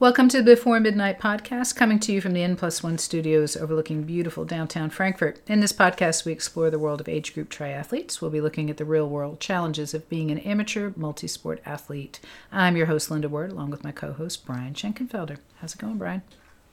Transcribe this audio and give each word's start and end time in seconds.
Welcome 0.00 0.30
to 0.30 0.38
the 0.38 0.54
Before 0.54 0.80
Midnight 0.80 1.20
podcast, 1.20 1.76
coming 1.76 2.00
to 2.00 2.10
you 2.12 2.22
from 2.22 2.32
the 2.32 2.42
N 2.42 2.56
Plus 2.56 2.82
One 2.82 2.96
studios 2.96 3.54
overlooking 3.54 4.04
beautiful 4.04 4.46
downtown 4.46 4.88
Frankfort. 4.88 5.40
In 5.46 5.60
this 5.60 5.74
podcast, 5.74 6.24
we 6.24 6.32
explore 6.32 6.70
the 6.70 6.78
world 6.78 7.02
of 7.02 7.08
age 7.08 7.34
group 7.34 7.50
triathletes. 7.50 8.18
We'll 8.22 8.30
be 8.30 8.40
looking 8.40 8.70
at 8.70 8.78
the 8.78 8.86
real 8.86 9.06
world 9.06 9.40
challenges 9.40 9.92
of 9.92 10.08
being 10.08 10.30
an 10.30 10.38
amateur 10.38 10.92
multi 10.96 11.28
sport 11.28 11.60
athlete. 11.66 12.18
I'm 12.50 12.78
your 12.78 12.86
host, 12.86 13.10
Linda 13.10 13.28
Ward, 13.28 13.52
along 13.52 13.68
with 13.68 13.84
my 13.84 13.92
co 13.92 14.14
host, 14.14 14.46
Brian 14.46 14.72
Schenkenfelder. 14.72 15.36
How's 15.56 15.74
it 15.74 15.80
going, 15.82 15.98
Brian? 15.98 16.22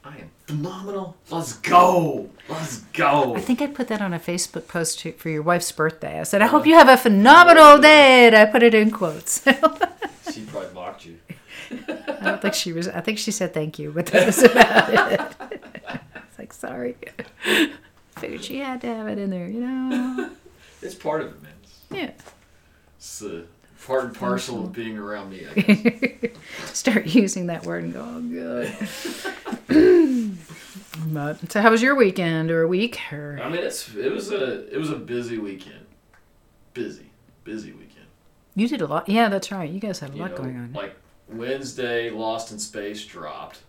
I 0.05 0.19
am 0.19 0.31
phenomenal. 0.45 1.17
Let's 1.29 1.57
go. 1.57 2.29
Let's 2.47 2.77
go. 2.93 3.35
I 3.35 3.41
think 3.41 3.61
I 3.61 3.67
put 3.67 3.89
that 3.89 4.01
on 4.01 4.13
a 4.13 4.19
Facebook 4.19 4.69
post 4.69 4.99
to- 4.99 5.11
for 5.11 5.27
your 5.27 5.41
wife's 5.41 5.73
birthday. 5.73 6.21
I 6.21 6.23
said, 6.23 6.41
I 6.41 6.47
hope 6.47 6.65
you 6.65 6.75
have 6.75 6.87
a 6.87 6.95
phenomenal 6.95 7.77
day, 7.77 8.27
and 8.27 8.35
I 8.37 8.45
put 8.45 8.63
it 8.63 8.73
in 8.73 8.89
quotes. 8.89 9.45
She 10.33 10.41
probably 10.45 10.73
mocked 10.73 11.05
you. 11.05 11.17
I 11.71 12.19
don't 12.23 12.41
think 12.41 12.53
she 12.53 12.73
was. 12.73 12.87
I 12.87 13.01
think 13.01 13.17
she 13.17 13.31
said 13.31 13.53
thank 13.53 13.77
you, 13.79 13.91
but 13.91 14.07
that 14.07 14.25
was 14.25 14.43
about 14.43 15.11
it. 15.11 15.21
it's 16.29 16.39
like 16.39 16.53
sorry. 16.53 16.95
Figured 18.17 18.43
she 18.43 18.59
had 18.59 18.81
to 18.81 18.87
have 18.87 19.07
it 19.07 19.17
in 19.17 19.29
there, 19.29 19.47
you 19.47 19.59
know. 19.61 20.29
It's 20.81 20.95
part 20.95 21.21
of 21.21 21.27
it, 21.27 21.41
man. 21.43 21.51
Yeah. 21.91 22.11
it's 22.97 23.21
uh, 23.21 23.43
part 23.85 24.05
and 24.05 24.15
parcel 24.15 24.65
of 24.65 24.73
being 24.73 24.97
around 24.97 25.29
me, 25.31 25.45
I 25.47 25.53
guess. 25.61 26.31
Start 26.77 27.05
using 27.07 27.47
that 27.47 27.65
word 27.65 27.83
and 27.85 27.93
go, 27.93 28.03
oh 28.05 28.21
good. 28.21 28.73
but 31.07 31.51
so, 31.51 31.61
how 31.61 31.71
was 31.71 31.81
your 31.81 31.95
weekend 31.95 32.51
or 32.51 32.67
week? 32.67 32.99
Or 33.11 33.39
I 33.41 33.49
mean, 33.49 33.63
it's 33.63 33.93
it 33.95 34.11
was 34.11 34.31
a 34.31 34.67
it 34.73 34.77
was 34.77 34.89
a 34.89 34.95
busy 34.95 35.37
weekend. 35.37 35.85
Busy, 36.73 37.09
busy 37.43 37.71
weekend. 37.71 38.05
you 38.55 38.67
did 38.67 38.81
a 38.81 38.85
lot. 38.87 39.09
Yeah, 39.09 39.29
that's 39.29 39.51
right. 39.51 39.69
You 39.69 39.79
guys 39.79 39.99
had 39.99 40.11
a 40.11 40.13
You 40.13 40.21
lot 40.21 40.31
know, 40.31 40.37
going 40.37 40.55
on. 40.57 40.73
Like 40.73 40.95
Wednesday, 41.29 42.09
Lost 42.09 42.51
in 42.51 42.59
Space 42.59 43.05
dropped. 43.05 43.59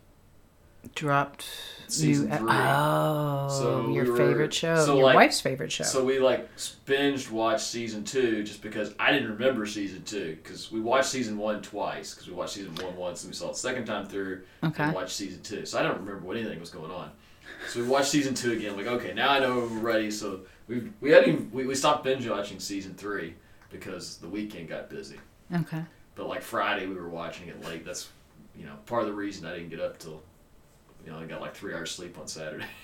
Dropped 0.95 1.45
Season 1.89 2.29
new. 2.29 2.37
three. 2.37 2.49
Oh, 2.51 3.49
So 3.51 3.91
your 3.93 4.05
we 4.05 4.11
were- 4.11 4.17
favorite 4.17 4.55
show. 4.55 4.77
so, 4.85 4.95
your 4.95 5.05
like- 5.05 5.17
wife's 5.17 5.41
favorite 5.41 5.73
show. 5.73 5.85
So 5.85 6.05
we 6.05 6.19
like 6.19 6.49
binged 6.87 7.31
watched 7.31 7.67
season 7.67 8.05
two 8.05 8.43
just 8.45 8.63
because 8.63 8.95
I 8.99 9.11
didn't 9.13 9.31
remember 9.33 9.67
season 9.67 10.03
two 10.05 10.37
because 10.43 10.71
we 10.71 10.81
watched 10.81 11.09
season 11.09 11.37
one 11.39 11.63
twice 11.63 12.15
because 12.15 12.29
we 12.29 12.35
watched 12.35 12.55
season 12.55 12.75
one 12.77 12.95
once 12.97 13.25
and 13.25 13.31
we 13.33 13.35
saw 13.37 13.47
it 13.47 13.53
the 13.55 13.59
second 13.59 13.87
time 13.87 14.07
through 14.07 14.43
Okay. 14.63 14.85
and 14.85 14.95
watched 14.95 15.15
season 15.17 15.43
two. 15.43 15.65
So 15.67 15.79
I 15.79 15.83
don't 15.83 15.99
remember 15.99 16.27
what 16.27 16.37
anything 16.37 16.61
was 16.61 16.71
going 16.71 16.91
on. 16.93 17.11
So 17.71 17.81
we 17.81 17.89
watched 17.89 18.11
season 18.11 18.35
two 18.35 18.53
again. 18.53 18.77
Like 18.77 18.87
okay, 18.87 19.13
now 19.15 19.31
I 19.31 19.41
know 19.41 19.59
we're 19.61 19.67
ready. 19.81 20.11
So 20.11 20.41
we 20.69 20.91
we 21.01 21.11
hadn't 21.11 21.29
even, 21.31 21.51
we, 21.53 21.67
we 21.67 21.75
stopped 21.75 22.05
binge 22.05 22.27
watching 22.29 22.61
season 22.61 22.95
three 22.95 23.35
because 23.71 24.19
the 24.19 24.29
weekend 24.29 24.69
got 24.69 24.89
busy. 24.91 25.17
okay. 25.55 25.83
But 26.19 26.29
like 26.29 26.43
Friday 26.43 26.87
we 26.87 26.97
were 26.97 27.09
watching 27.09 27.49
it 27.49 27.65
late. 27.65 27.87
That's 27.87 28.09
you 28.59 28.67
know 28.67 28.75
part 28.85 29.03
of 29.03 29.09
the 29.09 29.15
reason 29.15 29.47
I 29.47 29.55
didn't 29.55 29.71
get 29.71 29.81
up 29.81 29.99
till 29.99 30.21
you 31.07 31.13
know 31.13 31.19
I 31.19 31.25
got 31.25 31.41
like 31.41 31.55
three 31.55 31.73
hours 31.73 31.93
sleep 31.93 32.19
on 32.19 32.27
Saturday. 32.27 32.67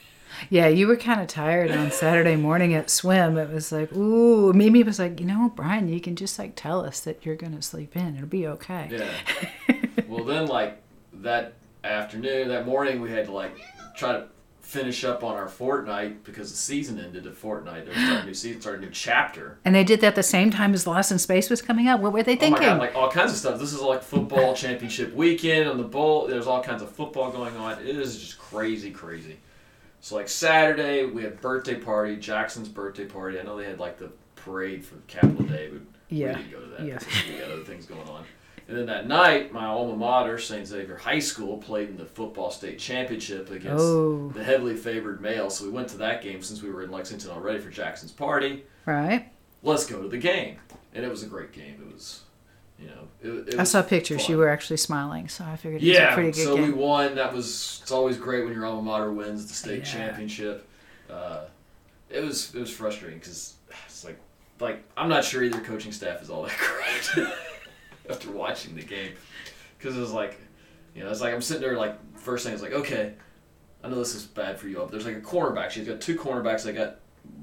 Yeah, 0.51 0.67
you 0.67 0.89
were 0.89 0.97
kind 0.97 1.21
of 1.21 1.29
tired 1.29 1.71
on 1.71 1.93
Saturday 1.93 2.35
morning 2.35 2.75
at 2.75 2.91
swim. 2.91 3.39
It 3.39 3.53
was 3.53 3.71
like, 3.71 3.93
ooh, 3.93 4.53
Mimi 4.53 4.83
was 4.83 4.99
like, 4.99 5.21
you 5.21 5.27
know, 5.27 5.53
Brian, 5.55 5.87
you 5.87 6.01
can 6.01 6.17
just 6.17 6.39
like 6.39 6.55
tell 6.57 6.85
us 6.85 6.99
that 7.01 7.25
you're 7.25 7.37
gonna 7.37 7.63
sleep 7.63 7.95
in. 7.95 8.17
It'll 8.17 8.27
be 8.27 8.49
okay. 8.49 8.89
Yeah. 8.91 9.85
well, 10.09 10.25
then 10.25 10.47
like 10.47 10.83
that 11.13 11.53
afternoon, 11.85 12.49
that 12.49 12.67
morning, 12.67 13.01
we 13.01 13.11
had 13.13 13.27
to 13.27 13.33
like 13.33 13.57
try 13.95 14.13
to 14.13 14.27
finish 14.65 15.05
up 15.05 15.23
on 15.23 15.35
our 15.37 15.47
Fortnite 15.47 16.25
because 16.25 16.51
the 16.51 16.57
season 16.57 16.99
ended 16.99 17.27
at 17.27 17.35
Fortnite. 17.35 17.85
They 17.85 17.91
were 17.91 17.95
starting 17.97 18.23
a 18.23 18.27
new 18.27 18.35
season, 18.35 18.61
starting 18.61 18.83
a 18.83 18.87
new 18.87 18.93
chapter. 18.93 19.59
And 19.65 19.75
they 19.75 19.85
did 19.85 20.01
that 20.01 20.15
the 20.15 20.23
same 20.23 20.51
time 20.51 20.73
as 20.75 20.87
Lost 20.87 21.13
in 21.13 21.19
Space 21.19 21.51
was 21.51 21.61
coming 21.63 21.87
out. 21.87 22.01
What 22.01 22.13
were 22.13 22.23
they 22.23 22.33
Oh 22.33 22.35
my 22.37 22.41
thinking? 22.41 22.63
god, 22.63 22.79
like 22.79 22.95
all 22.95 23.11
kinds 23.11 23.33
of 23.33 23.39
stuff. 23.39 23.61
This 23.61 23.73
is 23.73 23.81
like 23.81 24.03
football 24.03 24.55
championship 24.57 25.15
weekend 25.15 25.69
on 25.69 25.77
the 25.77 25.85
bowl. 25.85 26.27
There's 26.27 26.47
all 26.47 26.63
kinds 26.63 26.83
of 26.83 26.91
football 26.91 27.31
going 27.31 27.57
on. 27.57 27.79
It 27.81 27.97
is 27.97 28.19
just 28.19 28.39
crazy, 28.39 28.91
crazy. 28.91 29.37
So 30.01 30.17
like 30.17 30.29
Saturday, 30.29 31.05
we 31.07 31.23
had 31.23 31.41
birthday 31.41 31.77
party, 31.77 32.17
Jackson's 32.17 32.69
birthday 32.69 33.05
party. 33.05 33.39
I 33.39 33.43
know 33.43 33.57
they 33.57 33.65
had 33.65 33.79
like 33.79 33.99
the 33.99 34.11
parade 34.37 34.85
for 34.85 34.97
Capital 35.07 35.45
Day, 35.47 35.69
but 35.73 35.83
Yeah. 36.09 36.29
we 36.37 36.43
didn't 36.43 36.51
go 36.53 36.61
to 36.61 36.67
that 36.77 36.87
Yeah. 36.87 36.99
because 36.99 37.27
we 37.29 37.39
got 37.39 37.51
other 37.51 37.65
things 37.65 37.87
going 37.87 38.09
on. 38.09 38.25
And 38.67 38.79
then 38.79 38.87
that 38.87 39.07
night, 39.07 39.53
my 39.53 39.67
alma 39.67 39.95
mater, 39.95 40.39
St. 40.39 40.67
Xavier 40.67 40.97
High 40.97 41.19
School, 41.19 41.59
played 41.59 41.91
in 41.91 41.97
the 41.99 42.07
football 42.07 42.51
state 42.51 42.79
championship 42.79 43.51
against 43.51 43.85
Oh. 43.85 44.31
the 44.35 44.43
heavily 44.43 44.75
favored 44.75 45.21
Male. 45.21 45.51
So 45.51 45.65
we 45.67 45.71
went 45.71 45.89
to 45.89 45.99
that 45.99 46.23
game 46.23 46.43
since 46.43 46.63
we 46.63 46.71
were 46.71 46.83
in 46.83 46.91
Lexington 46.91 47.31
already 47.31 47.59
for 47.59 47.69
Jackson's 47.71 48.13
party. 48.13 48.65
right? 48.87 49.31
Let's 49.63 49.87
go 49.87 50.01
to 50.03 50.09
the 50.09 50.17
game, 50.19 50.57
and 50.95 51.05
it 51.05 51.09
was 51.11 51.23
a 51.23 51.27
great 51.27 51.53
game. 51.53 51.77
It 51.87 51.93
was, 51.95 52.23
you 52.79 52.87
know, 52.87 53.09
it, 53.23 53.55
it 53.55 53.59
I 53.61 53.65
saw 53.65 53.81
pictures. 53.83 54.23
fun. 54.23 54.31
You 54.31 54.39
were 54.39 54.49
actually 54.49 54.77
smiling, 54.79 55.29
so 55.29 55.45
I 55.45 55.57
figured 55.57 55.83
it 55.83 55.87
was 55.89 55.97
a 55.97 56.01
Yeah, 56.01 56.15
pretty 56.15 56.33
good 56.33 56.45
so 56.45 56.57
we 56.57 56.71
won. 56.71 57.15
That 57.17 57.33
was 57.35 57.81
it's 57.83 57.91
always 57.93 58.17
great 58.19 58.45
when 58.45 58.53
your 58.55 58.65
alma 58.67 58.83
mater 58.83 59.11
wins 59.13 59.47
the 59.47 59.55
state 59.55 59.81
Yeah. 59.81 59.85
championship. 59.93 60.67
Uh, 61.11 61.45
it 62.11 62.23
was 62.23 62.55
it 62.55 62.61
was 62.61 62.71
frustrating 62.71 63.19
because 63.19 63.55
it's 63.87 64.05
like 64.05 64.19
like 64.61 64.83
I'm 64.97 65.09
not 65.09 65.25
sure 65.25 65.43
either 65.43 65.61
coaching 65.61 65.93
staff 65.93 66.21
is 66.23 66.29
all 66.31 66.43
that 66.45 66.53
great 67.15 67.29
after 68.09 68.31
watching 68.31 68.75
the 68.75 68.83
game 68.83 69.13
because 69.79 69.97
it 69.97 70.01
was 70.01 70.13
like 70.13 70.39
you 70.95 71.03
know 71.05 71.11
it's 71.11 71.21
like 71.21 71.35
I'm 71.35 71.43
sitting 71.43 71.63
there 71.63 71.77
like 71.77 71.99
first 72.19 72.45
thing 72.45 72.53
it's 72.55 72.63
like 72.63 72.73
okay 72.73 73.15
I 73.83 73.89
know 73.89 73.97
this 73.97 74.15
is 74.15 74.25
bad 74.25 74.59
for 74.59 74.69
you 74.69 74.79
all 74.79 74.85
but 74.87 74.93
there's 74.93 75.07
like 75.07 75.17
a 75.17 75.21
cornerback 75.21 75.71
she's 75.71 75.87
got 75.87 76.01
two 76.01 76.17
cornerbacks 76.17 76.63
they 76.65 76.73
got 76.73 76.97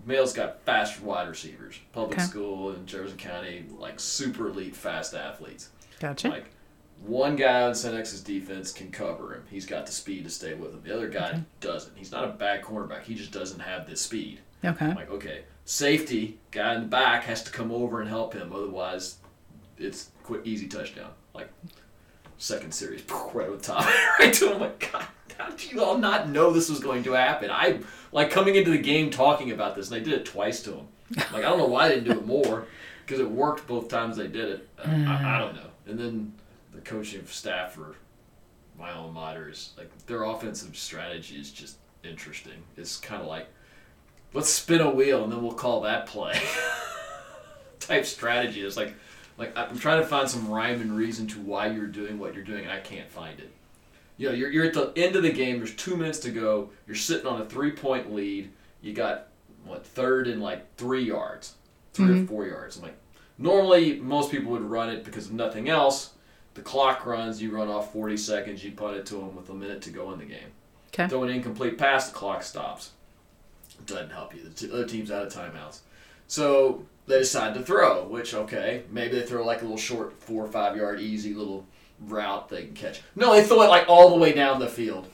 Male's 0.06 0.34
got 0.34 0.62
fast 0.64 1.02
wide 1.02 1.28
receivers 1.28 1.80
public 1.92 2.18
Okay. 2.20 2.28
school 2.28 2.72
in 2.74 2.86
Jefferson 2.86 3.18
County 3.18 3.66
like 3.78 4.00
super 4.00 4.48
elite 4.50 4.76
fast 4.76 5.14
athletes 5.14 5.70
Gotcha. 6.00 6.30
like 6.30 6.46
one 7.04 7.36
guy 7.36 7.64
on 7.64 7.74
St. 7.74 7.96
X's 7.96 8.22
defense 8.22 8.72
can 8.72 8.92
cover 8.92 9.34
him. 9.34 9.44
He's 9.50 9.66
got 9.66 9.88
the 9.88 9.92
speed 9.92 10.24
to 10.26 10.30
stay 10.30 10.54
with 10.54 10.72
him. 10.72 10.82
The 10.84 10.94
other 10.96 11.10
guy 11.10 11.30
Okay. 11.32 11.44
doesn't. 11.60 11.98
He's 11.98 12.12
not 12.12 12.26
a 12.26 12.28
bad 12.28 12.62
cornerback. 12.64 13.02
He 13.02 13.16
just 13.16 13.32
doesn't 13.32 13.60
have 13.60 13.90
the 13.90 13.96
speed. 13.96 14.40
Okay. 14.64 14.86
I'm 14.86 14.96
like, 14.96 15.10
okay, 15.10 15.46
safety 15.66 16.38
guy 16.52 16.76
in 16.76 16.82
the 16.82 16.88
back 16.88 17.24
has 17.24 17.42
to 17.46 17.52
come 17.52 17.72
over 17.72 18.02
and 18.02 18.08
help 18.08 18.36
him. 18.36 18.54
Otherwise, 18.54 19.16
it's 19.82 20.10
quick, 20.24 20.42
easy 20.46 20.68
touchdown. 20.68 21.12
Like 21.34 21.50
second 22.38 22.74
series, 22.74 23.04
right 23.34 23.48
over 23.48 23.58
the 23.58 23.64
top, 23.64 23.86
right 24.20 24.34
to 24.34 24.48
him. 24.48 24.54
I'm 24.56 24.62
like, 24.62 24.92
God, 24.92 25.06
how 25.38 25.50
did 25.50 25.72
you 25.72 25.84
all 25.84 25.98
not 25.98 26.30
know 26.30 26.52
this 26.52 26.70
was 26.70 26.80
going 26.80 27.04
to 27.04 27.14
happen? 27.14 27.50
I 27.52 27.80
like 28.12 28.32
coming 28.32 28.56
into 28.56 28.72
the 28.72 28.78
game 28.78 29.10
talking 29.10 29.52
about 29.52 29.76
this, 29.76 29.92
and 29.92 30.00
they 30.00 30.04
did 30.10 30.20
it 30.20 30.26
twice 30.26 30.62
to 30.64 30.74
him. 30.74 30.88
Like 31.16 31.44
I 31.44 31.50
don't 31.50 31.58
know 31.58 31.66
why 31.66 31.90
they 31.90 31.96
didn't 31.96 32.14
do 32.14 32.20
it 32.20 32.26
more 32.26 32.66
because 33.06 33.20
it 33.20 33.30
worked 33.30 33.68
both 33.68 33.90
times 33.90 34.18
they 34.18 34.28
did 34.28 34.50
it. 34.50 34.70
Uh, 34.80 34.90
I, 35.08 35.36
I 35.36 35.40
don't 35.40 35.56
know. 35.56 35.70
And 35.86 36.00
then 36.00 36.34
the 36.74 36.82
coaching 36.82 37.26
staff 37.26 37.74
for 37.74 37.96
my 38.78 38.92
alma 38.92 39.12
mater 39.12 39.50
is 39.50 39.74
like 39.78 39.90
their 40.06 40.24
offensive 40.24 40.76
strategy 40.78 41.36
is 41.36 41.52
just 41.52 41.78
interesting. 42.04 42.64
It's 42.78 42.98
kind 42.98 43.22
of 43.22 43.28
like 43.28 43.48
let's 44.34 44.50
spin 44.50 44.82
a 44.82 44.90
wheel 44.90 45.24
and 45.24 45.32
then 45.32 45.42
we'll 45.42 45.54
call 45.54 45.82
that 45.82 46.06
play 46.06 46.40
type 47.80 48.06
strategy. 48.06 48.62
It's 48.62 48.78
like 48.78 48.94
like 49.42 49.58
I'm 49.58 49.78
trying 49.78 50.00
to 50.00 50.08
find 50.08 50.30
some 50.30 50.48
rhyme 50.48 50.82
and 50.82 50.96
reason 50.96 51.26
to 51.28 51.40
why 51.42 51.68
you're 51.68 51.88
doing 51.88 52.20
what 52.20 52.36
you're 52.36 52.44
doing, 52.44 52.64
and 52.64 52.72
I 52.72 52.80
can't 52.80 53.10
find 53.10 53.40
it. 53.40 53.52
You 54.18 54.30
know, 54.30 54.36
you're, 54.36 54.52
you're 54.52 54.66
at 54.66 54.74
the 54.74 54.94
end 54.96 55.16
of 55.16 55.24
the 55.24 55.32
game. 55.32 55.58
There's 55.58 55.74
two 55.74 55.98
minutes 55.98 56.20
to 56.20 56.30
go. 56.30 56.70
You're 56.86 56.96
sitting 56.96 57.26
on 57.26 57.42
a 57.42 57.46
three 57.46 57.72
point 57.72 58.14
lead. 58.14 58.52
You 58.84 58.94
got 58.94 59.30
what 59.66 59.84
third 59.84 60.28
and 60.28 60.44
like 60.44 60.76
three 60.76 61.04
yards, 61.04 61.56
3 61.94 62.06
or 62.06 62.10
mm-hmm. 62.10 62.26
four 62.26 62.46
yards. 62.46 62.78
I'm 62.78 62.84
like, 62.84 62.98
normally 63.40 64.00
most 64.00 64.30
people 64.30 64.52
would 64.52 64.62
run 64.62 64.90
it 64.90 65.04
because 65.04 65.26
of 65.26 65.34
nothing 65.34 65.70
else. 65.70 66.12
The 66.54 66.62
clock 66.62 67.06
runs. 67.08 67.42
You 67.42 67.50
run 67.50 67.68
off 67.68 67.92
40 67.94 68.18
seconds. 68.18 68.64
You 68.64 68.74
punt 68.74 68.98
it 68.98 69.08
to 69.08 69.16
them 69.16 69.36
with 69.36 69.50
a 69.50 69.56
minute 69.56 69.82
to 69.84 69.90
go 69.90 70.12
in 70.12 70.20
the 70.20 70.26
game. 70.26 70.52
Okay. 70.90 71.08
Throw 71.08 71.24
an 71.24 71.30
incomplete 71.30 71.80
pass. 71.80 72.10
The 72.10 72.16
clock 72.16 72.44
stops. 72.44 72.92
Doesn't 73.88 74.12
help 74.12 74.36
you. 74.36 74.44
The 74.44 74.50
t- 74.50 74.72
other 74.72 74.86
team's 74.86 75.10
out 75.10 75.26
of 75.26 75.34
timeouts. 75.34 75.80
So 76.28 76.86
they 77.08 77.20
decide 77.20 77.54
to 77.56 77.62
throw, 77.64 78.04
which 78.08 78.34
okay, 78.34 78.84
maybe 78.90 79.20
they 79.20 79.26
throw 79.26 79.46
like 79.46 79.60
a 79.60 79.64
little 79.64 79.78
short 79.78 80.22
four 80.22 80.46
or 80.46 80.48
five 80.52 80.76
yard 80.78 81.00
easy 81.00 81.34
little 81.34 81.66
route 82.08 82.50
they 82.50 82.64
can 82.66 82.74
catch. 82.74 83.02
No, 83.16 83.34
they 83.34 83.44
throw 83.44 83.62
it 83.64 83.70
like 83.70 83.88
all 83.90 84.10
the 84.10 84.18
way 84.18 84.34
down 84.34 84.60
the 84.60 84.68
field. 84.68 85.08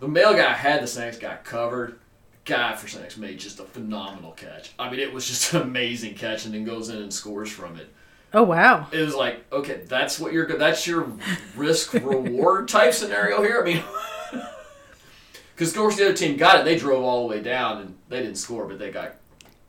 The 0.00 0.08
Male 0.08 0.34
guy 0.34 0.52
had 0.52 0.82
the 0.82 0.86
Saints 0.86 1.18
guy 1.18 1.38
covered. 1.44 1.98
Guy 2.44 2.74
for 2.74 2.88
Saints 2.88 3.16
made 3.16 3.38
just 3.38 3.58
a 3.60 3.64
phenomenal 3.64 4.32
catch. 4.32 4.72
I 4.78 4.90
mean, 4.90 5.00
it 5.00 5.12
was 5.12 5.26
just 5.26 5.52
an 5.54 5.62
amazing 5.62 6.14
catch, 6.14 6.44
and 6.44 6.54
then 6.54 6.64
goes 6.64 6.88
in 6.88 6.96
and 6.98 7.12
scores 7.12 7.50
from 7.50 7.76
it. 7.76 7.88
Oh 8.32 8.42
wow. 8.42 8.88
It 8.92 9.00
was 9.00 9.14
like, 9.14 9.44
okay, 9.52 9.82
that's 9.86 10.18
what 10.18 10.32
you're. 10.32 10.46
That's 10.58 10.86
your 10.86 11.06
risk 11.56 11.94
reward 11.94 12.68
type 12.68 12.92
scenario 12.92 13.42
here. 13.42 13.60
I 13.62 13.64
mean, 13.64 13.82
because 15.54 15.70
of 15.70 15.76
course 15.76 15.96
the 15.96 16.06
other 16.06 16.14
team 16.16 16.36
got 16.36 16.60
it. 16.60 16.64
They 16.64 16.76
drove 16.78 17.02
all 17.04 17.22
the 17.28 17.34
way 17.34 17.40
down, 17.42 17.80
and 17.80 17.94
they 18.08 18.20
didn't 18.20 18.36
score, 18.38 18.66
but 18.66 18.78
they 18.78 18.90
got 18.90 19.14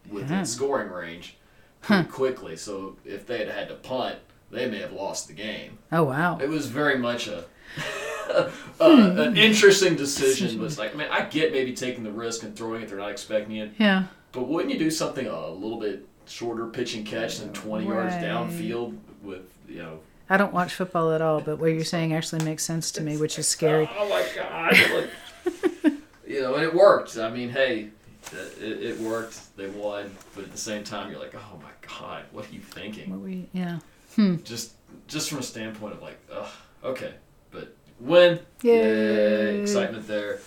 within 0.09 0.38
Yeah. 0.39 0.44
scoring 0.44 0.89
range 0.89 1.38
pretty 1.85 2.09
quickly. 2.09 2.57
So 2.57 2.97
if 3.05 3.25
they 3.25 3.39
had 3.39 3.49
had 3.49 3.69
to 3.69 3.75
punt, 3.75 4.17
they 4.51 4.69
may 4.69 4.79
have 4.79 4.93
lost 4.93 5.27
the 5.27 5.33
game. 5.33 5.77
Oh 5.91 6.03
wow. 6.03 6.37
It 6.39 6.49
was 6.49 6.67
very 6.67 6.97
much 6.97 7.27
a, 7.27 7.45
a 8.29 8.49
hmm. 8.79 9.19
an 9.19 9.37
interesting 9.37 9.95
decision. 9.95 10.57
But 10.57 10.65
it's 10.65 10.77
like, 10.77 10.93
I 10.93 10.97
mean, 10.97 11.07
I 11.09 11.25
get 11.25 11.51
maybe 11.51 11.73
taking 11.73 12.03
the 12.03 12.11
risk 12.11 12.43
and 12.43 12.55
throwing 12.55 12.81
it; 12.81 12.89
they're 12.89 12.97
not 12.97 13.11
expecting 13.11 13.57
it. 13.57 13.71
Yeah. 13.77 14.05
But 14.31 14.47
wouldn't 14.47 14.73
you 14.73 14.79
do 14.79 14.91
something 14.91 15.27
a 15.27 15.49
little 15.49 15.79
bit 15.79 16.07
shorter 16.25 16.67
pitch 16.67 16.95
and 16.95 17.05
catch 17.05 17.39
than 17.39 17.53
20 17.53 17.85
yards 17.85 18.15
Right. 18.15 18.23
downfield 18.23 18.97
with, 19.21 19.43
you 19.67 19.77
know, 19.77 19.99
I 20.29 20.37
don't 20.37 20.53
watch 20.53 20.73
football 20.73 21.13
at 21.13 21.21
all, 21.21 21.39
but 21.39 21.59
what 21.59 21.67
you're 21.67 21.83
saying 21.83 22.13
actually 22.13 22.43
makes 22.43 22.63
sense 22.63 22.91
to 22.93 23.01
me, 23.01 23.17
which 23.17 23.37
is 23.37 23.47
scary. 23.47 23.89
Oh 23.97 24.09
my 24.09 24.25
god! 24.35 24.75
Like, 24.93 25.93
you 26.27 26.41
know, 26.41 26.55
and 26.55 26.63
it 26.63 26.73
worked. 26.73 27.17
I 27.17 27.29
mean, 27.29 27.49
hey, 27.49 27.89
it, 28.33 28.83
it 28.83 29.00
worked. 29.00 29.56
They 29.57 29.68
won, 29.68 30.16
but 30.36 30.44
at 30.45 30.51
the 30.51 30.57
same 30.57 30.83
time, 30.83 31.12
you're 31.12 31.19
like, 31.19 31.36
oh 31.36 31.60
my 31.62 31.69
god, 32.00 32.24
what 32.31 32.48
are 32.50 32.54
you 32.54 32.60
thinking? 32.60 33.10
What 33.12 33.19
we, 33.22 33.48
yeah. 33.54 33.80
Hmm. 34.16 34.38
Just, 34.44 34.74
just 35.07 35.30
from 35.30 35.39
a 35.39 35.44
standpoint 35.44 35.94
of 35.94 36.01
like, 36.01 36.18
ugh, 36.31 36.48
okay, 36.83 37.13
but 37.51 37.75
win, 38.00 38.39
Yay. 38.62 39.62
excitement 39.62 40.07
there. 40.07 40.39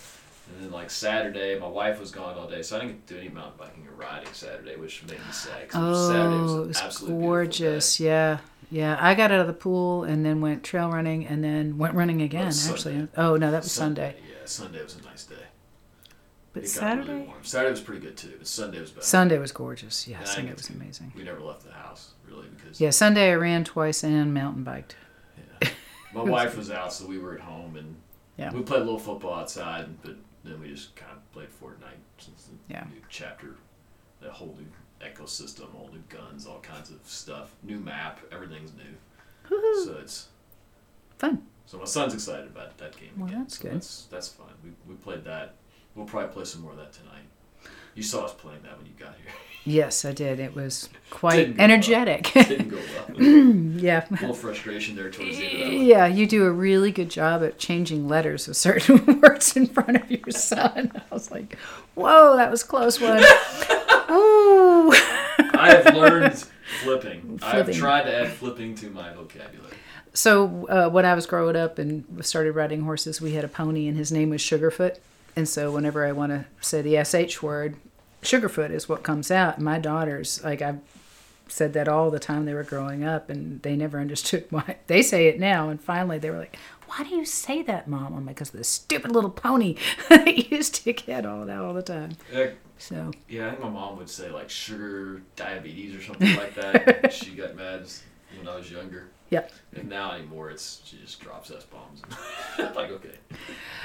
And 0.55 0.65
then 0.65 0.71
like 0.73 0.89
Saturday, 0.91 1.59
my 1.59 1.67
wife 1.67 2.01
was 2.01 2.11
gone 2.11 2.39
all 2.39 2.49
day, 2.49 2.63
so 2.63 2.77
I 2.77 2.81
didn't 2.81 2.93
get 2.93 3.07
to 3.09 3.15
do 3.15 3.21
any 3.21 3.29
mountain 3.29 3.53
biking 3.59 3.87
or 3.87 3.93
riding 3.93 4.33
Saturday, 4.33 4.77
which 4.77 5.03
made 5.03 5.19
me 5.19 5.33
sad. 5.33 5.69
'cause 5.69 6.09
Saturday 6.09 6.37
Oh, 6.37 6.41
was 6.43 6.53
it 6.65 6.67
was 6.69 6.81
absolutely 6.81 7.21
gorgeous. 7.21 8.01
Yeah. 8.01 8.39
Yeah. 8.71 8.97
I 8.99 9.15
got 9.15 9.31
out 9.31 9.41
of 9.41 9.47
the 9.47 9.53
pool 9.53 10.05
and 10.05 10.25
then 10.25 10.41
went 10.41 10.65
trail 10.65 10.91
running 10.91 11.27
and 11.27 11.45
then 11.45 11.77
went 11.77 11.95
running 11.95 12.23
again, 12.23 12.45
oh, 12.47 12.71
actually. 12.71 12.95
Sunday. 12.95 13.09
Oh, 13.19 13.37
no, 13.37 13.51
that 13.51 13.63
was 13.63 13.73
Sunday. 13.73 14.15
Yeah, 14.27 14.37
Sunday 14.47 14.83
was 14.83 14.97
a 14.97 15.03
nice 15.03 15.25
day. 15.25 15.35
But 16.61 16.69
It 16.69 16.75
got 16.81 16.83
really 16.97 17.07
Saturday? 17.07 17.27
warm. 17.27 17.45
Saturday 17.45 17.71
was 17.71 17.81
pretty 17.81 18.01
good 18.01 18.17
too, 18.17 18.35
but 18.39 18.47
Sunday 18.47 18.81
was 18.81 18.91
better. 18.91 19.07
Sunday 19.07 19.39
was 19.39 19.53
gorgeous. 19.53 20.07
Yeah, 20.09 20.19
And 20.19 20.29
Sunday 20.29 20.53
was 20.55 20.71
amazing. 20.71 21.13
We 21.17 21.23
never 21.25 21.41
left 21.41 21.65
the 21.65 21.73
house 21.73 22.13
really 22.29 22.49
because 22.49 22.81
Yeah, 22.81 22.91
Sunday 22.91 23.31
I 23.33 23.35
ran 23.35 23.65
twice 23.65 24.03
and 24.05 24.33
mountain 24.35 24.65
biked. 24.65 24.97
yeah. 25.63 25.69
my 26.15 26.23
wife 26.37 26.57
was 26.57 26.71
out, 26.71 26.93
so 26.93 27.07
we 27.07 27.19
were 27.19 27.35
at 27.35 27.41
home 27.41 27.77
and 27.77 27.97
Yeah. 28.37 28.53
we 28.53 28.63
played 28.63 28.81
a 28.83 28.85
little 28.85 28.99
football 28.99 29.35
outside, 29.35 30.01
but 30.03 30.17
then 30.45 30.61
we 30.61 30.69
just 30.69 30.95
kind 30.97 31.13
of 31.13 31.33
played 31.33 31.49
Fortnite 31.61 31.99
since 32.19 32.45
the 32.45 32.53
Yeah. 32.73 32.85
new 32.93 33.03
chapter, 33.09 33.57
the 34.21 34.31
whole 34.33 34.57
new 34.59 34.67
ecosystem, 35.07 35.75
all 35.75 35.89
new 35.93 36.03
guns, 36.09 36.47
all 36.47 36.61
kinds 36.61 36.91
of 36.91 36.99
stuff, 37.05 37.51
new 37.63 37.79
map, 37.79 38.21
everything's 38.33 38.73
new. 38.75 38.97
Woohoo. 39.49 39.85
So 39.85 39.99
it's 40.03 40.29
Fun. 41.19 41.47
so 41.67 41.79
my 41.79 41.85
son's 41.85 42.15
excited 42.15 42.47
about 42.47 42.77
that 42.79 42.97
game 42.97 43.11
Well, 43.17 43.29
again. 43.29 43.41
that's 43.43 43.57
so 43.59 43.63
good. 43.63 43.73
That's 43.75 44.05
that's 44.11 44.29
fun. 44.29 44.49
We 44.65 44.71
we 44.87 44.95
played 44.97 45.25
that. 45.25 45.55
We'll 45.99 46.07
probably 46.07 46.33
play 46.33 46.45
some 46.45 46.63
more 46.63 46.71
of 46.71 46.77
that 46.77 46.93
tonight. 46.93 47.25
You 47.97 48.05
saw 48.05 48.25
us 48.25 48.33
playing 48.33 48.63
that 48.63 48.79
when 48.79 48.87
you 48.87 48.93
got 48.97 49.17
here. 49.21 49.33
Yes, 49.65 50.05
I 50.05 50.13
did. 50.13 50.39
It 50.39 50.55
was 50.55 50.89
quite 51.11 51.47
go 51.47 51.53
well. 51.55 51.61
energetic. 51.61 52.23
Didn't 52.35 52.69
go 52.69 52.77
well. 52.77 53.21
yeah. 53.83 54.07
a 54.09 54.13
little 54.13 54.33
frustration 54.33 54.95
there 54.95 55.11
towards 55.11 55.37
the 55.37 55.45
end. 55.45 55.63
Of 55.63 55.69
that. 55.71 55.85
Yeah, 55.85 56.07
you 56.07 56.29
do 56.29 56.47
a 56.47 56.53
really 56.53 56.93
good 56.93 57.11
job 57.11 57.43
at 57.43 57.59
changing 57.59 58.07
letters 58.07 58.47
of 58.47 58.57
certain 58.57 59.21
words 59.21 59.57
in 59.57 59.67
front 59.67 59.97
of 59.97 60.09
your 60.09 60.31
son. 60.31 60.93
I 60.95 61.03
was 61.13 61.33
like, 61.33 61.59
whoa, 61.97 62.37
that 62.37 62.49
was 62.49 62.63
close 62.63 63.01
one. 63.01 63.19
Ooh. 64.09 64.93
I 64.93 65.83
have 65.83 65.97
learned 65.97 66.47
flipping. 66.85 67.41
I've 67.43 67.75
tried 67.75 68.05
to 68.05 68.15
add 68.15 68.31
flipping 68.35 68.77
to 68.77 68.91
my 68.91 69.13
vocabulary. 69.15 69.75
So 70.15 70.69
uh, 70.69 70.89
when 70.91 71.05
I 71.05 71.15
was 71.15 71.27
growing 71.27 71.57
up 71.57 71.81
and 71.81 72.25
started 72.25 72.53
riding 72.53 72.83
horses, 72.83 73.21
we 73.21 73.33
had 73.33 73.45
a 73.45 73.49
pony, 73.49 73.89
and 73.89 73.97
his 73.97 74.13
name 74.13 74.31
was 74.31 74.41
Sugarfoot. 74.41 74.99
And 75.39 75.49
so 75.49 75.71
whenever 75.71 76.05
I 76.05 76.11
want 76.11 76.33
to 76.33 76.47
say 76.61 76.83
the 76.83 77.05
sh 77.29 77.43
word, 77.43 77.77
Sugarfoot 78.23 78.73
is 78.73 78.89
what 78.89 79.05
comes 79.05 79.31
out. 79.31 79.61
My 79.61 79.79
daughters, 79.79 80.43
like 80.43 80.61
I've 80.61 80.81
said 81.47 81.75
that 81.75 81.87
all 81.87 82.11
the 82.11 82.19
time 82.19 82.45
they 82.45 82.55
were 82.55 82.65
growing 82.65 83.05
up, 83.05 83.31
and 83.31 83.63
they 83.63 83.77
never 83.77 84.01
understood 84.01 84.47
why. 84.51 84.79
They 84.89 85.01
say 85.01 85.29
it 85.29 85.39
now, 85.39 85.69
and 85.69 85.81
finally 85.81 86.19
they 86.19 86.31
were 86.31 86.39
like, 86.39 86.57
"Why 86.89 87.05
do 87.05 87.15
you 87.15 87.25
say 87.25 87.63
that, 87.63 87.87
mom?" 87.87 88.15
I'm 88.15 88.27
like, 88.27 88.35
"Because 88.35 88.51
the 88.51 88.65
stupid 88.65 89.13
little 89.13 89.31
pony 89.31 89.77
that 90.09 90.51
used 90.51 90.75
to 90.83 90.93
get 90.93 91.25
all 91.25 91.47
that 91.47 91.61
all 91.61 91.73
the 91.73 91.83
time." 91.83 92.17
Uh, 92.35 92.47
So 92.77 93.13
yeah, 93.29 93.47
I 93.47 93.51
think 93.51 93.63
my 93.63 93.71
mom 93.71 93.97
would 93.99 94.11
say 94.11 94.31
like 94.31 94.51
sugar 94.51 95.23
diabetes 95.37 95.95
or 95.95 96.03
something 96.03 96.35
like 96.37 96.57
that. 96.57 97.13
she 97.19 97.37
got 97.37 97.55
mad 97.55 97.87
when 98.37 98.49
I 98.49 98.57
was 98.57 98.73
younger. 98.73 99.07
Yep. 99.31 99.53
And 99.75 99.89
now 99.89 100.13
anymore, 100.13 100.51
it's 100.51 100.81
she 100.85 100.97
just 100.99 101.21
drops 101.21 101.51
s 101.51 101.65
bombs. 101.65 102.03
like 102.77 102.91
okay, 102.91 103.17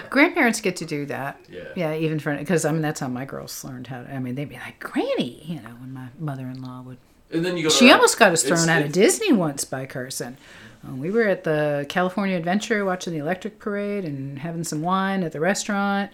grandparents 0.10 0.62
get 0.62 0.75
to 0.78 0.86
do 0.86 1.06
that. 1.07 1.40
yeah. 1.50 1.62
Yeah, 1.75 1.95
even 1.95 2.19
for 2.19 2.36
because 2.36 2.66
I 2.66 2.72
mean 2.72 2.81
that's 2.81 3.00
how 3.00 3.07
my 3.07 3.25
girls 3.25 3.63
learned 3.63 3.88
how. 3.88 4.04
to 4.04 4.13
I 4.13 4.19
mean 4.19 4.36
they'd 4.36 4.50
be 4.50 4.56
like, 4.56 4.80
"Granny," 4.80 5.44
you 5.45 5.56
know, 5.56 5.72
when 5.80 5.94
my 5.94 6.07
mother-in-law 6.19 6.84
would 6.84 6.98
And 7.31 7.44
then 7.44 7.57
you 7.57 7.63
go. 7.63 7.69
She 7.69 7.92
almost 7.92 8.18
got 8.18 8.31
us 8.31 8.44
thrown 8.44 8.69
out 8.69 8.84
of 8.84 8.92
Disney 8.92 9.34
once 9.34 9.66
by 9.66 9.86
Carson. 9.86 10.38
Um, 10.86 11.00
we 11.00 11.12
were 11.12 11.28
at 11.28 11.44
the 11.44 11.86
California 11.89 12.36
Adventure 12.38 12.84
watching 12.84 13.13
the 13.13 13.19
electric 13.19 13.60
parade 13.60 14.04
and 14.06 14.39
having 14.39 14.63
some 14.63 14.81
wine 14.81 15.24
at 15.24 15.31
the 15.31 15.39
restaurant. 15.39 16.12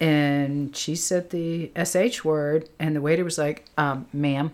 And 0.00 0.74
she 0.76 0.94
said 0.94 1.30
the 1.30 1.72
SH 1.76 2.24
word, 2.24 2.68
and 2.78 2.94
the 2.94 3.00
waiter 3.00 3.24
was 3.24 3.36
like, 3.36 3.64
um, 3.76 4.06
ma'am. 4.12 4.52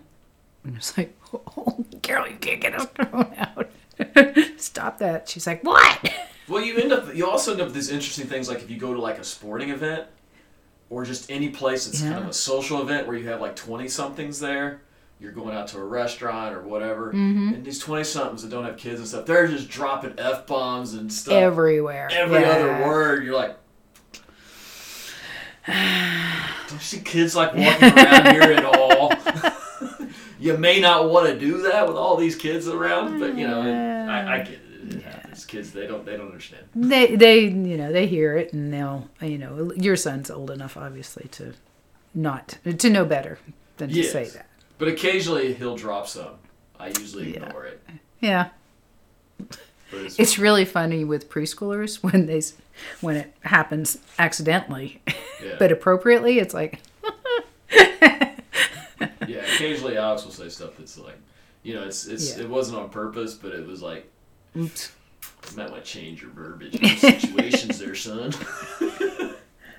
And 0.63 0.73
I 0.73 0.77
was 0.77 0.97
like, 0.97 1.15
oh, 1.33 1.85
Carol, 2.01 2.27
you 2.27 2.37
can't 2.37 2.59
get 2.59 2.73
us 2.75 2.85
thrown 2.87 3.33
out. 3.37 3.69
Stop 4.57 4.99
that. 4.99 5.27
She's 5.29 5.47
like, 5.47 5.63
what? 5.63 6.11
Well, 6.47 6.63
you 6.63 6.77
end 6.77 6.91
up. 6.93 7.15
You 7.15 7.27
also 7.27 7.53
end 7.53 7.61
up 7.61 7.65
with 7.65 7.73
these 7.73 7.89
interesting 7.89 8.27
things 8.27 8.47
like 8.47 8.61
if 8.61 8.69
you 8.69 8.77
go 8.77 8.93
to 8.93 9.01
like 9.01 9.17
a 9.17 9.23
sporting 9.23 9.71
event, 9.71 10.05
or 10.91 11.03
just 11.03 11.31
any 11.31 11.49
place 11.49 11.87
that's 11.87 12.01
kind 12.03 12.13
of 12.23 12.27
a 12.27 12.33
social 12.33 12.83
event 12.83 13.07
where 13.07 13.17
you 13.17 13.27
have 13.29 13.41
like 13.41 13.55
twenty 13.55 13.87
somethings 13.87 14.39
there. 14.39 14.81
You're 15.19 15.31
going 15.31 15.55
out 15.55 15.69
to 15.69 15.79
a 15.79 15.83
restaurant 15.83 16.53
or 16.55 16.61
whatever, 16.61 17.07
Mm-hmm. 17.07 17.55
and 17.55 17.65
these 17.65 17.79
twenty 17.79 18.03
somethings 18.03 18.43
that 18.43 18.49
don't 18.51 18.63
have 18.63 18.77
kids 18.77 18.99
and 18.99 19.09
stuff, 19.09 19.25
they're 19.25 19.47
just 19.47 19.69
dropping 19.69 20.13
f 20.19 20.45
bombs 20.45 20.93
and 20.93 21.11
stuff. 21.11 21.33
Everywhere. 21.33 22.09
Every 22.11 22.41
Yeah. 22.41 22.49
other 22.51 22.85
word, 22.87 23.23
you're 23.25 23.33
like. 23.35 23.57
Don't 25.67 26.73
you 26.73 26.79
see 26.79 26.99
kids 26.99 27.35
like 27.35 27.55
walking 27.55 27.89
around 27.89 28.33
here 28.35 28.43
at 28.43 28.65
all? 28.65 28.94
You 30.45 30.57
may 30.57 30.79
not 30.79 31.09
want 31.09 31.27
to 31.27 31.37
do 31.39 31.61
that 31.63 31.87
with 31.87 31.97
all 31.97 32.15
these 32.15 32.35
kids 32.35 32.67
around, 32.67 33.19
but 33.19 33.35
you 33.37 33.47
know, 33.47 33.61
it, 33.63 34.09
I, 34.09 34.35
I 34.35 34.37
get 34.43 34.53
it. 34.53 34.95
It 34.95 35.01
happens. 35.03 35.45
Kids, 35.45 35.71
they 35.71 35.87
don't, 35.87 36.05
they 36.05 36.15
don't 36.15 36.27
understand. 36.27 36.63
They, 36.75 37.15
they, 37.15 37.39
you 37.39 37.75
know, 37.77 37.91
they 37.91 38.05
hear 38.05 38.37
it 38.37 38.53
and 38.53 38.71
they'll, 38.71 39.09
you 39.21 39.37
know, 39.39 39.71
your 39.75 39.95
son's 39.95 40.29
old 40.29 40.51
enough, 40.51 40.77
obviously, 40.77 41.27
to 41.29 41.53
not, 42.13 42.59
to 42.77 42.89
know 42.89 43.03
better 43.05 43.39
than 43.77 43.89
to 43.89 43.95
Yes. 43.95 44.11
say 44.11 44.25
that. 44.25 44.47
But 44.77 44.87
occasionally 44.89 45.53
he'll 45.55 45.75
drop 45.75 46.07
some. 46.07 46.35
I 46.79 46.89
usually 46.89 47.33
Yeah. 47.33 47.45
ignore 47.47 47.65
it. 47.65 47.81
Yeah. 48.19 48.49
It's, 49.91 50.19
It's 50.19 50.37
really 50.37 50.65
funny 50.65 51.03
with 51.03 51.29
preschoolers 51.29 52.03
when 52.03 52.25
they, 52.27 52.41
when 53.01 53.15
it 53.15 53.33
happens 53.41 53.97
accidentally, 54.19 55.01
yeah. 55.43 55.55
but 55.59 55.71
appropriately, 55.71 56.37
it's 56.39 56.53
like, 56.53 56.73
yeah, 56.73 56.79
occasionally 59.55 59.97
Alex 59.97 60.23
will 60.25 60.31
say 60.31 60.49
stuff 60.49 60.71
that's 60.77 60.97
like, 60.97 61.17
you 61.63 61.73
know, 61.75 61.83
it's 61.83 62.05
it's 62.07 62.37
Yeah. 62.37 62.43
it 62.43 62.49
wasn't 62.49 62.77
on 62.79 62.89
purpose, 62.89 63.33
but 63.33 63.53
it 63.53 63.65
was 63.65 63.81
like, 63.81 64.09
oops. 64.57 64.91
you 65.51 65.57
might 65.57 65.71
want 65.71 65.83
to 65.83 65.89
change 65.89 66.21
your 66.21 66.31
verbiage 66.31 66.75
in 66.75 66.97
situations 66.97 67.79
there, 67.79 67.95
son. 67.95 68.33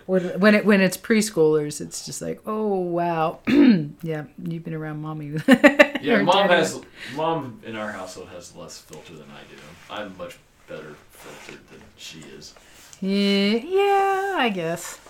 When, 0.07 0.39
when 0.39 0.55
it 0.55 0.65
when 0.65 0.81
it's 0.81 0.97
preschoolers, 0.97 1.81
it's 1.81 2.07
just 2.07 2.23
like, 2.23 2.41
oh 2.47 2.69
wow, 2.77 3.41
yeah, 3.49 4.27
you've 4.41 4.63
been 4.63 4.75
around 4.75 5.03
mommy. 5.03 5.33
Yeah, 6.03 6.23
mom 6.23 6.47
daddy. 6.47 6.55
has 6.61 6.81
mom 7.17 7.61
in 7.65 7.75
our 7.75 7.91
household 7.91 8.29
has 8.29 8.55
less 8.55 8.79
filter 8.79 9.15
than 9.15 9.27
I 9.31 9.41
do. 9.51 9.61
I'm 9.91 10.17
much 10.17 10.37
better 10.69 10.95
filtered 11.11 11.67
than 11.69 11.81
she 11.97 12.21
is. 12.21 12.55
Yeah, 13.01 13.57
yeah, 13.65 14.35
I 14.39 14.51
guess. 14.55 15.01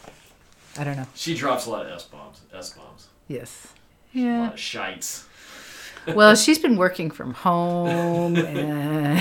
I 0.78 0.84
don't 0.84 0.96
know. 0.96 1.06
She 1.14 1.34
drops 1.34 1.66
a 1.66 1.70
lot 1.70 1.84
of 1.84 1.92
s 1.92 2.04
bombs, 2.04 2.40
s 2.54 2.70
bombs, 2.72 3.08
Yes. 3.28 3.66
A 4.16 4.20
Yeah. 4.20 4.40
lot 4.42 4.54
of 4.54 4.60
shites. 4.60 5.26
Well, 6.14 6.34
she's 6.44 6.58
been 6.58 6.76
working 6.76 7.10
from 7.10 7.34
home. 7.34 8.36
And 8.46 9.18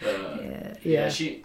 Uh, 0.00 0.38
yeah, 0.42 0.74
yeah, 0.82 1.08
she. 1.10 1.44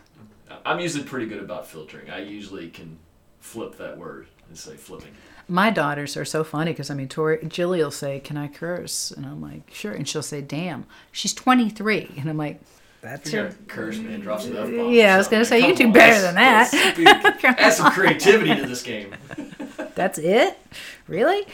I'm 0.66 0.80
usually 0.80 1.04
pretty 1.04 1.26
good 1.26 1.42
about 1.42 1.68
filtering. 1.68 2.10
I 2.10 2.20
usually 2.22 2.70
can 2.70 2.98
flip 3.40 3.78
that 3.78 3.98
word 3.98 4.28
and 4.48 4.58
say 4.58 4.76
flipping. 4.76 5.12
My 5.50 5.70
daughters 5.72 6.16
are 6.16 6.24
so 6.24 6.44
funny 6.44 6.72
because 6.72 6.90
I 6.90 6.94
mean, 6.94 7.10
Tori, 7.10 7.44
Jilly 7.48 7.84
will 7.84 7.92
say, 7.92 8.20
"Can 8.20 8.38
I 8.38 8.48
curse?" 8.48 9.12
And 9.12 9.26
I'm 9.26 9.42
like, 9.42 9.64
"Sure." 9.74 9.92
And 9.92 10.08
she'll 10.08 10.22
say, 10.24 10.40
"Damn." 10.42 10.86
She's 11.12 11.34
23, 11.34 12.12
and 12.18 12.30
I'm 12.30 12.38
like, 12.38 12.62
"That's 13.02 13.34
your." 13.34 13.52
curse, 13.68 13.98
man. 13.98 14.22
Drop 14.22 14.40
some 14.42 14.56
f 14.56 14.70
bombs. 14.70 14.94
Yeah, 14.96 15.16
I 15.16 15.18
was 15.18 15.28
gonna 15.28 15.44
say, 15.46 15.60
you 15.60 15.74
can 15.74 15.88
do 15.88 15.92
better 15.94 16.22
than 16.22 16.36
that. 16.36 16.74
Add 17.60 17.74
some 17.74 17.92
creativity 17.92 18.56
to 18.56 18.66
this 18.68 18.84
game. 18.84 19.14
That's 19.96 20.18
it? 20.18 20.58
Really? 21.08 21.46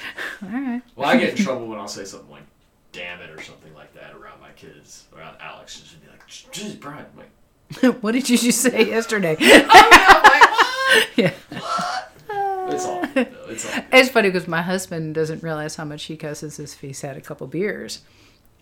All 0.42 0.50
right. 0.50 0.82
Well, 0.96 1.10
I 1.10 1.18
get 1.18 1.38
in 1.38 1.44
trouble 1.44 1.68
when 1.68 1.80
I'll 1.80 1.88
say 1.88 2.06
something 2.06 2.30
like 2.30 2.44
"damn 2.92 3.22
it" 3.22 3.30
or 3.30 3.42
something 3.42 3.74
like 3.74 3.94
that 3.94 4.14
around 4.14 4.40
my 4.42 4.52
kids, 4.56 5.06
around 5.16 5.38
Alex. 5.40 5.84
She'll 5.86 6.00
be 6.00 6.08
like, 6.08 6.52
"Geez, 6.52 6.76
Brian." 6.76 7.06
I'm 7.14 7.20
like, 7.20 7.30
what 8.02 8.14
did 8.14 8.30
you 8.30 8.38
just 8.38 8.62
say 8.62 8.88
yesterday? 8.88 9.36
oh, 9.42 11.02
yeah. 11.16 11.34
it's 11.52 12.86
all. 12.86 13.04
It's 13.16 13.66
all. 13.66 13.84
It's 13.92 14.10
funny 14.10 14.30
because 14.30 14.48
my 14.48 14.62
husband 14.62 15.16
doesn't 15.16 15.44
realize 15.44 15.76
how 15.76 15.86
much 15.86 16.04
he 16.06 16.18
cusses 16.18 16.60
if 16.60 16.80
he's 16.80 17.02
had 17.02 17.18
a 17.18 17.22
couple 17.22 17.48
beers. 17.48 18.02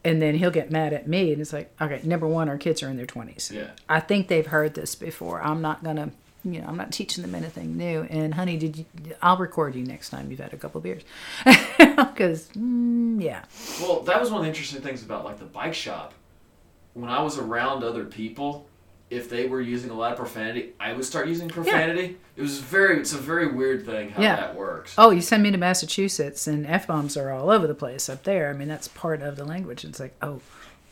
And 0.03 0.21
then 0.21 0.35
he'll 0.35 0.51
get 0.51 0.71
mad 0.71 0.93
at 0.93 1.07
me. 1.07 1.33
And 1.33 1.41
it's 1.41 1.51
like, 1.51 1.73
okay, 1.81 1.99
number 2.03 2.27
one, 2.27 2.47
our 2.47 2.57
kids 2.57 2.81
are 2.83 2.89
in 2.89 2.97
their 2.97 3.07
20s. 3.07 3.51
Yeah. 3.51 3.71
I 3.89 3.99
think 3.99 4.27
they've 4.27 4.45
heard 4.45 4.73
this 4.73 4.95
before. 4.95 5.41
I'm 5.41 5.61
not 5.61 5.83
going 5.83 5.97
to, 5.97 6.11
you 6.53 6.61
know, 6.61 6.67
I'm 6.67 6.77
not 6.77 6.91
teaching 6.91 7.21
them 7.21 7.35
anything 7.35 7.77
new. 7.77 8.01
And 8.09 8.33
honey, 8.33 8.57
did 8.57 8.77
you, 8.77 8.85
I'll 9.21 9.37
record 9.37 9.75
you 9.75 9.83
next 9.83 10.09
time 10.09 10.29
you've 10.29 10.39
had 10.39 10.53
a 10.53 10.57
couple 10.57 10.81
beers. 10.81 11.03
Because, 11.77 12.49
mm, 12.49 13.21
yeah. 13.21 13.43
Well, 13.81 14.01
that 14.01 14.19
was 14.19 14.29
one 14.31 14.39
of 14.39 14.43
the 14.45 14.49
interesting 14.49 14.81
things 14.81 15.03
about 15.03 15.23
like 15.25 15.37
the 15.39 15.45
bike 15.45 15.73
shop 15.75 16.13
when 16.93 17.09
I 17.11 17.21
was 17.21 17.37
around 17.37 17.83
other 17.83 18.05
people, 18.05 18.67
if 19.11 19.29
they 19.29 19.47
were 19.47 19.61
using 19.61 19.91
a 19.91 19.93
lot 19.93 20.11
of 20.11 20.17
profanity, 20.17 20.73
I 20.79 20.93
would 20.93 21.05
start 21.05 21.27
using 21.27 21.47
profanity. 21.47 22.17
It 22.35 22.41
was 22.41 22.57
very, 22.59 22.99
it's 22.99 23.13
a 23.13 23.17
very 23.17 23.47
weird 23.47 23.85
thing 23.85 24.09
how 24.09 24.21
Yeah. 24.23 24.35
that 24.37 24.55
works. 24.55 24.95
Oh, 24.97 25.11
you 25.11 25.21
send 25.21 25.43
me 25.43 25.51
to 25.51 25.57
Massachusetts 25.57 26.47
and 26.47 26.65
F 26.65 26.87
bombs 26.87 27.15
are 27.15 27.29
all 27.31 27.51
over 27.51 27.67
the 27.67 27.75
place 27.75 28.09
up 28.09 28.23
there. 28.23 28.49
I 28.49 28.53
mean, 28.53 28.67
that's 28.67 28.87
part 28.87 29.21
of 29.21 29.35
the 29.35 29.45
language. 29.45 29.85
It's 29.85 29.99
like, 29.99 30.15
oh, 30.23 30.41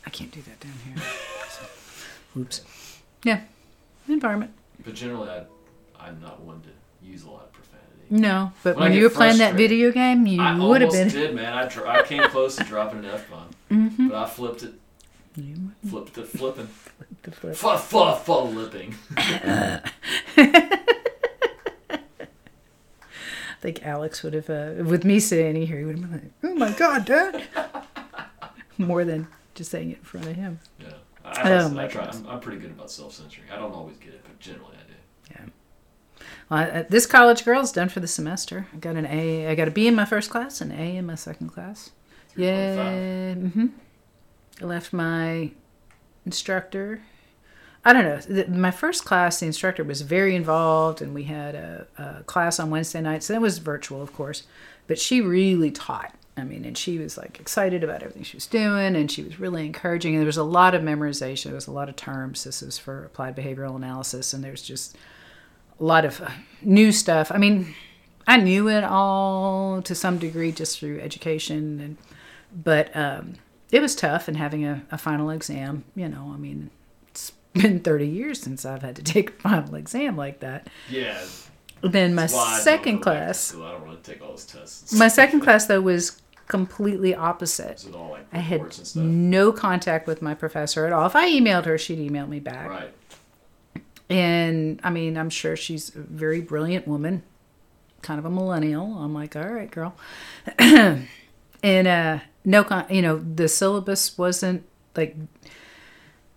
I 0.05 0.11
can't 0.11 0.31
do 0.31 0.41
that 0.43 0.59
down 0.59 0.73
here. 0.85 1.03
So, 1.49 2.39
oops. 2.39 2.61
Yeah. 3.23 3.41
Environment. 4.07 4.51
But 4.83 4.93
generally, 4.95 5.29
I, 5.29 5.43
I'm 5.99 6.19
not 6.21 6.41
one 6.41 6.61
to 6.61 6.69
use 7.05 7.23
a 7.23 7.29
lot 7.29 7.43
of 7.43 7.53
profanity. 7.53 7.81
No, 8.09 8.51
but 8.63 8.75
When 8.75 8.83
when, 8.89 8.93
you 8.97 9.03
were 9.03 9.09
playing 9.09 9.37
that 9.39 9.55
video 9.55 9.91
game, 9.91 10.27
you 10.27 10.37
would 10.39 10.81
have 10.81 10.91
been. 10.91 10.99
I 10.99 11.03
almost 11.03 11.15
did, 11.15 11.33
man. 11.35 11.53
I, 11.53 11.67
dr- 11.67 11.87
I 11.87 12.03
came 12.03 12.21
close 12.29 12.55
to 12.57 12.63
dropping 12.63 12.99
an 12.99 13.05
F 13.05 13.29
bomb, 13.29 13.49
Mm-hmm. 13.71 14.09
but 14.09 14.17
I 14.17 14.25
flipped 14.27 14.61
it, 14.63 14.73
You 15.35 15.71
flipped 15.87 16.17
it, 16.17 16.27
flipping, 16.27 16.67
the 17.23 17.31
flip. 17.31 17.53
f 17.53 17.93
f 17.93 18.25
flipping. 18.25 18.95
I 19.17 19.81
think 23.61 23.83
Alex 23.85 24.21
would 24.23 24.33
have, 24.33 24.49
uh, 24.49 24.83
with 24.83 25.03
me 25.03 25.19
sitting 25.19 25.65
here, 25.65 25.79
he 25.79 25.85
would 25.85 25.97
have 25.99 26.09
been 26.11 26.21
like, 26.21 26.31
oh 26.43 26.55
my 26.55 26.71
God, 26.73 27.05
Dad. 27.05 27.43
More 28.77 29.03
than 29.05 29.27
just 29.55 29.71
saying 29.71 29.91
it 29.91 29.97
in 29.99 30.03
front 30.03 30.27
of 30.27 30.35
him. 30.35 30.59
Yeah, 30.79 30.87
I, 31.37 31.51
Oh, 31.53 31.77
I 31.77 31.87
try. 31.87 32.05
I'm, 32.05 32.27
I'm 32.27 32.39
pretty 32.39 32.59
good 32.59 32.71
about 32.71 32.91
self 32.91 33.13
censoring. 33.13 33.47
I 33.51 33.57
don't 33.57 33.73
always 33.73 33.97
get 33.97 34.09
it, 34.13 34.21
but 34.23 34.39
generally 34.39 34.75
I 34.75 34.87
do. 34.87 34.93
Yeah. 35.31 36.25
Well, 36.49 36.59
I- 36.59 36.81
this 36.83 37.05
college 37.05 37.43
girl's 37.45 37.71
done 37.71 37.89
for 37.89 37.99
the 37.99 38.07
semester. 38.07 38.67
I 38.73 38.77
got 38.77 38.95
an 38.95 39.05
A. 39.05 39.47
I 39.47 39.55
got 39.55 39.67
a 39.67 39.71
B 39.71 39.87
in 39.87 39.95
my 39.95 40.05
first 40.05 40.29
class, 40.29 40.61
an 40.61 40.71
A 40.71 40.97
in 40.97 41.05
my 41.05 41.15
second 41.15 41.49
class. 41.49 41.91
3.5. 42.35 42.39
Yeah. 42.43 43.33
hmm 43.33 43.65
I 44.61 44.65
left 44.65 44.93
my 44.93 45.51
instructor. 46.25 47.01
I 47.83 47.93
don't 47.93 48.03
know. 48.03 48.17
The, 48.17 48.47
my 48.47 48.71
first 48.71 49.05
class, 49.05 49.39
the 49.39 49.45
instructor 49.45 49.83
was 49.83 50.01
very 50.01 50.35
involved, 50.35 51.01
and 51.01 51.13
we 51.13 51.23
had 51.23 51.53
a, 51.55 51.87
a 51.97 52.23
class 52.23 52.59
on 52.59 52.69
Wednesday 52.71 53.01
nights. 53.01 53.29
And 53.29 53.35
it 53.37 53.41
was 53.41 53.59
virtual, 53.59 54.01
of 54.01 54.11
course, 54.13 54.43
but 54.87 54.97
she 54.97 55.21
really 55.21 55.71
taught. 55.71 56.13
I 56.37 56.43
mean, 56.43 56.65
and 56.65 56.77
she 56.77 56.97
was 56.97 57.17
like 57.17 57.39
excited 57.39 57.83
about 57.83 58.01
everything 58.01 58.23
she 58.23 58.35
was 58.35 58.45
doing, 58.45 58.95
and 58.95 59.09
she 59.09 59.23
was 59.23 59.39
really 59.39 59.65
encouraging. 59.65 60.13
And 60.13 60.21
there 60.21 60.27
was 60.27 60.37
a 60.37 60.43
lot 60.43 60.75
of 60.75 60.81
memorization. 60.81 61.45
There 61.45 61.53
was 61.53 61.67
a 61.67 61.71
lot 61.71 61.87
of 61.87 61.95
terms. 61.95 62.43
This 62.43 62.61
is 62.61 62.77
for 62.77 63.05
applied 63.05 63.35
behavioral 63.35 63.75
analysis, 63.75 64.33
and 64.33 64.43
there's 64.43 64.61
just 64.61 64.97
a 65.79 65.83
lot 65.83 66.03
of 66.03 66.19
uh, 66.21 66.29
new 66.61 66.91
stuff. 66.91 67.31
I 67.31 67.37
mean, 67.37 67.73
I 68.27 68.37
knew 68.37 68.67
it 68.67 68.83
all 68.83 69.81
to 69.83 69.95
some 69.95 70.17
degree 70.17 70.51
just 70.51 70.79
through 70.79 70.99
education, 70.99 71.79
and 71.79 71.97
but 72.63 72.95
um, 72.95 73.35
it 73.71 73.81
was 73.81 73.95
tough. 73.95 74.27
And 74.27 74.35
having 74.35 74.65
a, 74.65 74.83
a 74.91 74.97
final 74.97 75.29
exam, 75.29 75.85
you 75.95 76.09
know, 76.09 76.31
I 76.33 76.37
mean, 76.37 76.69
it's 77.09 77.31
been 77.53 77.79
30 77.79 78.07
years 78.07 78.41
since 78.41 78.65
I've 78.65 78.81
had 78.81 78.97
to 78.97 79.03
take 79.03 79.29
a 79.29 79.33
final 79.33 79.75
exam 79.75 80.17
like 80.17 80.41
that. 80.41 80.67
Yeah. 80.89 81.21
Then 81.81 82.15
my 82.15 82.23
that's 82.23 82.33
why 82.33 82.41
I 82.41 82.55
don't 82.55 82.63
second 82.63 82.95
go 82.97 83.11
back 83.11 83.19
to 83.19 83.25
class, 83.25 83.39
school. 83.39 83.63
I 83.63 83.71
don't 83.71 83.85
want 83.85 84.03
take 84.03 84.21
all 84.21 84.29
those 84.29 84.45
tests. 84.45 84.93
my 84.93 85.07
second 85.07 85.41
class 85.41 85.67
though 85.67 85.81
was 85.81 86.19
completely 86.47 87.15
opposite. 87.15 87.85
All 87.93 88.11
like 88.11 88.27
I 88.31 88.39
had 88.39 88.95
no 88.95 89.51
contact 89.51 90.07
with 90.07 90.21
my 90.21 90.33
professor 90.33 90.85
at 90.85 90.93
all. 90.93 91.05
If 91.05 91.15
I 91.15 91.29
emailed 91.29 91.65
her, 91.65 91.77
she'd 91.77 91.99
email 91.99 92.27
me 92.27 92.39
back. 92.39 92.69
Right. 92.69 92.93
And 94.09 94.79
I 94.83 94.89
mean, 94.91 95.17
I'm 95.17 95.29
sure 95.29 95.55
she's 95.55 95.95
a 95.95 95.99
very 95.99 96.41
brilliant 96.41 96.87
woman, 96.87 97.23
kind 98.01 98.19
of 98.19 98.25
a 98.25 98.29
millennial. 98.29 98.97
I'm 98.99 99.13
like, 99.13 99.35
all 99.35 99.47
right, 99.47 99.69
girl. 99.69 99.95
and 100.59 101.07
uh, 101.63 102.19
no, 102.43 102.63
con- 102.63 102.85
you 102.89 103.01
know, 103.01 103.17
the 103.17 103.47
syllabus 103.47 104.17
wasn't 104.17 104.63
like. 104.95 105.15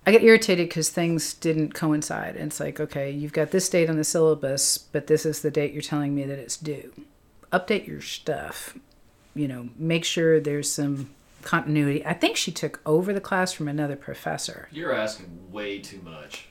I 0.06 0.10
get 0.10 0.22
irritated 0.22 0.70
because 0.70 0.88
things 0.88 1.34
didn't 1.34 1.74
coincide. 1.74 2.34
And 2.36 2.46
it's 2.46 2.60
like, 2.60 2.80
okay, 2.80 3.10
you've 3.10 3.34
got 3.34 3.50
this 3.50 3.68
date 3.68 3.90
on 3.90 3.98
the 3.98 4.04
syllabus, 4.04 4.78
but 4.78 5.06
this 5.06 5.26
is 5.26 5.42
the 5.42 5.50
date 5.50 5.74
you're 5.74 5.82
telling 5.82 6.14
me 6.14 6.24
that 6.24 6.38
it's 6.38 6.56
due. 6.56 6.94
Update 7.52 7.86
your 7.86 8.00
stuff. 8.00 8.74
You 9.38 9.48
know, 9.48 9.68
make 9.76 10.04
sure 10.04 10.40
there's 10.40 10.70
some 10.70 11.10
continuity. 11.42 12.04
I 12.04 12.12
think 12.14 12.36
she 12.36 12.50
took 12.50 12.80
over 12.84 13.12
the 13.12 13.20
class 13.20 13.52
from 13.52 13.68
another 13.68 13.96
professor. 13.96 14.68
You're 14.72 14.94
asking 14.94 15.52
way 15.52 15.78
too 15.78 16.00
much. 16.02 16.48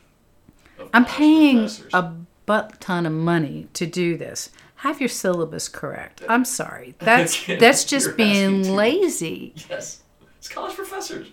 I'm 0.94 1.06
paying 1.06 1.58
professors. 1.60 1.94
a 1.94 2.14
butt 2.46 2.80
ton 2.80 3.06
of 3.06 3.12
money 3.14 3.68
to 3.74 3.86
do 3.86 4.16
this. 4.18 4.50
Have 4.82 5.00
your 5.02 5.10
syllabus 5.10 5.68
correct. 5.68 6.22
I'm 6.30 6.46
sorry. 6.46 6.96
That's 7.00 7.44
Again, 7.46 7.60
that's 7.60 7.84
just 7.84 8.16
being 8.16 8.64
too 8.64 8.70
much. 8.70 8.78
lazy. 8.78 9.54
Yes. 9.70 10.02
It's 10.38 10.48
college 10.48 10.76
professors. 10.76 11.28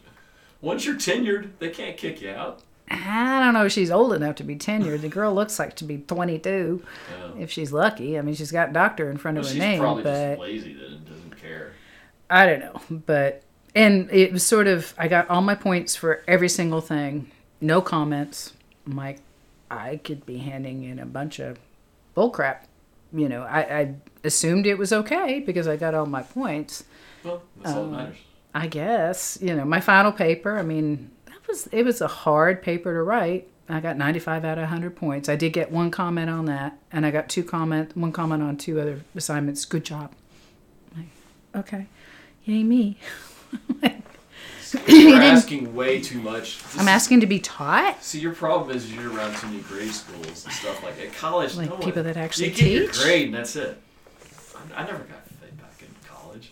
Once 0.62 0.86
you're 0.86 0.94
tenured, 0.96 1.50
they 1.58 1.68
can't 1.68 1.96
kick 1.96 2.22
you 2.22 2.30
out. 2.30 2.62
I 2.90 3.40
don't 3.44 3.54
know 3.54 3.66
if 3.66 3.72
she's 3.72 3.90
old 3.90 4.12
enough 4.14 4.36
to 4.36 4.44
be 4.44 4.56
tenured. 4.56 5.02
The 5.02 5.08
girl 5.08 5.34
looks 5.34 5.58
like 5.58 5.76
to 5.76 5.84
be 5.84 5.98
22 5.98 6.82
Yeah. 7.10 7.42
if 7.42 7.50
she's 7.50 7.70
lucky. 7.72 8.18
I 8.18 8.22
mean, 8.22 8.34
she's 8.34 8.50
got 8.52 8.72
doctor 8.72 9.10
in 9.10 9.16
front 9.18 9.36
Well, 9.38 9.46
of 9.46 9.52
her 9.52 9.58
name, 9.58 9.80
but 10.02 10.38
lazy 10.38 10.74
then 10.74 11.02
care. 11.44 11.72
I 12.30 12.46
don't 12.46 12.60
know. 12.60 12.80
But 13.06 13.42
and 13.74 14.10
it 14.10 14.32
was 14.32 14.42
sort 14.44 14.66
of 14.66 14.94
I 14.98 15.08
got 15.08 15.28
all 15.28 15.42
my 15.42 15.54
points 15.54 15.94
for 15.96 16.22
every 16.26 16.48
single 16.48 16.80
thing. 16.80 17.30
No 17.60 17.80
comments. 17.80 18.52
I'm 18.86 18.96
like, 18.96 19.20
I 19.70 19.96
could 19.96 20.26
be 20.26 20.38
handing 20.38 20.84
in 20.84 20.98
a 20.98 21.06
bunch 21.06 21.38
of 21.38 21.58
bullcrap. 22.16 22.58
You 23.12 23.28
know, 23.28 23.42
I, 23.42 23.60
I 23.80 23.94
assumed 24.24 24.66
it 24.66 24.76
was 24.78 24.92
okay 24.92 25.40
because 25.40 25.68
I 25.68 25.76
got 25.76 25.94
all 25.94 26.06
my 26.06 26.22
points. 26.22 26.84
Well, 27.22 27.42
that's 27.62 27.74
all 27.74 27.84
Um, 27.84 27.90
that 27.92 27.96
matters. 27.98 28.16
I 28.54 28.66
guess 28.68 29.38
you 29.40 29.54
know 29.54 29.64
my 29.64 29.80
final 29.80 30.12
paper. 30.12 30.58
I 30.58 30.62
mean, 30.62 31.10
that 31.26 31.46
was 31.48 31.66
it 31.68 31.84
was 31.84 32.00
a 32.00 32.08
hard 32.08 32.62
paper 32.62 32.92
to 32.94 33.02
write. 33.02 33.48
I 33.68 33.80
got 33.80 33.96
95 33.96 34.44
out 34.44 34.58
of 34.58 34.64
100 34.64 34.94
points. 34.94 35.26
I 35.30 35.36
did 35.36 35.54
get 35.54 35.72
one 35.72 35.90
comment 35.90 36.28
on 36.28 36.44
that, 36.44 36.76
and 36.92 37.06
I 37.06 37.10
got 37.10 37.30
two 37.30 37.42
comment, 37.42 37.96
one 37.96 38.12
comment 38.12 38.42
on 38.42 38.58
two 38.58 38.78
other 38.78 39.00
assignments. 39.16 39.64
Good 39.64 39.84
job. 39.86 40.12
Okay, 41.56 41.86
yay 42.44 42.62
me. 42.62 42.96
You're 44.88 45.14
asking 45.22 45.74
way 45.74 46.00
too 46.00 46.20
much. 46.20 46.60
This 46.62 46.78
I'm 46.80 46.88
asking 46.88 47.20
to 47.20 47.26
be 47.26 47.38
taught. 47.38 48.02
See, 48.02 48.18
your 48.18 48.34
problem 48.34 48.76
is 48.76 48.92
you're 48.92 49.12
around 49.12 49.36
too 49.36 49.46
many 49.46 49.60
grade 49.60 49.92
schools 49.92 50.44
and 50.44 50.52
stuff 50.52 50.82
like 50.82 50.98
at 51.00 51.12
college. 51.14 51.54
Like 51.56 51.70
no 51.70 51.76
people 51.76 52.02
one- 52.02 52.06
that 52.12 52.16
actually 52.16 52.48
you 52.48 52.54
get 52.54 52.70
your 52.70 52.86
teach? 52.88 53.02
grade 53.02 53.26
and 53.26 53.34
that's 53.34 53.54
it. 53.54 53.80
I, 54.74 54.82
I 54.82 54.84
never 54.84 54.98
got 55.04 55.28
feedback 55.28 55.80
in 55.80 55.86
college. 56.08 56.50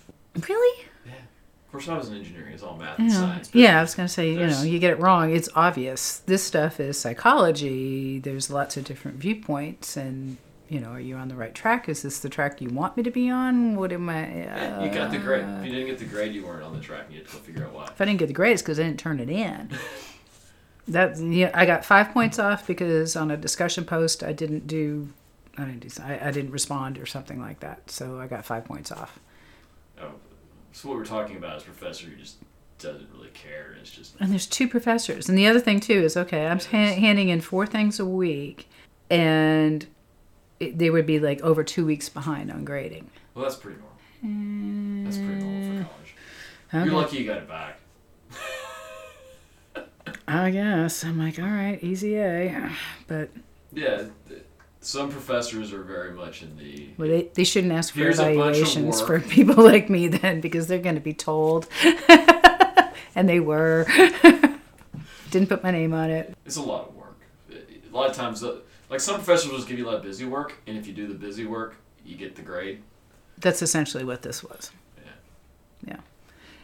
Really? 0.49 0.85
Yeah, 1.05 1.13
of 1.15 1.73
course 1.73 1.89
I 1.89 1.99
was 1.99 2.11
in 2.11 2.17
engineering. 2.19 2.53
It's 2.53 2.63
all 2.63 2.77
math 2.77 2.99
and 3.01 3.09
Yeah. 3.11 3.15
science. 3.17 3.51
Yeah, 3.53 3.79
I 3.79 3.83
was 3.83 3.95
gonna 3.97 4.09
say, 4.09 4.31
you 4.31 4.47
know, 4.47 4.63
you 4.63 4.79
get 4.79 4.91
it 4.93 5.01
wrong. 5.01 5.35
It's 5.35 5.49
obvious. 5.57 6.19
This 6.19 6.45
stuff 6.45 6.79
is 6.79 7.01
psychology. 7.01 8.21
There's 8.21 8.51
lots 8.51 8.77
of 8.77 8.85
different 8.85 9.17
viewpoints, 9.17 9.97
and 9.97 10.37
you 10.73 10.81
know, 10.81 10.89
are 10.93 11.01
you 11.01 11.17
on 11.17 11.29
the 11.29 11.35
right 11.37 11.55
track? 11.55 11.89
Is 11.89 12.01
this 12.03 12.21
the 12.21 12.31
track 12.31 12.61
you 12.63 12.71
want 12.71 12.97
me 12.97 13.03
to 13.03 13.11
be 13.11 13.29
on? 13.29 13.77
What 13.77 13.93
am 13.93 14.09
I? 14.09 14.27
Yeah, 14.27 14.83
you 14.83 14.91
got 14.91 15.11
the 15.11 15.19
grade. 15.19 15.45
uh, 15.45 15.59
If 15.61 15.67
you 15.67 15.73
didn't 15.73 15.87
get 15.89 15.99
the 15.99 16.07
grade, 16.07 16.33
you 16.33 16.47
weren't 16.47 16.63
on 16.63 16.73
the 16.73 16.81
track, 16.81 17.05
and 17.07 17.13
you 17.15 17.19
had 17.21 17.29
to 17.29 17.35
go 17.37 17.43
figure 17.43 17.67
out 17.67 17.73
why. 17.75 17.85
If 17.85 18.01
I 18.01 18.07
didn't 18.07 18.19
get 18.21 18.29
the 18.29 18.33
grades 18.33 18.63
because 18.63 18.81
I 18.81 18.85
didn't 18.85 18.99
turn 18.99 19.21
it 19.21 19.29
in. 19.31 19.71
That 20.89 21.17
yeah, 21.17 21.53
I 21.55 21.65
got 21.65 21.85
five 21.85 22.11
points 22.11 22.41
off 22.41 22.67
because 22.67 23.15
on 23.15 23.31
a 23.31 23.37
discussion 23.37 23.85
post 23.85 24.25
I 24.25 24.33
didn't 24.33 24.67
do, 24.67 25.11
I 25.57 25.65
didn't 25.65 25.79
do, 25.87 26.03
I, 26.03 26.29
I 26.29 26.31
didn't 26.33 26.51
respond 26.51 26.99
or 26.99 27.07
something 27.07 27.41
like 27.41 27.61
that. 27.61 27.89
So 27.89 28.19
I 28.19 28.27
got 28.27 28.45
five 28.45 28.65
points 28.65 28.91
off. 28.91 29.21
Oh, 30.01 30.11
so 30.73 30.89
what 30.89 30.99
we're 30.99 31.05
talking 31.05 31.37
about 31.37 31.59
is 31.59 31.63
professor 31.63 32.07
who 32.07 32.17
just 32.17 32.39
doesn't 32.81 33.09
really 33.15 33.29
care. 33.33 33.77
It's 33.81 33.93
just 33.93 34.17
And 34.19 34.33
there's 34.33 34.49
two 34.49 34.67
professors. 34.67 35.29
And 35.29 35.39
the 35.39 35.47
other 35.47 35.61
thing 35.61 35.79
too 35.79 36.03
is 36.03 36.17
okay, 36.17 36.47
I'm 36.49 36.59
ha- 36.59 36.95
handing 37.01 37.29
in 37.29 37.41
four 37.43 37.65
things 37.65 38.01
a 38.01 38.05
week, 38.05 38.69
and 39.09 39.87
it, 40.63 40.79
they 40.79 40.91
would 40.91 41.07
be 41.07 41.19
like 41.21 41.41
over 41.43 41.63
two 41.65 41.85
weeks 41.85 42.09
behind 42.09 42.51
on 42.51 42.65
grading. 42.65 43.11
well, 43.35 43.45
that's 43.45 43.57
pretty 43.57 43.79
normal. 43.79 45.05
That's 45.05 45.17
pretty 45.19 45.43
normal 45.43 45.85
for 45.85 45.91
college. 45.91 46.15
Okay. 46.75 46.85
You're 46.85 46.95
lucky 46.95 47.17
you 47.19 47.27
got 47.27 47.39
it 47.39 47.49
back. 47.49 47.79
I 50.29 50.51
guess 50.51 51.05
I'm 51.05 51.19
like, 51.19 51.39
all 51.39 51.45
right, 51.45 51.83
easy 51.83 52.17
A, 52.17 52.71
but 53.07 53.31
Yeah, 53.73 54.05
th- 54.29 54.43
some 54.81 55.11
professors 55.11 55.73
are 55.73 55.83
very 55.83 56.13
much 56.13 56.43
in 56.43 56.57
the. 56.57 56.89
well, 56.99 57.09
they 57.09 57.29
they 57.35 57.45
shouldn't 57.45 57.73
ask 57.73 57.93
for 57.93 58.01
Here's 58.01 58.19
a 58.19 58.35
bunch 58.35 58.57
of 58.59 58.63
evaluations 58.63 59.01
for 59.01 59.21
people 59.21 59.63
like 59.73 59.89
me 59.91 60.09
then 60.09 60.41
because 60.41 60.67
they're 60.67 60.79
going 60.79 60.97
to 60.97 61.01
be 61.01 61.15
told, 61.15 61.69
and 63.15 63.29
they 63.29 63.41
were. 63.41 63.87
Didn't 65.31 65.49
put 65.49 65.63
my 65.63 65.71
name 65.71 65.95
on 65.95 66.11
it. 66.11 66.37
It's 66.45 66.57
a 66.57 66.63
lot 66.63 66.89
of 66.89 66.95
work. 66.95 67.17
A 67.51 67.97
lot 67.97 68.11
of 68.11 68.15
times, 68.17 68.43
uh, 68.45 68.57
like 68.93 69.01
some 69.01 69.15
professors 69.15 69.51
will 69.51 69.57
just 69.57 69.69
give 69.69 69.79
you 69.79 69.87
a 69.87 69.89
lot 69.89 69.97
of 69.97 70.03
busy 70.03 70.27
work, 70.27 70.53
and 70.67 70.77
if 70.77 70.87
you 70.87 70.93
do 70.93 71.09
the 71.09 71.15
busy 71.15 71.47
work, 71.47 71.77
you 72.05 72.15
get 72.15 72.37
the 72.37 72.43
grade. 72.43 72.83
That's 73.39 73.63
essentially 73.63 74.05
what 74.05 74.21
this 74.21 74.45
was. 74.45 74.71
Yeah. 74.99 75.97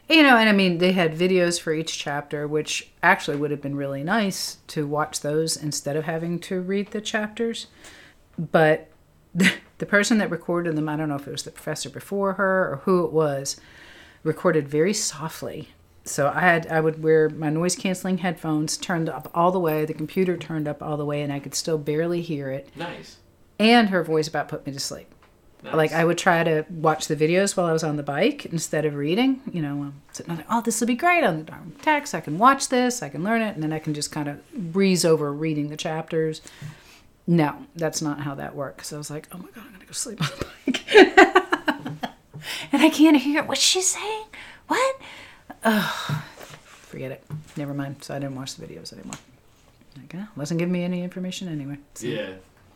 Yeah. 0.09 0.15
You 0.15 0.23
know, 0.23 0.37
and 0.37 0.47
I 0.47 0.53
mean, 0.53 0.77
they 0.77 0.93
had 0.93 1.17
videos 1.17 1.59
for 1.59 1.73
each 1.73 1.99
chapter, 1.99 2.47
which 2.47 2.91
actually 3.03 3.39
would 3.39 3.51
have 3.51 3.63
been 3.63 3.77
really 3.77 4.05
nice 4.05 4.59
to 4.69 4.87
watch 4.87 5.21
those 5.21 5.57
instead 5.57 5.97
of 5.97 6.05
having 6.05 6.39
to 6.41 6.61
read 6.61 6.91
the 6.91 7.01
chapters. 7.01 7.69
But 8.39 8.91
the 9.35 9.87
person 9.87 10.19
that 10.19 10.31
recorded 10.31 10.77
them, 10.77 10.87
I 10.87 10.97
don't 10.97 11.09
know 11.09 11.17
if 11.17 11.27
it 11.27 11.33
was 11.33 11.45
the 11.45 11.51
professor 11.51 11.89
before 11.89 12.35
her 12.35 12.73
or 12.73 12.77
who 12.85 13.07
it 13.07 13.13
was, 13.13 13.59
recorded 14.23 14.69
very 14.69 14.93
softly. 14.93 15.71
So 16.09 16.33
I 16.35 16.41
had 16.41 16.67
I 16.69 16.81
would 16.81 17.03
wear 17.03 17.29
my 17.29 17.51
noise 17.51 17.77
canceling 17.77 18.19
headphones 18.19 18.77
turned 18.77 19.09
up 19.09 19.31
all 19.35 19.51
the 19.53 19.61
way, 19.61 19.85
the 19.85 19.95
computer 19.95 20.37
turned 20.37 20.67
up 20.69 20.83
all 20.83 20.97
the 20.97 21.05
way, 21.05 21.23
and 21.23 21.33
I 21.33 21.39
could 21.39 21.55
still 21.55 21.79
barely 21.79 22.23
hear 22.23 22.51
it. 22.51 22.69
Nice. 22.77 23.19
And 23.59 23.89
her 23.91 24.03
voice 24.05 24.29
about 24.29 24.49
put 24.49 24.65
me 24.67 24.73
to 24.73 24.81
sleep. 24.81 25.13
nice. 25.63 25.75
Like 25.75 25.93
I 25.93 26.05
would 26.05 26.19
try 26.19 26.45
to 26.45 26.65
watch 26.71 27.09
the 27.09 27.17
videos 27.17 27.57
while 27.57 27.67
I 27.67 27.73
was 27.73 27.83
on 27.85 27.97
the 27.97 28.03
bike 28.03 28.47
instead 28.47 28.85
of 28.85 28.95
reading. 28.95 29.41
You 29.53 29.63
know, 29.63 29.83
I'm 29.83 30.03
sitting 30.13 30.37
there, 30.37 30.47
oh, 30.51 30.61
this 30.61 30.81
will 30.81 30.87
be 30.87 30.95
great 30.95 31.25
on 31.25 31.45
the 31.45 31.53
text. 31.83 32.15
I 32.15 32.21
can 32.21 32.39
watch 32.39 32.69
this, 32.69 33.03
I 33.03 33.09
can 33.09 33.25
learn 33.25 33.43
it, 33.43 33.55
and 33.55 33.63
then 33.63 33.73
I 33.73 33.79
can 33.79 33.95
just 33.95 34.13
kind 34.13 34.29
of 34.29 34.53
breeze 34.53 35.05
over 35.05 35.33
reading 35.33 35.69
the 35.71 35.77
chapters. 35.77 36.41
No, 37.27 37.67
that's 37.77 38.01
not 38.01 38.21
how 38.21 38.35
that 38.37 38.55
works. 38.55 38.89
So 38.89 38.97
I 38.97 38.99
was 38.99 39.11
like, 39.11 39.29
oh 39.33 39.39
my 39.39 39.49
god, 39.55 39.65
I'm 39.67 39.73
gonna 39.73 39.85
go 39.85 39.93
sleep 39.93 40.23
on 40.23 40.31
the 40.39 40.47
bike, 40.73 40.95
and 42.73 42.83
I 42.83 42.89
can't 42.89 43.17
hear 43.19 43.43
what 43.43 43.59
she's 43.59 43.89
saying. 43.91 44.25
What? 44.69 44.97
Oh, 45.65 46.25
forget 46.63 47.11
it. 47.13 47.25
Never 47.57 47.75
mind. 47.75 48.03
So 48.05 48.15
I 48.15 48.19
didn't 48.19 48.37
watch 48.37 48.57
the 48.57 48.67
videos 48.67 48.93
anymore. 48.93 49.15
Like, 49.97 50.15
eh, 50.15 50.25
wasn't 50.37 50.59
giving 50.59 50.73
me 50.73 50.85
any 50.85 51.03
information 51.03 51.49
anyway. 51.49 51.79
So- 51.95 52.07
yeah, 52.07 52.31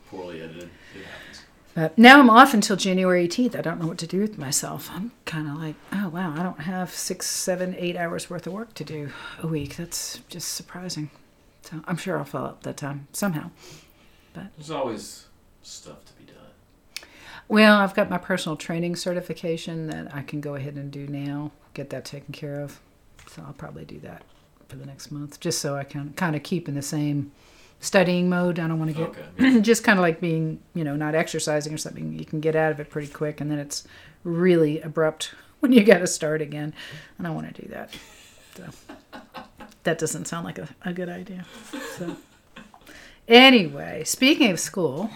poorly 0.09 0.41
edited. 0.41 0.63
It 0.95 1.05
happens. 1.05 1.41
but 1.73 1.97
now 1.97 2.19
I'm 2.19 2.29
off 2.29 2.53
until 2.53 2.75
January 2.75 3.23
18th. 3.27 3.55
I 3.55 3.61
don't 3.61 3.79
know 3.79 3.87
what 3.87 3.97
to 3.99 4.07
do 4.07 4.19
with 4.19 4.37
myself. 4.37 4.89
I'm 4.93 5.11
kind 5.25 5.47
of 5.47 5.55
like, 5.55 5.75
oh 5.93 6.09
wow, 6.09 6.33
I 6.37 6.43
don't 6.43 6.59
have 6.61 6.91
six, 6.91 7.25
seven, 7.27 7.75
eight 7.77 7.95
hours 7.95 8.29
worth 8.29 8.45
of 8.47 8.53
work 8.53 8.73
to 8.75 8.83
do 8.83 9.09
a 9.41 9.47
week. 9.47 9.77
That's 9.77 10.19
just 10.29 10.49
surprising. 10.53 11.09
So 11.63 11.79
I'm 11.85 11.97
sure 11.97 12.17
I'll 12.17 12.25
fill 12.25 12.43
up 12.45 12.63
that 12.63 12.75
time 12.77 13.07
somehow. 13.13 13.49
But 14.33 14.47
There's 14.57 14.71
always 14.71 15.27
stuff 15.61 16.03
to 16.05 16.13
be 16.13 16.25
done. 16.25 17.07
Well, 17.47 17.77
I've 17.77 17.93
got 17.95 18.09
my 18.09 18.17
personal 18.17 18.55
training 18.57 18.95
certification 18.97 19.87
that 19.87 20.13
I 20.13 20.23
can 20.23 20.41
go 20.41 20.55
ahead 20.55 20.75
and 20.75 20.91
do 20.91 21.07
now, 21.07 21.51
get 21.73 21.89
that 21.91 22.05
taken 22.05 22.33
care 22.33 22.59
of. 22.61 22.79
So 23.27 23.43
I'll 23.45 23.53
probably 23.53 23.85
do 23.85 23.99
that 23.99 24.23
for 24.67 24.75
the 24.75 24.85
next 24.85 25.11
month, 25.11 25.39
just 25.39 25.59
so 25.59 25.75
I 25.75 25.83
can 25.83 26.13
kind 26.13 26.35
of 26.35 26.43
keep 26.43 26.67
in 26.67 26.75
the 26.75 26.81
same 26.81 27.31
studying 27.79 28.29
mode. 28.29 28.59
I 28.59 28.67
don't 28.67 28.79
want 28.79 28.95
to 28.95 28.97
get 28.97 29.09
Okay. 29.39 29.59
just 29.61 29.83
kind 29.83 29.99
of 29.99 30.03
like 30.03 30.19
being, 30.21 30.59
you 30.73 30.83
know, 30.83 30.95
not 30.95 31.15
exercising 31.15 31.73
or 31.73 31.77
something. 31.77 32.17
You 32.17 32.25
can 32.25 32.39
get 32.39 32.55
out 32.55 32.71
of 32.71 32.79
it 32.79 32.89
pretty 32.89 33.07
quick, 33.11 33.41
and 33.41 33.51
then 33.51 33.59
it's 33.59 33.85
really 34.23 34.81
abrupt 34.81 35.33
when 35.59 35.71
you 35.71 35.83
got 35.83 35.99
to 35.99 36.07
start 36.07 36.41
again. 36.41 36.73
And 37.17 37.27
I 37.27 37.31
want 37.31 37.53
to 37.53 37.61
do 37.61 37.67
that. 37.69 37.89
So 38.55 38.63
that 39.83 39.97
doesn't 39.97 40.25
sound 40.25 40.45
like 40.45 40.57
a, 40.59 40.69
a 40.85 40.93
good 40.93 41.09
idea. 41.09 41.45
So 41.97 42.15
anyway, 43.27 44.03
speaking 44.05 44.51
of 44.51 44.59
school, 44.59 45.09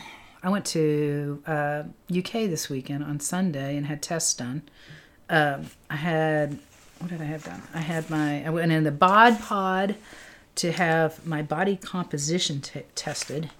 I 0.43 0.49
went 0.49 0.65
to 0.67 1.41
uh, 1.47 1.83
UK 2.15 2.31
this 2.49 2.69
weekend 2.69 3.03
on 3.03 3.19
Sunday 3.19 3.75
and 3.77 3.85
had 3.85 4.01
tests 4.01 4.33
done. 4.33 4.63
Um, 5.29 5.67
I 5.89 5.95
had 5.95 6.57
what 6.99 7.11
did 7.11 7.21
I 7.21 7.25
have 7.25 7.43
done? 7.43 7.61
I 7.73 7.79
had 7.79 8.09
my 8.09 8.45
I 8.45 8.49
went 8.49 8.71
in 8.71 8.83
the 8.83 8.91
bod 8.91 9.39
pod 9.39 9.95
to 10.55 10.71
have 10.71 11.25
my 11.25 11.41
body 11.41 11.75
composition 11.75 12.61
t- 12.61 12.81
tested, 12.95 13.51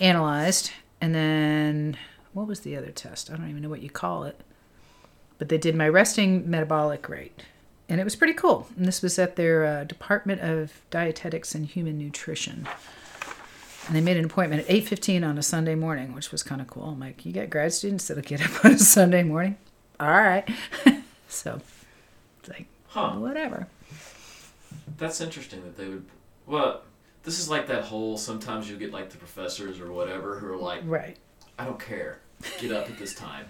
analyzed, 0.00 0.70
and 1.00 1.14
then 1.14 1.96
what 2.32 2.46
was 2.46 2.60
the 2.60 2.76
other 2.76 2.90
test? 2.90 3.30
I 3.30 3.36
don't 3.36 3.48
even 3.48 3.62
know 3.62 3.68
what 3.68 3.82
you 3.82 3.90
call 3.90 4.24
it. 4.24 4.40
But 5.38 5.48
they 5.48 5.58
did 5.58 5.74
my 5.74 5.88
resting 5.88 6.48
metabolic 6.48 7.08
rate, 7.08 7.42
and 7.88 8.00
it 8.00 8.04
was 8.04 8.14
pretty 8.14 8.34
cool. 8.34 8.68
And 8.76 8.86
this 8.86 9.02
was 9.02 9.18
at 9.18 9.36
their 9.36 9.64
uh, 9.64 9.84
Department 9.84 10.40
of 10.40 10.82
Dietetics 10.90 11.54
and 11.54 11.66
Human 11.66 11.98
Nutrition. 11.98 12.68
And 13.86 13.96
they 13.96 14.00
made 14.00 14.16
an 14.16 14.24
appointment 14.24 14.62
at 14.62 14.68
8.15 14.68 15.26
on 15.26 15.38
a 15.38 15.42
Sunday 15.42 15.74
morning, 15.74 16.14
which 16.14 16.30
was 16.30 16.44
kind 16.44 16.60
of 16.60 16.68
cool. 16.68 16.84
I'm 16.84 17.00
like, 17.00 17.26
you 17.26 17.32
got 17.32 17.50
grad 17.50 17.72
students 17.72 18.06
that'll 18.06 18.22
get 18.22 18.40
up 18.40 18.64
on 18.64 18.72
a 18.72 18.78
Sunday 18.78 19.24
morning? 19.24 19.56
All 19.98 20.08
right. 20.08 20.48
so, 21.32 21.60
it's 22.40 22.48
like, 22.48 22.66
Huh. 22.88 23.12
whatever. 23.12 23.68
That's 24.98 25.20
interesting 25.20 25.62
that 25.62 25.76
they 25.76 25.88
would. 25.88 26.04
Well, 26.46 26.82
this 27.22 27.38
is 27.38 27.48
like 27.48 27.66
that 27.68 27.84
whole. 27.84 28.18
Sometimes 28.18 28.68
you 28.68 28.76
get 28.76 28.92
like 28.92 29.10
the 29.10 29.16
professors 29.16 29.80
or 29.80 29.92
whatever 29.92 30.38
who 30.38 30.46
are 30.52 30.56
like, 30.56 30.82
Right. 30.84 31.16
I 31.58 31.64
don't 31.64 31.80
care. 31.80 32.18
Get 32.60 32.72
up 32.72 32.90
at 32.90 32.98
this 32.98 33.14
time. 33.14 33.46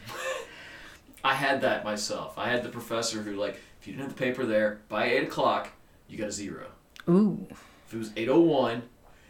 I 1.25 1.35
had 1.35 1.61
that 1.63 1.85
myself. 1.85 2.37
I 2.37 2.49
had 2.49 2.63
the 2.63 2.69
professor 2.69 3.23
who 3.23 3.35
like, 3.37 3.57
if 3.81 3.87
you 3.87 3.95
didn't 3.95 4.09
have 4.09 4.17
the 4.17 4.23
paper 4.23 4.45
there 4.45 4.81
by 4.89 5.07
eight 5.07 5.25
o'clock, 5.25 5.71
you 6.09 6.19
got 6.19 6.29
a 6.29 6.33
zero. 6.33 6.67
Ooh. 7.09 7.47
If 7.51 7.95
it 7.95 7.99
was 7.99 8.11
eight 8.17 8.29
oh 8.29 8.41
one, 8.41 8.83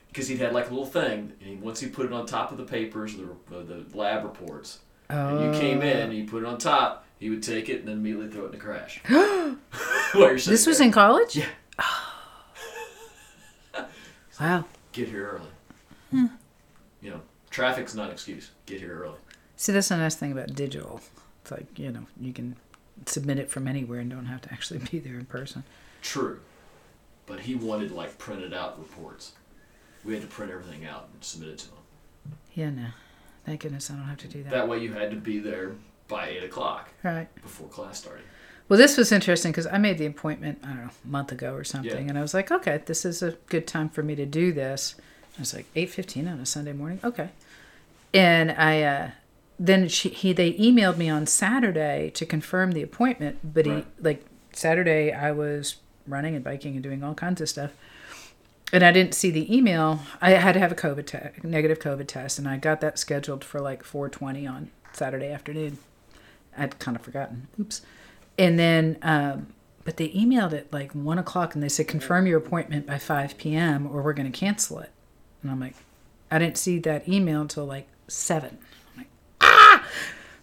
because 0.08 0.28
he'd 0.28 0.38
had 0.40 0.52
like 0.52 0.66
a 0.66 0.70
little 0.70 0.86
thing, 0.86 1.32
and 1.40 1.48
he, 1.48 1.54
once 1.56 1.80
he 1.80 1.88
put 1.88 2.06
it 2.06 2.12
on 2.12 2.26
top 2.26 2.50
of 2.50 2.58
the 2.58 2.64
papers, 2.64 3.16
the 3.16 3.62
the 3.62 3.84
lab 3.96 4.24
reports, 4.24 4.80
and 5.08 5.54
you 5.54 5.60
came 5.60 5.78
oh. 5.78 5.82
in, 5.86 5.96
and 5.96 6.14
you 6.14 6.24
put 6.26 6.42
it 6.42 6.46
on 6.46 6.58
top, 6.58 7.06
he 7.22 7.30
would 7.30 7.42
take 7.42 7.68
it 7.68 7.78
and 7.78 7.88
then 7.88 7.98
immediately 7.98 8.28
throw 8.28 8.42
it 8.42 8.46
in 8.46 8.50
the 8.50 8.58
trash. 8.58 9.00
While 9.08 9.56
you're 10.14 10.38
sitting 10.38 10.52
This 10.52 10.66
was 10.66 10.78
there. 10.78 10.88
in 10.88 10.92
college? 10.92 11.36
Yeah. 11.36 11.46
Wow. 14.40 14.64
Get 14.90 15.08
here 15.08 15.38
early. 15.38 15.50
Hmm. 16.10 16.34
You 17.00 17.10
know, 17.10 17.20
traffic's 17.50 17.94
not 17.94 18.06
an 18.06 18.12
excuse. 18.12 18.50
Get 18.66 18.80
here 18.80 19.02
early. 19.04 19.18
See, 19.56 19.70
that's 19.70 19.88
the 19.88 19.96
nice 19.98 20.16
thing 20.16 20.32
about 20.32 20.56
digital. 20.56 21.00
It's 21.42 21.52
like, 21.52 21.78
you 21.78 21.92
know, 21.92 22.06
you 22.20 22.32
can 22.32 22.56
submit 23.06 23.38
it 23.38 23.50
from 23.50 23.68
anywhere 23.68 24.00
and 24.00 24.10
don't 24.10 24.26
have 24.26 24.40
to 24.40 24.52
actually 24.52 24.80
be 24.90 24.98
there 24.98 25.16
in 25.16 25.26
person. 25.26 25.62
True. 26.00 26.40
But 27.26 27.40
he 27.40 27.54
wanted 27.54 27.92
like 27.92 28.18
printed 28.18 28.52
out 28.52 28.80
reports. 28.80 29.32
We 30.04 30.14
had 30.14 30.22
to 30.22 30.28
print 30.28 30.50
everything 30.50 30.86
out 30.86 31.08
and 31.12 31.22
submit 31.22 31.50
it 31.50 31.58
to 31.58 31.66
him. 31.66 32.36
Yeah, 32.54 32.70
no. 32.70 32.86
Thank 33.46 33.60
goodness 33.60 33.92
I 33.92 33.94
don't 33.94 34.08
have 34.08 34.18
to 34.18 34.28
do 34.28 34.42
that. 34.42 34.50
That 34.50 34.66
way 34.66 34.78
you 34.78 34.92
had 34.92 35.10
to 35.12 35.16
be 35.16 35.38
there 35.38 35.72
by 36.12 36.28
eight 36.28 36.44
o'clock 36.44 36.90
Right. 37.02 37.28
before 37.42 37.68
class 37.68 37.98
started. 37.98 38.24
Well, 38.68 38.78
this 38.78 38.96
was 38.96 39.10
interesting 39.12 39.50
because 39.52 39.66
I 39.66 39.76
made 39.78 39.98
the 39.98 40.06
appointment, 40.06 40.60
I 40.62 40.68
don't 40.68 40.84
know, 40.84 40.90
a 41.04 41.08
month 41.08 41.32
ago 41.32 41.52
or 41.54 41.64
something, 41.64 42.04
Yeah. 42.04 42.10
and 42.10 42.18
I 42.18 42.22
was 42.22 42.32
like, 42.32 42.50
okay, 42.50 42.80
this 42.86 43.04
is 43.04 43.22
a 43.22 43.32
good 43.48 43.66
time 43.66 43.88
for 43.88 44.02
me 44.02 44.14
to 44.14 44.24
do 44.24 44.52
this. 44.52 44.94
I 45.36 45.40
was 45.40 45.52
like, 45.54 45.66
eight 45.74 45.90
fifteen 45.90 46.28
on 46.28 46.38
a 46.40 46.46
Sunday 46.46 46.72
morning, 46.72 47.00
okay. 47.02 47.30
And 48.14 48.50
I 48.52 48.82
uh, 48.82 49.10
then 49.58 49.88
she 49.88 50.08
he 50.10 50.32
they 50.32 50.52
emailed 50.54 50.96
me 50.98 51.08
on 51.08 51.26
Saturday 51.26 52.10
to 52.14 52.24
confirm 52.26 52.72
the 52.72 52.82
appointment, 52.82 53.38
but 53.42 53.66
Right. 53.66 53.84
he 53.96 54.02
like 54.02 54.24
Saturday 54.52 55.12
I 55.12 55.32
was 55.32 55.76
running 56.06 56.34
and 56.34 56.44
biking 56.44 56.74
and 56.74 56.82
doing 56.82 57.02
all 57.02 57.14
kinds 57.14 57.40
of 57.40 57.48
stuff. 57.48 57.70
And 58.72 58.82
I 58.82 58.90
didn't 58.90 59.14
see 59.14 59.30
the 59.30 59.54
email. 59.54 60.00
I 60.20 60.30
had 60.30 60.52
to 60.52 60.60
have 60.60 60.72
a 60.72 60.74
COVID 60.74 61.06
test, 61.06 61.44
negative 61.44 61.78
COVID 61.78 62.06
test, 62.08 62.38
and 62.38 62.48
I 62.48 62.56
got 62.56 62.80
that 62.80 62.98
scheduled 62.98 63.44
for 63.44 63.60
like 63.60 63.82
4:20 63.82 64.46
on 64.50 64.70
Saturday 64.92 65.30
afternoon. 65.30 65.78
I'd 66.56 66.78
kind 66.78 66.96
of 66.96 67.02
forgotten. 67.02 67.48
Oops. 67.58 67.82
And 68.38 68.58
then, 68.58 68.98
um, 69.02 69.48
but 69.84 69.96
they 69.96 70.08
emailed 70.10 70.52
it 70.52 70.72
like 70.72 70.92
one 70.92 71.18
o'clock, 71.18 71.54
and 71.54 71.62
they 71.62 71.68
said 71.68 71.88
confirm 71.88 72.26
your 72.26 72.38
appointment 72.38 72.86
by 72.86 72.98
5 72.98 73.36
p.m. 73.36 73.86
or 73.86 74.02
we're 74.02 74.12
going 74.12 74.30
to 74.30 74.38
cancel 74.38 74.78
it. 74.78 74.90
And 75.42 75.50
I'm 75.50 75.60
like, 75.60 75.74
I 76.30 76.38
didn't 76.38 76.58
see 76.58 76.78
that 76.80 77.08
email 77.08 77.40
until 77.40 77.66
like 77.66 77.88
seven. 78.08 78.58
I'm 78.92 78.98
like, 78.98 79.08
ah! 79.40 79.86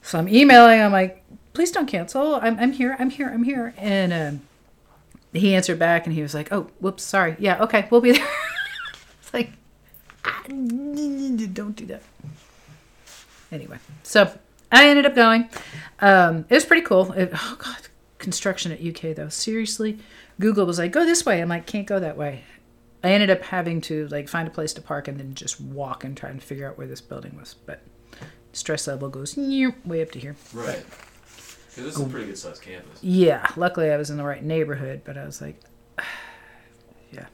So 0.02 0.20
I'm 0.20 0.28
emailing. 0.28 0.82
I'm 0.82 0.92
like, 0.92 1.24
please 1.54 1.72
don't 1.72 1.88
cancel. 1.88 2.36
I'm 2.36 2.60
I'm 2.60 2.72
here. 2.72 2.96
I'm 3.00 3.10
here. 3.10 3.30
I'm 3.30 3.44
here. 3.44 3.74
And 3.78 4.14
um, 4.14 4.42
he 5.34 5.56
answered 5.56 5.80
back, 5.80 6.06
and 6.06 6.14
he 6.14 6.22
was 6.22 6.34
like, 6.34 6.52
oh, 6.52 6.70
whoops, 6.80 7.04
sorry. 7.04 7.36
Yeah, 7.40 7.62
okay, 7.64 7.88
we'll 7.90 8.02
be 8.02 8.12
there. 8.14 8.28
it's 9.22 9.34
like, 9.34 9.52
ah, 10.26 10.44
don't 10.48 11.76
do 11.76 11.86
that. 11.88 12.02
Anyway, 13.52 13.78
so 14.04 14.32
I 14.72 14.88
ended 14.90 15.06
up 15.06 15.16
going. 15.16 15.50
Um, 16.00 16.46
it 16.50 16.54
was 16.54 16.66
pretty 16.66 16.86
cool. 16.86 17.12
It, 17.14 17.32
oh 17.34 17.58
god, 17.60 17.88
construction 18.18 18.72
at 18.72 18.84
UK 18.84 19.16
though. 19.16 19.30
Seriously, 19.30 20.00
Google 20.40 20.66
was 20.66 20.80
like, 20.80 20.92
go 20.92 21.06
this 21.06 21.26
way. 21.26 21.42
I'm 21.42 21.50
like, 21.50 21.66
can't 21.66 21.88
go 21.88 22.00
that 22.00 22.18
way. 22.18 22.44
I 23.04 23.12
ended 23.12 23.30
up 23.30 23.44
having 23.44 23.82
to 23.82 24.08
like 24.10 24.28
find 24.28 24.48
a 24.48 24.52
place 24.52 24.74
to 24.74 24.82
park 24.82 25.08
and 25.08 25.20
then 25.20 25.34
just 25.34 25.60
walk 25.60 26.04
and 26.04 26.16
try 26.16 26.30
and 26.30 26.42
figure 26.42 26.68
out 26.68 26.78
where 26.78 26.88
this 26.88 27.02
building 27.02 27.36
was. 27.38 27.56
But 27.66 27.82
stress 28.52 28.88
level 28.88 29.10
goes 29.10 29.38
way 29.38 30.02
up 30.02 30.12
to 30.12 30.20
here. 30.20 30.36
Right. 30.54 30.84
Because 31.70 31.96
this 31.96 31.96
is 31.96 32.02
a 32.02 32.10
pretty 32.10 32.26
good 32.28 32.38
sized 32.38 32.62
campus. 32.62 33.00
Yeah, 33.02 33.48
luckily 33.56 33.92
I 33.92 33.98
was 33.98 34.10
in 34.10 34.18
the 34.18 34.24
right 34.24 34.44
neighborhood, 34.44 35.02
but 35.06 35.18
I 35.18 35.26
was 35.26 35.42
like, 35.42 35.62
yeah. 37.12 37.28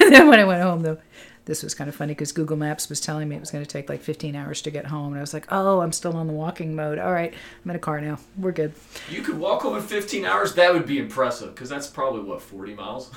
and 0.00 0.12
then 0.14 0.28
when 0.28 0.38
I 0.38 0.44
went 0.44 0.62
home, 0.62 0.82
though, 0.82 0.98
this 1.48 1.62
was 1.64 1.74
kind 1.74 1.88
of 1.88 1.96
funny 1.96 2.12
because 2.12 2.30
Google 2.30 2.56
Maps 2.56 2.88
was 2.88 3.00
telling 3.00 3.28
me 3.28 3.34
it 3.34 3.40
was 3.40 3.50
going 3.50 3.64
to 3.64 3.68
take 3.70 3.88
like 3.88 4.02
15 4.02 4.36
hours 4.36 4.62
to 4.62 4.70
get 4.70 4.86
home. 4.86 5.08
And 5.08 5.16
I 5.16 5.20
was 5.20 5.32
like, 5.34 5.46
oh, 5.50 5.80
I'm 5.80 5.92
still 5.92 6.14
on 6.16 6.26
the 6.28 6.32
walking 6.32 6.76
mode. 6.76 6.98
All 6.98 7.12
right, 7.12 7.32
I'm 7.64 7.70
in 7.70 7.74
a 7.76 7.80
car 7.80 8.00
now. 8.00 8.18
We're 8.36 8.52
good. 8.52 8.74
You 9.10 9.22
could 9.22 9.38
walk 9.38 9.62
home 9.62 9.76
in 9.76 9.82
15 9.82 10.24
hours. 10.26 10.54
That 10.54 10.72
would 10.74 10.86
be 10.86 10.98
impressive 10.98 11.54
because 11.54 11.68
that's 11.68 11.86
probably 11.86 12.20
what 12.22 12.42
40 12.42 12.74
miles. 12.74 13.10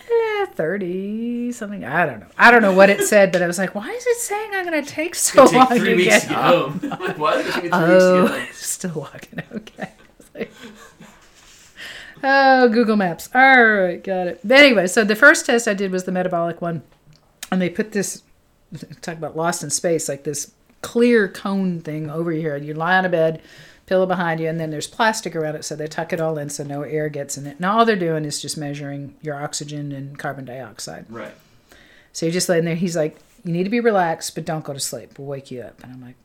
Eh, 0.00 0.46
30 0.46 1.52
something. 1.52 1.84
I 1.84 2.04
don't 2.06 2.20
know. 2.20 2.26
I 2.36 2.50
don't 2.50 2.62
know 2.62 2.72
what 2.74 2.90
it 2.90 3.02
said, 3.08 3.32
but 3.32 3.42
I 3.42 3.46
was 3.46 3.58
like, 3.58 3.74
why 3.74 3.88
is 3.90 4.06
it 4.06 4.16
saying 4.18 4.50
I'm 4.54 4.66
going 4.68 4.82
to 4.84 4.90
take 4.90 5.14
so 5.14 5.44
It'd 5.44 5.54
long 5.54 5.66
take 5.68 5.78
three 5.80 5.90
to 5.90 5.94
weeks 5.96 6.08
get 6.08 6.22
to 6.22 6.28
get 6.28 6.36
home? 6.38 6.78
home. 6.80 6.90
like, 7.00 7.18
why 7.18 7.36
did 7.36 7.46
it 7.46 7.52
take 7.54 7.64
me 7.64 7.68
three 7.70 7.78
Oh, 7.78 8.22
weeks 8.24 8.32
to 8.32 8.32
get 8.32 8.38
home? 8.40 8.54
still 8.54 9.00
walking. 9.00 9.42
Okay. 9.54 9.90
Like- 10.34 10.52
oh, 12.22 12.68
Google 12.68 12.96
Maps. 12.96 13.28
All 13.34 13.64
right, 13.64 14.02
got 14.02 14.26
it. 14.26 14.40
But 14.44 14.58
anyway, 14.58 14.86
so 14.86 15.04
the 15.04 15.16
first 15.16 15.46
test 15.46 15.68
I 15.68 15.74
did 15.74 15.90
was 15.92 16.04
the 16.04 16.12
metabolic 16.12 16.60
one, 16.60 16.82
and 17.54 17.62
they 17.62 17.70
put 17.70 17.92
this 17.92 18.22
talk 19.00 19.16
about 19.16 19.36
lost 19.36 19.62
in 19.62 19.70
space, 19.70 20.08
like 20.08 20.24
this 20.24 20.52
clear 20.82 21.28
cone 21.28 21.80
thing 21.80 22.10
over 22.10 22.30
here. 22.32 22.56
You 22.56 22.74
lie 22.74 22.98
on 22.98 23.04
a 23.04 23.08
bed, 23.08 23.40
pillow 23.86 24.04
behind 24.06 24.40
you, 24.40 24.48
and 24.48 24.60
then 24.60 24.70
there's 24.70 24.86
plastic 24.86 25.34
around 25.34 25.56
it, 25.56 25.64
so 25.64 25.74
they 25.76 25.86
tuck 25.86 26.12
it 26.12 26.20
all 26.20 26.36
in 26.38 26.50
so 26.50 26.62
no 26.64 26.82
air 26.82 27.08
gets 27.08 27.38
in 27.38 27.46
it. 27.46 27.56
And 27.56 27.64
all 27.64 27.84
they're 27.84 27.96
doing 27.96 28.24
is 28.24 28.42
just 28.42 28.56
measuring 28.58 29.14
your 29.22 29.42
oxygen 29.42 29.92
and 29.92 30.18
carbon 30.18 30.44
dioxide. 30.44 31.06
Right. 31.08 31.34
So 32.12 32.26
you're 32.26 32.32
just 32.32 32.48
laying 32.48 32.64
there. 32.64 32.74
He's 32.76 32.96
like, 32.96 33.16
"You 33.44 33.52
need 33.52 33.64
to 33.64 33.70
be 33.70 33.80
relaxed, 33.80 34.34
but 34.34 34.44
don't 34.44 34.64
go 34.64 34.72
to 34.72 34.80
sleep. 34.80 35.18
We'll 35.18 35.26
wake 35.28 35.50
you 35.50 35.62
up." 35.62 35.82
And 35.82 35.92
I'm 35.92 36.02
like, 36.02 36.16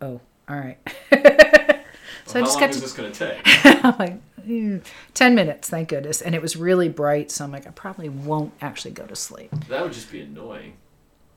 "Oh, 0.00 0.20
all 0.48 0.56
right." 0.56 0.78
so 1.10 1.18
I 1.18 1.22
Well, 1.22 1.80
just 2.24 2.34
how 2.34 2.40
long 2.42 2.60
got 2.60 2.70
is 2.70 2.76
to. 2.76 2.80
this 2.82 2.92
going 2.92 3.12
to 3.12 3.18
take? 3.30 3.38
I'm 3.84 3.98
like, 3.98 4.16
"Mm, 4.48 4.84
ten 5.14 5.34
minutes, 5.34 5.68
thank 5.68 5.88
goodness. 5.88 6.20
And 6.22 6.34
it 6.34 6.42
was 6.42 6.56
really 6.56 6.88
bright, 6.88 7.30
so 7.30 7.44
I'm 7.44 7.52
like, 7.52 7.66
I 7.66 7.70
probably 7.70 8.08
won't 8.08 8.52
actually 8.60 8.92
go 8.92 9.06
to 9.06 9.14
sleep. 9.16 9.50
that 9.68 9.82
would 9.82 9.92
just 9.92 10.10
be 10.10 10.20
annoying. 10.22 10.74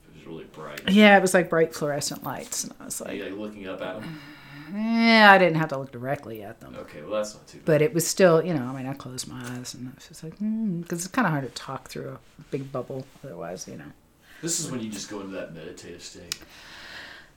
If 0.10 0.16
it 0.16 0.18
was 0.20 0.28
really 0.28 0.46
bright. 0.46 0.90
Yeah, 0.90 1.18
it 1.18 1.22
was 1.22 1.34
like 1.34 1.50
bright 1.50 1.74
fluorescent 1.76 2.24
lights, 2.24 2.64
and 2.64 2.74
I 2.80 2.86
was 2.86 3.02
Are 3.02 3.06
like, 3.06 3.18
you 3.18 3.24
like 3.26 3.34
looking 3.38 3.68
up 3.68 3.82
at 3.82 4.00
them? 4.02 4.20
yeah, 4.74 5.30
I 5.32 5.38
didn't 5.38 5.56
have 5.58 5.70
to 5.70 5.78
look 5.78 5.92
directly 5.92 6.44
at 6.44 6.62
them. 6.62 6.76
Okay, 6.80 7.02
well 7.02 7.12
that's 7.22 7.34
not 7.34 7.46
too 7.48 7.58
bad. 7.58 7.66
But 7.66 7.82
it 7.82 7.94
was 7.94 8.08
still, 8.08 8.42
you 8.44 8.54
know, 8.54 8.64
I 8.64 8.74
mean, 8.74 8.86
I 8.88 8.94
closed 8.94 9.28
my 9.28 9.42
eyes 9.58 9.74
and 9.74 9.90
I 9.90 9.92
was 9.96 10.08
just 10.08 10.24
like, 10.24 10.34
because 10.40 11.00
it's 11.06 11.08
kind 11.08 11.26
of 11.26 11.32
hard 11.34 11.44
to 11.44 11.50
talk 11.50 11.90
through 11.90 12.10
a 12.40 12.42
big 12.52 12.72
bubble 12.72 13.06
otherwise, 13.26 13.68
you 13.68 13.76
know. 13.78 13.92
This 14.42 14.60
is 14.62 14.72
when 14.72 14.80
you 14.82 14.90
just 14.90 15.10
go 15.10 15.20
into 15.20 15.34
that 15.34 15.54
meditative 15.54 16.02
state. 16.02 16.40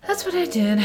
That's 0.07 0.25
what 0.25 0.35
I 0.35 0.45
did. 0.47 0.79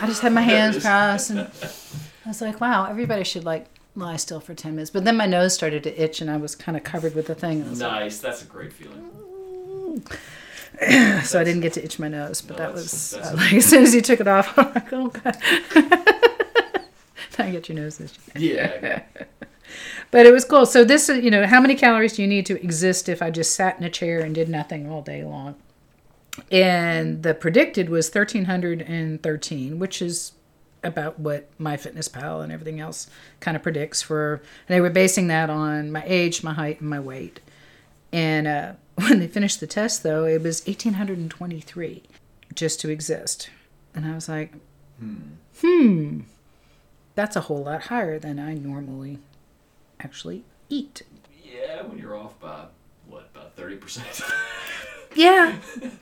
I 0.00 0.06
just 0.06 0.22
had 0.22 0.32
my 0.32 0.40
hands 0.52 0.80
crossed 0.80 1.30
and 1.30 1.40
I 1.40 2.28
was 2.28 2.40
like, 2.40 2.60
wow, 2.60 2.84
everybody 2.86 3.24
should 3.24 3.44
like 3.44 3.66
lie 3.94 4.16
still 4.16 4.40
for 4.40 4.54
10 4.54 4.74
minutes. 4.74 4.90
But 4.90 5.04
then 5.04 5.16
my 5.16 5.26
nose 5.26 5.54
started 5.54 5.82
to 5.84 6.02
itch 6.02 6.20
and 6.20 6.30
I 6.30 6.36
was 6.36 6.54
kind 6.54 6.76
of 6.76 6.84
covered 6.84 7.14
with 7.14 7.26
the 7.26 7.34
thing. 7.34 7.60
And 7.60 7.66
I 7.66 7.70
was 7.70 7.80
Nice, 7.80 8.18
that's 8.18 8.42
a 8.42 8.46
great 8.46 8.72
feeling. 8.72 9.10
so 11.22 11.40
I 11.40 11.44
didn't 11.44 11.60
get 11.60 11.74
to 11.74 11.84
itch 11.84 11.98
my 11.98 12.08
nose. 12.08 12.40
But 12.40 12.58
No, 12.58 12.64
that 12.64 12.72
was, 12.72 13.10
that's 13.12 13.32
uh, 13.32 13.36
like, 13.36 13.52
as 13.52 13.66
soon 13.66 13.82
as 13.82 13.94
you 13.94 14.00
took 14.00 14.20
it 14.20 14.28
off, 14.28 14.58
I'm 14.58 14.72
like, 14.74 14.92
oh, 14.92 15.08
God. 15.08 15.36
now 17.38 17.44
I 17.46 17.50
get 17.50 17.68
your 17.68 17.76
nose 17.76 18.00
itchy. 18.00 18.20
Yeah. 18.36 19.02
But 20.10 20.26
it 20.26 20.32
was 20.32 20.44
cool. 20.44 20.66
So 20.66 20.84
this 20.84 21.08
is, 21.08 21.24
you 21.24 21.30
know, 21.30 21.46
how 21.46 21.58
many 21.58 21.74
calories 21.74 22.12
do 22.12 22.20
you 22.20 22.28
need 22.28 22.44
to 22.44 22.62
exist 22.62 23.08
if 23.08 23.22
I 23.22 23.30
just 23.30 23.54
sat 23.54 23.78
in 23.78 23.84
a 23.84 23.88
chair 23.88 24.20
and 24.20 24.34
did 24.34 24.50
nothing 24.50 24.90
all 24.90 25.00
day 25.00 25.24
long? 25.24 25.54
And 26.50 27.22
the 27.22 27.32
predicted 27.32 27.88
was 27.88 28.08
1313, 28.08 29.78
which 29.78 30.02
is 30.02 30.32
about 30.84 31.18
what 31.18 31.56
MyFitnessPal 31.58 32.42
and 32.42 32.52
everything 32.52 32.80
else 32.80 33.08
kind 33.40 33.56
of 33.56 33.62
predicts 33.62 34.02
for. 34.02 34.42
And 34.68 34.74
they 34.74 34.80
were 34.80 34.90
basing 34.90 35.28
that 35.28 35.50
on 35.50 35.92
my 35.92 36.02
age, 36.06 36.42
my 36.42 36.52
height, 36.52 36.80
and 36.80 36.90
my 36.90 37.00
weight. 37.00 37.40
And 38.12 38.46
uh, 38.46 38.72
when 38.96 39.20
they 39.20 39.28
finished 39.28 39.60
the 39.60 39.66
test, 39.66 40.02
though, 40.02 40.24
it 40.24 40.42
was 40.42 40.66
1823 40.66 42.02
just 42.54 42.80
to 42.80 42.90
exist. 42.90 43.50
And 43.94 44.06
I 44.06 44.14
was 44.14 44.28
like, 44.28 44.54
hmm, 45.60 46.20
that's 47.14 47.36
a 47.36 47.42
whole 47.42 47.64
lot 47.64 47.82
higher 47.82 48.18
than 48.18 48.38
I 48.38 48.54
normally 48.54 49.18
actually 50.00 50.44
eat. 50.68 51.02
Yeah, 51.44 51.82
when 51.82 51.98
you're 51.98 52.16
off 52.16 52.38
by 52.40 52.66
what 53.08 53.28
about 53.34 53.54
thirty 53.56 53.76
percent? 53.76 54.22
Yeah, 55.14 55.56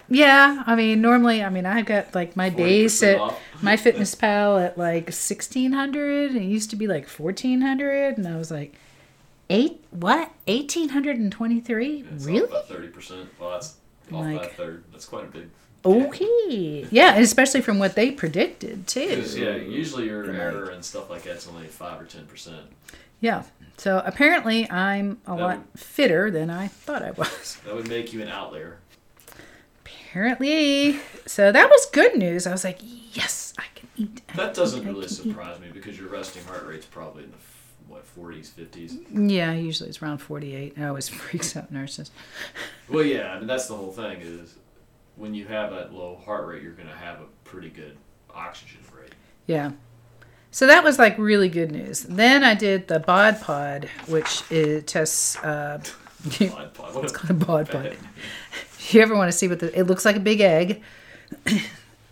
yeah. 0.09 0.62
I 0.66 0.75
mean, 0.75 1.01
normally, 1.01 1.42
I 1.42 1.49
mean, 1.51 1.66
I've 1.66 1.87
got 1.87 2.14
like 2.14 2.37
my 2.37 2.51
base 2.51 3.03
at 3.03 3.18
off. 3.18 3.40
MyFitnessPal 3.61 4.64
at 4.64 4.79
like 4.79 5.12
sixteen 5.12 5.73
hundred. 5.73 6.35
It 6.35 6.42
used 6.42 6.70
to 6.70 6.77
be 6.77 6.87
like 6.87 7.09
fourteen 7.09 7.61
hundred, 7.61 8.16
and 8.18 8.27
I 8.29 8.37
was 8.37 8.51
like, 8.51 8.75
eight 9.49 9.85
what? 9.90 10.31
Eighteen 10.46 10.90
hundred 10.90 11.18
and 11.18 11.31
twenty 11.33 11.61
three? 11.61 12.05
Really? 12.20 12.49
thirty 12.66 12.88
percent. 12.88 13.29
Well, 13.38 13.51
that's 13.51 13.77
off 14.12 14.25
by 14.25 14.33
a 14.33 14.49
third. 14.49 14.85
That's 14.92 15.07
quite 15.07 15.25
a 15.25 15.29
big. 15.29 15.49
Okay. 15.85 16.87
Yeah, 16.90 17.16
especially 17.16 17.62
from 17.62 17.79
what 17.79 17.94
they 17.94 18.11
predicted 18.11 18.87
too. 18.87 19.25
Yeah, 19.35 19.57
usually 19.57 20.07
your 20.07 20.27
Like- 20.27 20.37
error 20.37 20.68
and 20.70 20.85
stuff 20.85 21.09
like 21.09 21.23
that's 21.23 21.49
only 21.49 21.66
five 21.68 22.01
or 22.01 22.05
ten 22.05 22.27
percent. 22.27 22.66
Yeah. 23.20 23.44
So 23.77 24.03
apparently, 24.05 24.70
I'm 24.70 25.18
a 25.27 25.31
That 25.37 25.40
lot 25.42 25.57
would- 25.59 25.81
fitter 25.81 26.31
than 26.31 26.51
I 26.51 26.68
thought 26.68 27.03
I 27.03 27.12
was. 27.12 27.57
That 27.64 27.75
would 27.75 27.88
make 27.88 28.12
you 28.12 28.20
an 28.20 28.29
outlier. 28.29 28.77
Apparently. 30.11 30.99
So 31.27 31.53
that 31.53 31.70
was 31.70 31.87
good 31.92 32.16
news. 32.16 32.46
I 32.46 32.51
was 32.51 32.64
like, 32.64 32.81
yes, 33.12 33.55
I 33.59 33.64
can 33.77 33.88
eat. 33.96 34.23
I 34.31 34.37
That 34.38 34.55
doesn't 34.55 34.81
really 34.85 35.07
can 35.07 35.12
eat. 35.12 35.31
surprise 35.31 35.61
me 35.61 35.68
because 35.73 35.99
your 35.99 36.09
resting 36.09 36.42
heart 36.44 36.66
rate's 36.66 36.85
probably 36.87 37.25
in 37.25 37.31
the 37.31 37.37
what 37.87 38.05
forties, 38.05 38.51
fifties. 38.51 38.96
Yeah, 39.12 39.53
usually 39.53 39.88
it's 39.88 40.03
around 40.03 40.18
48. 40.18 40.75
It 40.77 40.83
always 40.85 41.09
freaks 41.09 41.57
out 41.57 41.70
nurses. 41.70 42.11
Well, 42.88 43.05
yeah, 43.05 43.33
I 43.33 43.38
mean 43.38 43.46
that's 43.46 43.68
the 43.68 43.75
whole 43.77 43.92
thing 43.92 44.20
is 44.20 44.57
when 45.16 45.33
you 45.35 45.46
have 45.46 45.70
that 45.70 45.92
low 45.94 46.16
heart 46.25 46.46
rate, 46.49 46.62
you're 46.62 46.73
going 46.73 46.88
to 46.88 46.94
have 46.94 47.20
a 47.20 47.27
pretty 47.44 47.68
good 47.68 47.96
oxygen 48.35 48.81
rate. 48.96 49.14
Yeah. 49.46 49.73
So 50.51 50.66
that 50.66 50.83
was 50.83 50.99
like 50.99 51.16
really 51.18 51.49
good 51.49 51.70
news. 51.70 52.03
Then 52.03 52.42
I 52.42 52.55
did 52.55 52.88
the 52.88 52.99
bod 52.99 53.40
pod, 53.40 53.88
which 54.09 54.42
is 54.51 54.83
tests. 54.85 55.37
Uh, 55.37 55.81
Bod 56.38 56.75
pod. 56.75 56.94
What 56.94 57.05
it's 57.05 57.12
called 57.14 57.31
a 57.31 57.44
bod 57.46 57.70
pod. 57.70 57.96
If 58.90 58.94
you 58.94 59.03
ever 59.03 59.14
want 59.14 59.31
to 59.31 59.38
see 59.38 59.46
what 59.46 59.61
the, 59.61 59.79
it 59.79 59.85
looks 59.85 60.05
like 60.05 60.16
a 60.16 60.20
big 60.20 60.40
egg. 60.40 60.83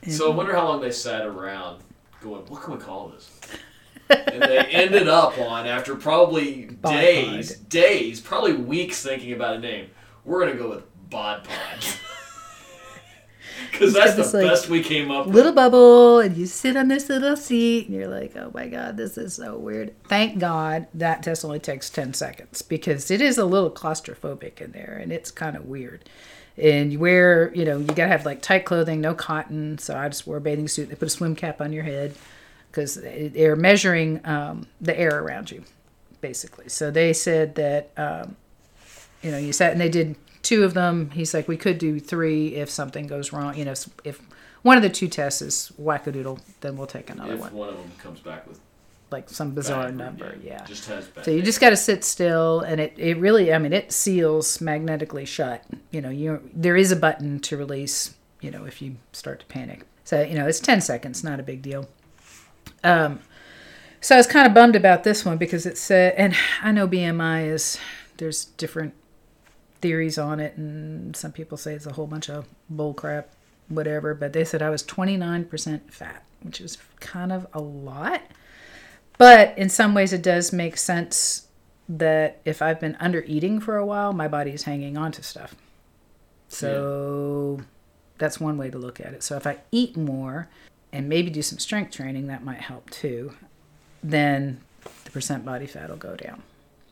So 0.07 0.33
I 0.33 0.35
wonder 0.35 0.55
how 0.55 0.69
long 0.69 0.81
they 0.81 0.93
sat 0.93 1.27
around 1.27 1.83
going, 2.23 2.47
what 2.47 2.63
can 2.63 2.75
we 2.75 2.81
call 2.81 3.09
this? 3.09 3.39
and 4.11 4.41
they 4.41 4.59
ended 4.59 5.09
up 5.09 5.37
on 5.39 5.67
after 5.67 5.97
probably 5.97 6.67
Bod 6.67 6.93
days, 6.93 7.57
days, 7.57 8.21
probably 8.21 8.53
weeks 8.55 9.03
thinking 9.03 9.33
about 9.33 9.57
a 9.57 9.59
name. 9.59 9.91
We're 10.25 10.47
gonna 10.47 10.57
go 10.57 10.71
with 10.71 11.11
Bod 11.11 11.45
Pod. 11.45 11.85
Because 13.73 13.93
that's 13.93 14.15
the 14.15 14.39
like 14.39 14.49
best 14.49 14.69
we 14.69 14.83
came 14.83 15.11
up 15.11 15.27
with. 15.27 15.35
Little 15.35 15.53
bubble, 15.53 16.21
and 16.21 16.37
you 16.37 16.47
sit 16.47 16.77
on 16.77 16.87
this 16.87 17.09
little 17.09 17.37
seat, 17.37 17.89
and 17.89 17.97
you're 17.97 18.09
like, 18.09 18.37
oh 18.37 18.53
my 18.55 18.69
God, 18.69 18.97
this 18.97 19.19
is 19.19 19.35
so 19.35 19.59
weird. 19.59 19.95
Thank 20.05 20.39
God 20.39 20.87
that 20.95 21.25
test 21.25 21.45
only 21.45 21.59
takes 21.59 21.91
10 21.91 22.15
seconds 22.15 22.63
because 22.63 23.11
it 23.11 23.21
is 23.21 23.37
a 23.37 23.45
little 23.45 23.71
claustrophobic 23.71 24.61
in 24.61 24.71
there 24.71 24.99
and 25.03 25.13
it's 25.13 25.33
kind 25.33 25.57
of 25.57 25.67
weird. 25.67 26.09
And 26.61 26.93
you 26.93 26.99
wear, 26.99 27.55
you 27.55 27.65
know, 27.65 27.79
you 27.79 27.87
gotta 27.87 28.09
have 28.09 28.27
like 28.27 28.43
tight 28.43 28.65
clothing, 28.65 29.01
no 29.01 29.15
cotton. 29.15 29.79
So 29.79 29.97
I 29.97 30.09
just 30.09 30.27
wore 30.27 30.39
a 30.39 30.41
bathing 30.41 30.69
suit. 30.69 30.89
They 30.89 30.95
put 30.95 31.07
a 31.07 31.11
swim 31.11 31.37
cap 31.37 31.61
on 31.61 31.73
your 31.73 31.85
head 31.85 32.15
because 32.71 32.95
they're 32.95 33.57
measuring 33.57 34.21
um, 34.27 34.67
the 34.81 34.99
air 34.99 35.23
around 35.23 35.51
you, 35.51 35.65
basically. 36.21 36.69
So 36.69 36.91
they 36.91 37.13
said 37.13 37.55
that, 37.57 37.91
um, 37.97 38.37
you 39.23 39.31
know, 39.31 39.39
you 39.39 39.53
sat 39.53 39.73
and 39.73 39.81
they 39.81 39.89
did 39.89 40.17
two 40.43 40.65
of 40.65 40.75
them. 40.75 41.11
He's 41.11 41.35
like, 41.35 41.49
we 41.49 41.57
could 41.57 41.79
do 41.79 42.01
three 42.01 42.55
if 42.55 42.71
something 42.71 43.07
goes 43.07 43.33
wrong. 43.33 43.57
You 43.57 43.65
know, 43.65 43.73
if, 43.73 43.89
if 44.05 44.21
one 44.63 44.77
of 44.77 44.83
the 44.83 44.91
two 44.91 45.09
tests 45.09 45.43
is 45.43 45.73
wackadoodle, 45.81 46.41
then 46.61 46.77
we'll 46.77 46.87
take 46.87 47.11
another 47.11 47.35
If 47.35 47.41
one, 47.41 47.53
one 47.53 47.69
of 47.69 47.77
them 47.77 47.93
comes 47.99 48.21
back 48.21 48.47
with 48.47 48.61
like 49.11 49.29
some 49.31 49.53
bizarre 49.53 49.87
bad, 49.87 49.97
number. 49.97 50.37
Yeah. 50.43 50.67
has. 50.67 51.11
So 51.23 51.31
you 51.31 51.43
just 51.43 51.61
got 51.61 51.71
to 51.71 51.77
sit 51.77 52.05
still, 52.05 52.61
and 52.61 52.81
it, 52.81 52.95
it 52.97 53.17
really, 53.19 53.53
I 53.53 53.59
mean, 53.59 53.73
it 53.73 53.93
seals 53.93 54.61
magnetically 54.61 55.25
shut. 55.25 55.65
You 55.91 56.01
know, 56.01 56.11
you 56.11 56.49
there 56.55 56.77
is 56.77 56.93
a 56.93 56.97
button 56.97 57.41
to 57.41 57.57
release. 57.57 58.15
You 58.41 58.51
know, 58.51 58.65
if 58.65 58.81
you 58.81 58.97
start 59.13 59.41
to 59.41 59.47
panic. 59.47 59.83
So 60.05 60.23
you 60.23 60.35
know, 60.35 60.47
it's 60.47 60.61
ten 60.61 60.81
seconds, 60.81 61.25
not 61.25 61.41
a 61.41 61.43
big 61.43 61.63
deal. 61.63 61.89
Um, 62.85 63.21
so 64.01 64.15
I 64.15 64.19
was 64.19 64.27
kind 64.27 64.47
of 64.47 64.55
bummed 64.55 64.77
about 64.77 65.05
this 65.05 65.25
one 65.25 65.39
because 65.39 65.67
it 65.67 65.77
said, 65.77 66.15
and 66.15 66.35
I 66.63 66.73
know 66.73 66.87
BMI 66.87 67.49
is 67.51 67.79
there's 68.19 68.45
different 68.45 68.95
theories 69.81 70.19
on 70.19 70.41
it, 70.41 70.57
and 70.57 71.17
some 71.17 71.33
people 71.33 71.57
say 71.57 71.75
it's 71.75 71.87
a 71.87 71.93
whole 71.93 72.07
bunch 72.07 72.29
of 72.29 72.47
bull 72.71 72.95
crap, 72.95 73.31
whatever. 73.69 74.15
But 74.15 74.33
they 74.33 74.45
said 74.45 74.63
I 74.63 74.71
was 74.71 74.83
twenty 74.83 75.17
nine 75.17 75.45
percent 75.45 75.93
fat, 75.93 76.25
which 76.43 76.61
is 76.61 76.79
kind 77.01 77.33
of 77.33 77.47
a 77.53 77.61
lot. 77.61 78.23
But 79.19 79.59
in 79.59 79.69
some 79.69 79.95
ways, 79.95 80.13
it 80.13 80.23
does 80.23 80.53
make 80.53 80.77
sense 80.77 81.49
that 81.89 82.41
if 82.45 82.63
I've 82.63 82.79
been 82.79 82.97
under 83.01 83.23
eating 83.27 83.61
for 83.61 83.77
a 83.77 83.85
while, 83.85 84.13
my 84.13 84.29
body 84.29 84.53
is 84.53 84.63
hanging 84.63 84.97
on 84.97 85.11
to 85.13 85.23
stuff. 85.23 85.55
So 86.49 87.61
that's 88.19 88.41
one 88.41 88.57
way 88.57 88.71
to 88.71 88.79
look 88.79 89.01
at 89.01 89.13
it. 89.13 89.23
So 89.23 89.37
if 89.37 89.47
I 89.47 89.59
eat 89.73 89.97
more 89.97 90.49
and 90.93 91.09
maybe 91.09 91.31
do 91.31 91.43
some 91.43 91.59
strength 91.59 91.93
training, 91.93 92.29
that 92.29 92.45
might 92.45 92.61
help 92.61 92.91
too. 92.91 93.35
Then 94.03 94.61
the 95.05 95.11
percent 95.11 95.45
body 95.45 95.67
fat 95.67 95.91
will 95.91 95.97
go 95.97 96.15
down. 96.15 96.43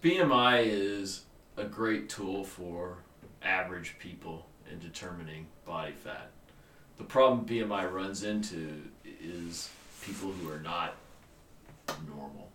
BMI 0.02 0.64
is 0.66 1.22
a 1.56 1.64
great 1.64 2.08
tool 2.08 2.44
for 2.44 2.98
average 3.42 3.96
people 3.98 4.46
in 4.70 4.78
determining 4.78 5.46
body 5.64 5.92
fat. 5.92 6.30
The 6.98 7.04
problem 7.04 7.46
BMI 7.46 7.90
runs 7.92 8.24
into 8.24 8.82
is 9.04 9.70
people 10.02 10.32
who 10.32 10.50
are 10.50 10.60
not 10.60 10.96
normal. 12.08 12.50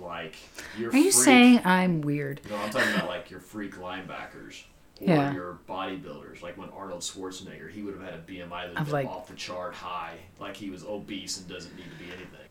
Like 0.00 0.34
your 0.78 0.90
Are 0.90 0.96
you 0.96 1.12
freak, 1.12 1.24
saying 1.24 1.60
I'm 1.64 2.00
weird? 2.00 2.40
No, 2.50 2.56
I'm 2.56 2.70
talking 2.70 2.92
about 2.94 3.08
like 3.08 3.30
your 3.30 3.40
freak 3.40 3.76
linebackers 3.76 4.62
or 5.00 5.06
Yeah. 5.06 5.32
your 5.32 5.58
bodybuilders. 5.68 6.42
Like 6.42 6.56
when 6.58 6.68
Arnold 6.70 7.00
Schwarzenegger, 7.02 7.70
he 7.70 7.82
would 7.82 7.94
have 7.94 8.02
had 8.04 8.14
a 8.14 8.18
BMI 8.22 8.72
that 8.74 8.84
was 8.84 8.92
like- 8.92 9.06
off 9.08 9.28
the 9.28 9.34
chart 9.34 9.74
high, 9.74 10.14
like 10.40 10.56
he 10.56 10.70
was 10.70 10.84
obese 10.84 11.38
and 11.38 11.48
doesn't 11.48 11.74
need 11.76 11.84
to 11.90 11.98
be 12.04 12.06
anything. 12.06 12.48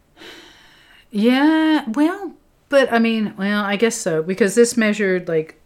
Yeah, 1.11 1.83
well, 1.89 2.33
but 2.69 2.91
I 2.91 2.99
mean, 2.99 3.33
well, 3.37 3.63
I 3.63 3.75
guess 3.75 3.95
so 3.95 4.23
because 4.23 4.55
this 4.55 4.75
measured 4.77 5.27
like 5.27 5.59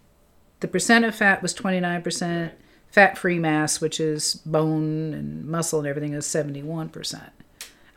the 0.60 0.68
percent 0.68 1.06
of 1.06 1.16
fat 1.16 1.42
was 1.42 1.54
29%, 1.54 2.52
fat 2.92 3.18
free 3.18 3.40
mass, 3.40 3.80
which 3.80 4.00
is 4.00 4.36
bone 4.46 5.14
and 5.14 5.46
muscle 5.46 5.80
and 5.80 5.88
everything, 5.88 6.14
is 6.14 6.26
71%. 6.26 7.30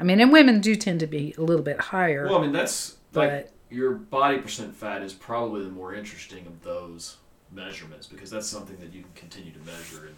I 0.00 0.02
mean, 0.02 0.18
and 0.20 0.32
women 0.32 0.60
do 0.60 0.74
tend 0.76 1.00
to 1.00 1.06
be 1.06 1.34
a 1.36 1.42
little 1.42 1.62
bit 1.62 1.78
higher, 1.78 2.24
Well, 2.26 2.38
I 2.38 2.42
mean 2.42 2.52
that's 2.52 2.96
like 3.12 3.30
but 3.30 3.52
your 3.70 3.92
body 3.92 4.38
percent 4.38 4.74
fat 4.74 5.02
is 5.02 5.12
probably 5.12 5.62
the 5.62 5.70
more 5.70 5.94
interesting 5.94 6.46
of 6.46 6.62
those 6.62 7.18
measurements 7.52 8.06
because 8.06 8.30
that's 8.30 8.46
something 8.46 8.76
that 8.78 8.92
you 8.92 9.02
can 9.02 9.12
continue 9.14 9.52
to 9.52 9.58
measure 9.60 10.06
and, 10.06 10.16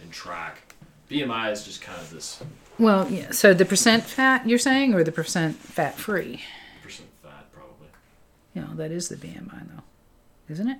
and 0.00 0.12
track. 0.12 0.74
BMI 1.10 1.52
is 1.52 1.64
just 1.64 1.82
kind 1.82 2.00
of 2.00 2.10
this 2.10 2.42
well, 2.78 3.08
yeah. 3.10 3.30
So 3.30 3.54
the 3.54 3.64
percent 3.64 4.04
fat 4.04 4.48
you're 4.48 4.58
saying, 4.58 4.94
or 4.94 5.04
the 5.04 5.12
percent 5.12 5.56
fat 5.56 5.96
free? 5.96 6.42
percent 6.82 7.08
fat, 7.22 7.50
probably. 7.52 7.88
You 8.54 8.62
know, 8.62 8.74
that 8.76 8.90
is 8.90 9.08
the 9.08 9.16
BMI 9.16 9.68
though, 9.68 9.82
isn't 10.48 10.68
it? 10.68 10.78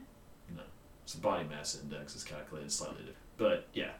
No, 0.57 0.63
it's 1.03 1.15
the 1.15 1.21
body 1.21 1.45
mass 1.49 1.79
index 1.83 2.15
is 2.15 2.25
calculated 2.25 2.71
slightly 2.71 2.99
different. 2.99 3.17
But 3.37 3.67
yeah, 3.75 3.91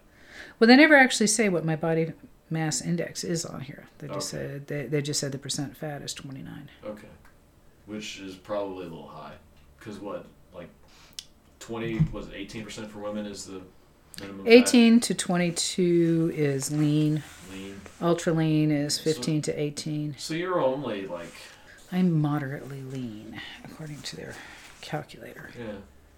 Well, 0.59 0.69
they 0.69 0.77
never 0.77 0.95
actually 0.97 1.27
say 1.27 1.49
what 1.49 1.65
my 1.65 1.77
body 1.77 2.13
mass 2.51 2.81
index 2.83 3.25
is 3.25 3.45
on 3.45 3.61
here. 3.61 3.87
They 3.99 4.09
just 4.09 4.33
Okay. 4.35 4.47
said 4.47 4.67
they, 4.67 4.87
they 4.87 5.03
just 5.03 5.21
said 5.21 5.33
the 5.33 5.39
percent 5.39 5.77
fat 5.77 6.03
is 6.03 6.13
29. 6.15 6.71
okay, 6.85 7.09
which 7.87 8.21
is 8.21 8.35
probably 8.37 8.87
a 8.87 8.89
little 8.89 9.09
high 9.09 9.35
because 9.79 9.99
what 9.99 10.27
like 10.55 10.69
twenty 11.61 11.99
was 12.13 12.29
it 12.29 12.35
eighteen 12.35 12.65
percent 12.65 12.91
for 12.91 12.99
women 13.01 13.27
is 13.27 13.47
the 13.47 13.61
minimum. 14.21 14.45
fat? 14.47 14.53
18 14.53 15.01
to 15.01 15.15
22 15.15 16.33
is 16.35 16.71
lean. 16.71 17.23
lean. 17.53 17.81
Ultra 18.01 18.33
lean 18.33 18.71
is 18.71 18.95
So- 18.95 19.03
15 19.05 19.43
to 19.43 19.61
18. 19.61 20.15
So 20.19 20.35
you're 20.35 20.61
only 20.61 21.07
like 21.07 21.33
I'm 21.93 22.13
moderately 22.21 22.83
lean 22.83 23.41
according 23.65 24.03
to 24.03 24.17
their 24.17 24.35
calculator. 24.81 25.51
yeah, 25.59 25.73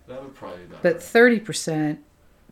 that 0.09 0.23
would 0.23 0.35
probably 0.35 0.59
be 0.59 0.65
about 0.67 0.83
But 0.83 0.95
right. 0.95 1.03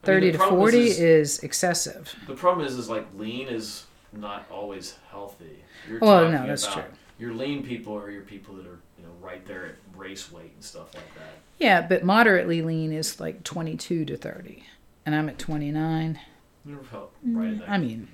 30%, 0.04 0.16
I 0.16 0.20
mean, 0.20 0.32
to 0.32 0.38
40 0.38 0.78
is- 0.78 1.00
is, 1.00 1.38
excessive. 1.40 2.14
The 2.26 2.34
problem 2.34 2.66
is, 2.66 2.76
is 2.76 2.88
like 2.88 3.06
lean 3.16 3.48
is 3.48 3.84
not 4.12 4.46
always 4.50 4.96
healthy. 5.10 5.64
You're 5.88 5.98
Well, 6.00 6.30
no, 6.30 6.46
that's 6.46 6.66
true. 6.72 6.82
Your 7.18 7.32
lean 7.34 7.62
people 7.64 7.94
are 7.96 8.10
your 8.10 8.22
people 8.22 8.54
that 8.56 8.66
are 8.66 8.80
you 8.98 9.04
know 9.04 9.12
right 9.20 9.44
there 9.46 9.66
at 9.66 9.74
race 9.96 10.30
weight 10.32 10.52
and 10.54 10.62
stuff 10.64 10.94
like 10.94 11.14
that. 11.14 11.34
Yeah, 11.58 11.80
but 11.82 12.04
moderately 12.04 12.62
lean 12.62 12.92
is 12.92 13.20
like 13.20 13.44
22 13.44 14.04
to 14.04 14.16
30. 14.16 14.64
And 15.06 15.14
I'm 15.14 15.28
at 15.28 15.38
29. 15.38 16.18
You're 16.66 16.78
right 16.78 17.48
in 17.52 17.58
that. 17.58 17.66
Mm, 17.68 17.70
I 17.70 17.78
mean, 17.78 18.08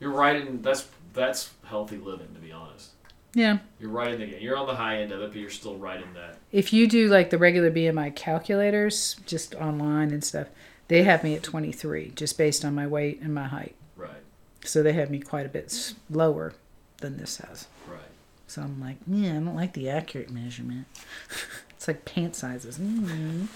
You're 0.00 0.10
right 0.12 0.36
in 0.36 0.62
that's 0.62 0.88
that's 1.12 1.50
healthy 1.64 1.98
living 1.98 2.34
to 2.34 2.40
be 2.40 2.50
honest. 2.52 2.90
yeah. 3.34 3.58
You're 3.78 3.90
right 3.90 4.12
in 4.12 4.20
the 4.20 4.26
game. 4.26 4.40
You're 4.40 4.56
on 4.56 4.66
the 4.66 4.74
high 4.74 5.02
end 5.02 5.12
of 5.12 5.20
it, 5.22 5.28
but 5.32 5.36
you're 5.40 5.50
still 5.50 5.76
right 5.76 6.00
in 6.02 6.14
that. 6.14 6.38
If 6.50 6.72
you 6.72 6.86
do 6.88 7.08
like 7.08 7.30
the 7.30 7.38
regular 7.38 7.70
BMI 7.70 8.14
calculators, 8.16 9.16
just 9.26 9.54
online 9.54 10.10
and 10.10 10.24
stuff, 10.24 10.48
they 10.90 11.04
have 11.04 11.22
me 11.24 11.34
at 11.36 11.42
23, 11.44 12.10
just 12.16 12.36
based 12.36 12.64
on 12.64 12.74
my 12.74 12.86
weight 12.86 13.20
and 13.22 13.32
my 13.32 13.46
height. 13.46 13.74
Right, 13.96 14.10
So 14.64 14.82
they 14.82 14.92
have 14.94 15.08
me 15.10 15.20
quite 15.20 15.46
a 15.46 15.48
bit 15.48 15.94
lower 16.10 16.52
than 16.98 17.16
this 17.16 17.38
has. 17.38 17.66
right. 17.88 17.98
So 18.48 18.62
I'm 18.62 18.80
like, 18.80 18.96
yeah, 19.06 19.30
I 19.30 19.34
don't 19.34 19.54
like 19.54 19.72
the 19.74 19.88
accurate 19.88 20.30
measurement. 20.30 20.86
it's 21.70 21.86
like 21.86 22.04
pant 22.04 22.34
sizes. 22.34 22.78
Mm. 22.78 23.46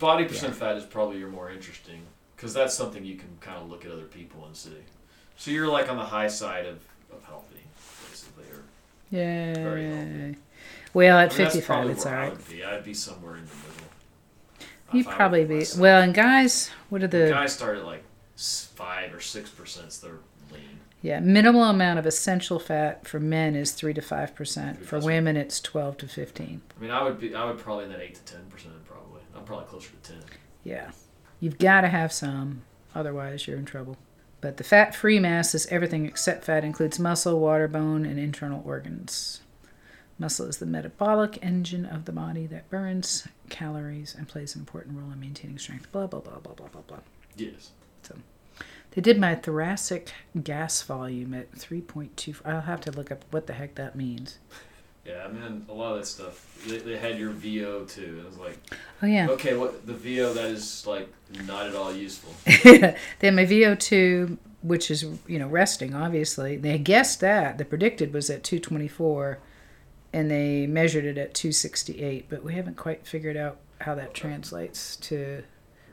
Body 0.00 0.24
percent 0.24 0.56
fat 0.56 0.76
is 0.76 0.84
probably 0.84 1.18
your 1.18 1.28
more 1.28 1.50
interesting 1.50 2.00
because 2.36 2.52
that's 2.52 2.74
something 2.74 3.04
you 3.04 3.16
can 3.16 3.28
kind 3.40 3.56
of 3.58 3.70
look 3.70 3.84
at 3.84 3.92
other 3.92 4.04
people 4.06 4.44
and 4.46 4.56
see. 4.56 4.70
So 5.36 5.50
you're 5.52 5.68
like 5.68 5.88
on 5.88 5.96
the 5.96 6.04
high 6.04 6.26
side 6.28 6.66
of, 6.66 6.80
of 7.12 7.22
healthy, 7.24 7.60
basically, 8.10 8.44
or 8.52 8.62
Very 9.12 9.84
Yeah. 9.84 9.94
healthy. 9.94 10.36
Well, 10.92 11.16
I 11.18 11.24
at 11.24 11.28
mean, 11.30 11.46
55, 11.46 11.66
probably 11.66 11.92
it's 11.92 12.06
all 12.06 12.12
I'd 12.12 12.48
be. 12.48 12.64
I'd 12.64 12.84
be 12.84 12.94
somewhere 12.94 13.36
in 13.36 13.46
the 13.46 13.54
middle. 13.54 13.63
You'd 14.94 15.00
If 15.02 15.08
I 15.08 15.10
were 15.10 15.16
probably 15.16 15.44
be. 15.44 15.54
myself. 15.56 15.80
Well, 15.80 16.02
and 16.02 16.14
guys, 16.14 16.70
what 16.88 17.02
are 17.02 17.06
The 17.06 17.28
guys 17.30 17.52
start 17.52 17.78
at 17.78 17.84
like 17.84 18.04
five 18.36 19.14
or 19.14 19.20
six 19.20 19.50
percent. 19.50 19.98
They're 20.02 20.18
lean. 20.52 20.80
Yeah, 21.02 21.20
minimal 21.20 21.64
amount 21.64 21.98
of 21.98 22.06
essential 22.06 22.58
fat 22.58 23.06
for 23.06 23.20
men 23.20 23.54
is 23.54 23.72
3 23.72 23.92
to 23.92 24.00
5%. 24.00 24.78
For 24.86 24.98
women, 24.98 25.36
it's 25.36 25.60
12 25.60 25.98
to 25.98 26.08
15. 26.08 26.62
I 26.78 26.80
mean, 26.80 26.90
I 26.90 27.02
would 27.02 27.20
be. 27.20 27.34
I 27.34 27.44
would 27.44 27.58
probably 27.58 27.84
in 27.84 27.90
that 27.90 28.00
eight 28.00 28.14
to 28.14 28.22
ten 28.22 28.46
percent. 28.48 28.74
Probably. 28.86 29.20
I'm 29.36 29.44
probably 29.44 29.66
closer 29.66 29.90
to 29.90 30.12
ten. 30.12 30.22
Yeah. 30.62 30.92
You've 31.40 31.58
got 31.58 31.82
to 31.82 31.88
have 31.88 32.10
some, 32.12 32.62
otherwise, 32.94 33.46
you're 33.46 33.58
in 33.58 33.66
trouble. 33.66 33.98
But 34.40 34.56
the 34.56 34.64
fat 34.64 34.94
free 34.94 35.18
mass 35.18 35.54
is 35.54 35.66
everything 35.66 36.06
except 36.06 36.44
fat, 36.44 36.64
includes 36.64 36.98
muscle, 36.98 37.38
water, 37.38 37.68
bone, 37.68 38.06
and 38.06 38.18
internal 38.18 38.62
organs. 38.64 39.40
Muscle 40.18 40.46
is 40.46 40.58
the 40.58 40.66
metabolic 40.66 41.38
engine 41.42 41.84
of 41.84 42.04
the 42.04 42.12
body 42.12 42.46
that 42.46 42.70
burns 42.70 43.26
calories 43.50 44.14
and 44.16 44.28
plays 44.28 44.54
an 44.54 44.60
important 44.60 44.96
role 44.98 45.10
in 45.10 45.20
maintaining 45.20 45.58
strength. 45.58 45.90
Blah, 45.90 46.06
blah, 46.06 46.20
blah, 46.20 46.38
blah, 46.38 46.54
blah, 46.54 46.68
blah, 46.68 46.82
blah. 46.82 46.98
Yes. 47.36 47.70
They 48.92 49.02
did 49.02 49.18
my 49.18 49.34
thoracic 49.34 50.12
gas 50.40 50.80
volume 50.82 51.34
at 51.34 51.50
3.2. 51.52 52.36
I'll 52.44 52.60
have 52.60 52.80
to 52.82 52.92
look 52.92 53.10
up 53.10 53.24
what 53.32 53.48
the 53.48 53.52
heck 53.52 53.74
that 53.74 53.96
means. 53.96 54.38
Yeah. 55.04 55.24
I 55.24 55.32
mean, 55.32 55.66
a 55.68 55.72
lot 55.72 55.92
of 55.94 55.98
that 55.98 56.06
stuff. 56.06 56.64
They, 56.68 56.78
they 56.78 56.96
had 56.96 57.18
your 57.18 57.32
VO2. 57.32 57.98
It 58.20 58.24
was 58.24 58.38
like, 58.38 58.56
Oh, 59.02 59.06
yeah. 59.06 59.28
okay, 59.30 59.56
what 59.56 59.84
the 59.84 59.94
VO 59.94 60.32
that 60.34 60.46
is 60.46 60.86
like 60.86 61.12
not 61.44 61.66
at 61.66 61.74
all 61.74 61.92
useful. 61.92 62.32
they 62.44 62.96
had 63.20 63.34
my 63.34 63.44
VO2, 63.44 64.38
which 64.62 64.92
is, 64.92 65.04
you 65.26 65.40
know, 65.40 65.48
resting, 65.48 65.92
obviously. 65.92 66.56
They 66.56 66.78
guessed 66.78 67.18
that. 67.20 67.58
The 67.58 67.64
predicted 67.64 68.12
was 68.12 68.30
at 68.30 68.44
224, 68.44 69.40
and 70.14 70.30
they 70.30 70.64
measured 70.68 71.04
it 71.04 71.18
at 71.18 71.34
268, 71.34 72.26
but 72.28 72.44
we 72.44 72.54
haven't 72.54 72.76
quite 72.76 73.04
figured 73.04 73.36
out 73.36 73.56
how 73.80 73.96
that 73.96 74.14
translates 74.14 74.94
to, 74.96 75.42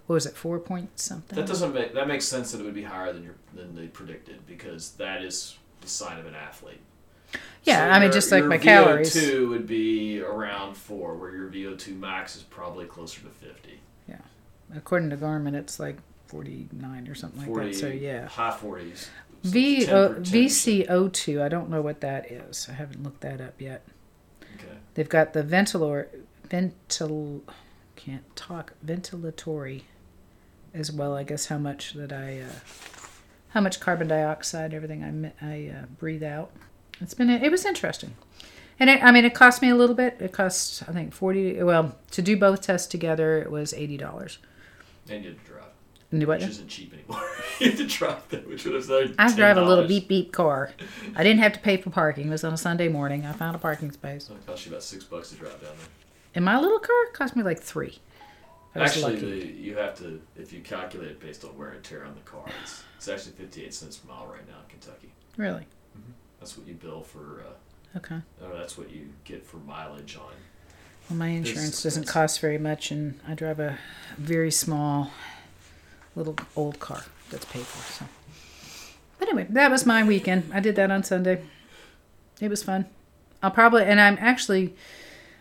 what 0.05 0.13
was 0.13 0.27
it, 0.27 0.36
four 0.36 0.60
point 0.60 0.99
something? 0.99 1.36
That 1.36 1.47
doesn't 1.47 1.73
make 1.73 1.95
that 1.95 2.07
makes 2.07 2.25
sense 2.25 2.51
that 2.51 2.62
it 2.62 2.63
would 2.63 2.75
be 2.75 2.84
higher 2.84 3.12
than 3.12 3.23
your 3.23 3.34
than 3.55 3.75
they 3.75 3.88
predicted 3.88 4.45
because 4.45 4.91
that 4.91 5.23
is 5.23 5.57
the 5.81 5.88
sign 5.88 6.19
of 6.19 6.27
an 6.27 6.36
athlete. 6.36 6.81
Yeah, 7.63 7.89
I 7.89 7.93
mean, 7.93 8.03
your- 8.03 8.12
just 8.12 8.31
like 8.31 8.45
my 8.45 8.60
calories. 8.60 9.15
VO2 9.15 9.49
would 9.49 9.65
be 9.65 10.21
around 10.21 10.75
four, 10.75 11.15
where 11.15 11.34
your 11.36 11.49
VO2 11.49 11.97
max 11.97 12.36
is 12.36 12.43
probably 12.43 12.86
closer 12.86 13.21
to 13.21 13.29
fifty. 13.29 13.79
Yeah, 14.07 14.17
According 14.75 15.10
to 15.10 15.17
Garmin, 15.17 15.55
it's 15.55 15.79
like 15.79 15.97
49 16.27 17.07
or 17.07 17.15
something 17.15 17.51
like 17.55 17.71
that. 17.71 17.75
So, 17.75 17.88
yeah. 17.88 18.27
high 18.27 18.51
forties. 18.51 19.10
V 19.43 19.89
O 19.89 20.13
VCO2, 20.19 21.41
I 21.41 21.49
don't 21.49 21.69
know 21.71 21.81
what 21.81 22.01
that 22.01 22.31
is. 22.31 22.67
I 22.69 22.73
haven't 22.73 23.01
looked 23.01 23.21
that 23.21 23.41
up 23.41 23.60
yet. 23.60 23.81
Okay. 24.62 24.78
They've 24.93 25.10
got 25.10 25.34
the 25.34 25.43
ventilor, 25.43 26.08
ventil, 26.47 27.41
can't 27.95 28.36
talk, 28.36 28.74
ventilatory 28.86 29.84
as 30.74 30.91
well. 30.91 31.15
I 31.15 31.24
guess 31.24 31.47
how 31.47 31.58
much 31.58 31.93
that 31.93 32.12
I, 32.12 32.41
uh, 32.41 32.60
how 33.50 33.62
much 33.62 33.80
carbon 33.80 34.08
dioxide, 34.08 34.74
everything 34.74 35.34
I, 35.41 35.45
I 35.45 35.71
uh, 35.76 35.86
breathe 36.00 36.24
out. 36.24 36.52
It's 37.00 37.13
been, 37.13 37.30
it 37.30 37.52
was 37.52 37.65
interesting. 37.65 38.15
And 38.80 38.89
it, 38.89 39.04
I 39.04 39.12
mean, 39.12 39.26
it 39.26 39.34
cost 39.36 39.62
me 39.62 39.69
a 39.69 39.76
little 39.76 39.95
bit. 39.95 40.17
It 40.19 40.32
cost, 40.32 40.84
I 40.88 40.91
think, 40.91 41.13
40, 41.13 41.62
well, 41.63 41.95
to 42.12 42.21
do 42.21 42.36
both 42.38 42.62
tests 42.62 42.88
together, 42.88 43.38
it 43.38 43.52
was 43.52 43.74
$80. 43.74 44.38
And 45.10 45.24
you 45.24 45.32
had 45.32 45.45
to 45.45 45.52
drive, 45.52 45.52
And 45.52 45.52
do 45.52 45.54
what? 45.54 45.61
Which 46.12 46.43
isn't 46.43 46.67
cheap 46.67 46.93
anymore. 46.93 47.24
you 47.60 47.69
had 47.69 47.78
to 47.78 47.88
drive 47.88 48.28
that, 48.30 48.47
which 48.47 48.65
would 48.65 48.76
have 48.76 48.84
said 48.86 49.15
I 49.17 49.34
drive 49.36 49.58
a 49.58 49.62
little 49.63 49.86
$10. 49.86 49.88
beep 49.88 50.08
beep 50.08 50.32
car. 50.34 50.71
I 51.15 51.24
didn't 51.24 51.39
have 51.39 51.54
to 51.54 51.60
pay 51.60 51.78
for 51.78 51.89
parking. 51.89 52.28
It 52.28 52.32
was 52.32 52.43
on 52.43 52.54
a 52.54 52.58
Sunday 52.58 52.88
morning. 52.89 53.26
I 53.26 53.32
found 53.34 53.56
a 53.56 53.60
parking 53.60 53.91
space. 53.91 54.30
It 54.30 54.45
cost 54.45 54.65
you 54.65 54.71
about 54.71 54.84
six 54.84 55.04
bucks 55.04 55.30
to 55.30 55.36
drive 55.36 55.54
down 55.62 55.71
there. 55.78 55.88
And 56.36 56.45
my 56.45 56.60
little 56.60 56.80
car 56.80 56.95
cost 57.13 57.36
me 57.36 57.43
like 57.43 57.60
three. 57.62 58.00
Actually, 58.76 59.17
the, 59.17 59.47
you 59.54 59.76
have 59.78 59.95
to 59.97 60.21
if 60.38 60.54
you 60.54 60.62
calculate 60.62 61.10
it 61.10 61.19
based 61.19 61.43
on 61.43 61.58
wear 61.58 61.71
and 61.71 61.84
tear 61.84 62.06
on 62.06 62.13
the 62.15 62.21
car. 62.21 62.45
It's, 62.63 62.84
it's 62.97 63.08
actually 63.10 63.34
fifty-eight 63.34 63.74
cents 63.74 63.97
per 63.97 64.08
mile 64.13 64.28
right 64.28 64.47
now 64.47 64.56
in 64.63 64.69
Kentucky. 64.69 65.12
Really? 65.38 65.65
That's 66.39 66.58
what 66.58 66.67
you 66.67 66.74
bill 66.76 67.02
for. 67.02 67.43
Uh, 67.47 67.54
Okay. 67.97 68.21
or 68.41 68.54
that's 68.58 68.78
what 68.78 68.89
you 68.89 69.10
get 69.26 69.45
for 69.45 69.58
mileage 69.58 70.15
on. 70.15 70.32
Well, 71.10 71.19
my 71.19 71.28
insurance 71.28 71.84
doesn't 71.84 72.08
cost 72.08 72.39
very 72.39 72.58
much, 72.58 72.89
and 72.89 73.19
I 73.28 73.34
drive 73.34 73.60
a 73.60 73.78
very 74.17 74.50
small, 74.50 75.12
little 76.15 76.36
old 76.56 76.80
car 76.80 77.04
that's 77.30 77.45
paid 77.45 77.63
for. 77.65 77.91
So, 77.93 78.06
but 79.19 79.28
anyway, 79.28 79.47
that 79.50 79.71
was 79.71 79.86
my 79.86 80.04
weekend. 80.04 80.52
I 80.54 80.60
did 80.60 80.76
that 80.76 80.91
on 80.91 81.04
Sunday. 81.04 81.43
It 82.39 82.50
was 82.50 82.63
fun. 82.63 82.86
I'll 83.43 83.52
probably, 83.52 83.84
and 83.84 84.00
I'm 84.00 84.17
actually, 84.19 84.76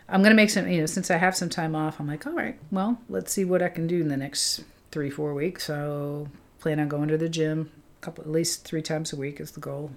I'm 0.09 0.23
gonna 0.23 0.35
make 0.35 0.51
some. 0.51 0.69
You 0.69 0.81
know, 0.81 0.87
since 0.87 1.11
I 1.11 1.17
have 1.17 1.37
some 1.37 1.49
time 1.49 1.75
off, 1.75 2.01
I'm 2.01 2.07
like, 2.07 2.27
all 2.27 2.33
right, 2.33 2.59
well, 2.71 3.01
let's 3.09 3.33
see 3.33 3.45
what 3.45 3.63
I 3.63 3.69
can 3.69 3.87
do 3.87 4.01
in 4.01 4.09
the 4.09 4.17
next 4.17 4.63
three, 4.91 5.11
four 5.11 5.35
weeks. 5.35 5.65
So, 5.65 6.29
plan 6.59 6.81
on 6.81 6.89
going 6.89 7.09
to 7.09 7.19
the 7.19 7.29
gym, 7.29 7.71
a 8.01 8.05
couple, 8.05 8.25
at 8.25 8.31
least 8.31 8.65
three 8.65 8.83
times 8.83 9.13
a 9.13 9.17
week 9.17 9.41
is 9.41 9.53
the 9.53 9.61
goal, 9.61 9.91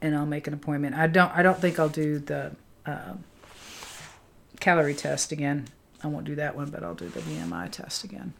and 0.00 0.14
I'll 0.14 0.26
make 0.26 0.46
an 0.46 0.54
appointment. 0.54 0.94
I 0.96 1.06
don't, 1.06 1.32
I 1.36 1.42
don't 1.42 1.58
think 1.58 1.78
I'll 1.78 1.88
do 1.88 2.18
the. 2.18 2.52
Um, 2.86 3.24
calorie 4.60 4.94
test 4.94 5.30
again. 5.30 5.68
I 6.02 6.06
won't 6.06 6.24
do 6.24 6.34
that 6.36 6.56
one, 6.56 6.70
but 6.70 6.82
I'll 6.82 6.94
do 6.94 7.08
the 7.08 7.20
BMI 7.20 7.70
test 7.70 8.04
again. 8.04 8.32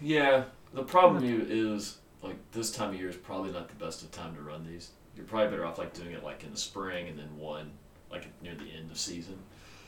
Yeah, 0.00 0.44
the 0.72 0.82
problem 0.82 1.22
is 1.24 1.98
like 2.22 2.36
this 2.52 2.70
time 2.70 2.90
of 2.90 2.96
year 3.00 3.08
is 3.08 3.16
probably 3.16 3.52
not 3.52 3.68
the 3.68 3.84
best 3.84 4.02
of 4.02 4.10
time 4.10 4.34
to 4.34 4.42
run 4.42 4.66
these. 4.66 4.90
You're 5.16 5.26
probably 5.26 5.48
better 5.50 5.64
off 5.66 5.78
like 5.78 5.92
doing 5.94 6.12
it 6.12 6.22
like 6.24 6.44
in 6.44 6.50
the 6.52 6.56
spring 6.56 7.08
and 7.08 7.18
then 7.18 7.36
one 7.36 7.70
like 8.10 8.26
near 8.42 8.54
the 8.54 8.70
end 8.76 8.90
of 8.90 8.98
season 8.98 9.38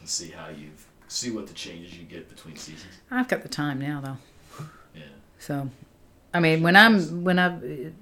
and 0.01 0.09
see 0.09 0.31
how 0.31 0.49
you've 0.49 0.87
see 1.09 1.31
what 1.31 1.47
the 1.47 1.53
changes 1.55 1.97
you 1.97 2.05
get 2.05 2.29
between 2.29 2.57
seasons. 2.57 2.92
I've 3.11 3.29
got 3.29 3.42
the 3.42 3.49
time 3.49 3.79
now 3.79 4.01
though, 4.01 4.64
Yeah. 4.95 5.03
so 5.38 5.68
I 6.33 6.40
mean 6.40 6.62
when 6.62 6.75
I'm 6.77 7.23
when 7.25 7.38
I 7.38 7.51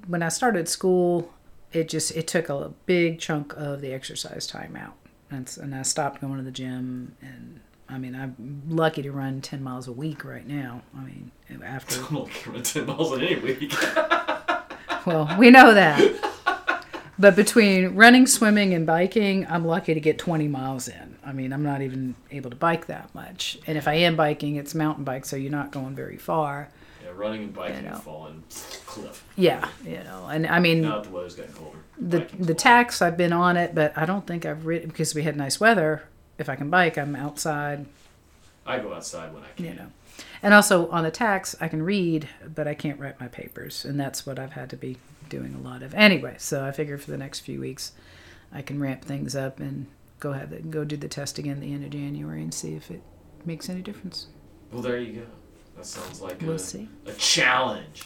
when 0.06 0.22
I 0.22 0.28
started 0.28 0.68
school 0.68 1.32
it 1.72 1.88
just 1.88 2.16
it 2.16 2.26
took 2.26 2.48
a 2.48 2.72
big 2.86 3.18
chunk 3.20 3.52
of 3.56 3.80
the 3.80 3.92
exercise 3.92 4.46
time 4.46 4.76
out, 4.76 4.94
and, 5.30 5.48
and 5.62 5.72
I 5.74 5.82
stopped 5.82 6.20
going 6.20 6.36
to 6.38 6.42
the 6.42 6.50
gym. 6.50 7.14
And 7.22 7.60
I 7.90 7.98
mean, 7.98 8.14
I'm 8.14 8.62
lucky 8.68 9.02
to 9.02 9.10
run 9.12 9.40
ten 9.40 9.62
miles 9.62 9.88
a 9.88 9.92
week 9.92 10.24
right 10.24 10.46
now. 10.46 10.82
I 10.96 11.02
mean, 11.02 11.30
after 11.64 12.00
I'm 12.08 12.16
only 12.18 12.30
running 12.46 12.62
10 12.62 12.86
miles 12.86 13.12
in 13.12 13.20
any 13.22 13.40
week. 13.40 13.72
well, 15.06 15.34
we 15.38 15.50
know 15.50 15.74
that. 15.74 16.00
But 17.18 17.36
between 17.36 17.96
running, 17.96 18.26
swimming, 18.26 18.72
and 18.72 18.86
biking, 18.86 19.46
I'm 19.46 19.66
lucky 19.66 19.92
to 19.92 20.00
get 20.00 20.18
20 20.18 20.48
miles 20.48 20.88
in. 20.88 21.16
I 21.24 21.32
mean, 21.32 21.52
I'm 21.52 21.62
not 21.62 21.82
even 21.82 22.14
able 22.30 22.48
to 22.48 22.56
bike 22.56 22.86
that 22.86 23.14
much. 23.14 23.58
And 23.66 23.76
if 23.76 23.86
I 23.86 23.94
am 23.94 24.16
biking, 24.16 24.56
it's 24.56 24.74
mountain 24.74 25.04
bike, 25.04 25.26
so 25.26 25.36
you're 25.36 25.50
not 25.52 25.70
going 25.70 25.94
very 25.94 26.16
far. 26.16 26.70
yeah, 27.04 27.10
running 27.14 27.42
and 27.44 27.54
biking 27.54 27.84
You 27.84 27.90
know. 27.90 27.96
fallen 27.96 28.42
cliff. 28.86 29.22
Yeah, 29.36 29.68
you 29.84 29.98
know. 30.02 30.28
And 30.30 30.46
I 30.46 30.60
mean, 30.60 30.80
Now 30.82 31.00
the 31.02 31.10
weather's 31.10 31.34
getting 31.34 31.52
colder. 31.52 31.76
the 31.98 32.20
biking's 32.20 32.46
the 32.46 32.54
tax 32.54 33.02
I've 33.02 33.18
been 33.18 33.34
on 33.34 33.58
it, 33.58 33.74
but 33.74 33.92
I 33.98 34.06
don't 34.06 34.26
think 34.26 34.46
I've 34.46 34.64
ridden 34.64 34.88
because 34.88 35.14
we 35.14 35.22
had 35.22 35.36
nice 35.36 35.60
weather. 35.60 36.04
If 36.40 36.48
I 36.48 36.56
can 36.56 36.70
bike, 36.70 36.96
I'm 36.98 37.14
outside, 37.14 37.86
I 38.66 38.78
go 38.78 38.92
outside 38.94 39.32
when 39.34 39.42
I 39.42 39.48
can. 39.56 39.64
you 39.66 39.74
know. 39.74 39.86
And 40.42 40.52
also 40.54 40.88
on 40.90 41.04
the 41.04 41.10
tax, 41.10 41.54
I 41.60 41.68
can 41.68 41.82
read, 41.82 42.28
but 42.54 42.66
I 42.66 42.74
can't 42.74 42.98
write 42.98 43.20
my 43.20 43.28
papers, 43.28 43.84
and 43.84 43.98
that's 44.00 44.26
what 44.26 44.38
I've 44.38 44.52
had 44.52 44.70
to 44.70 44.76
be 44.76 44.96
doing 45.28 45.54
a 45.54 45.58
lot 45.58 45.82
of. 45.82 45.94
Anyway, 45.94 46.34
so 46.38 46.64
I 46.64 46.72
figure 46.72 46.98
for 46.98 47.10
the 47.10 47.16
next 47.18 47.40
few 47.40 47.60
weeks, 47.60 47.92
I 48.52 48.62
can 48.62 48.80
ramp 48.80 49.04
things 49.04 49.36
up 49.36 49.60
and 49.60 49.86
go 50.18 50.32
have 50.32 50.50
the, 50.50 50.58
go 50.60 50.84
do 50.84 50.96
the 50.96 51.08
test 51.08 51.38
again 51.38 51.54
at 51.56 51.60
the 51.60 51.72
end 51.72 51.84
of 51.84 51.90
January 51.90 52.42
and 52.42 52.52
see 52.52 52.74
if 52.74 52.90
it 52.90 53.02
makes 53.44 53.68
any 53.68 53.80
difference. 53.82 54.26
Well, 54.72 54.82
there 54.82 54.98
you 54.98 55.20
go. 55.20 55.26
That 55.76 55.86
sounds 55.86 56.20
like 56.20 56.40
We'll 56.42 56.52
a, 56.56 56.58
see. 56.58 56.88
a 57.06 57.12
challenge. 57.12 58.04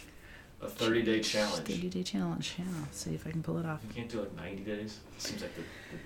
A 0.61 0.69
30 0.69 1.03
day 1.03 1.21
challenge. 1.21 1.67
30 1.69 1.89
day 1.89 2.03
challenge. 2.03 2.55
Yeah, 2.59 2.65
see 2.93 3.15
if 3.15 3.27
I 3.27 3.31
can 3.31 3.43
pull 3.43 3.59
it 3.59 3.67
off. 3.67 3.81
You 3.89 3.95
can't 3.95 4.09
do 4.09 4.21
like 4.21 4.35
90 4.37 4.63
days? 4.65 5.01
Seems 5.19 5.43
like 5.43 5.55
the, 5.57 5.63
the, 5.63 5.99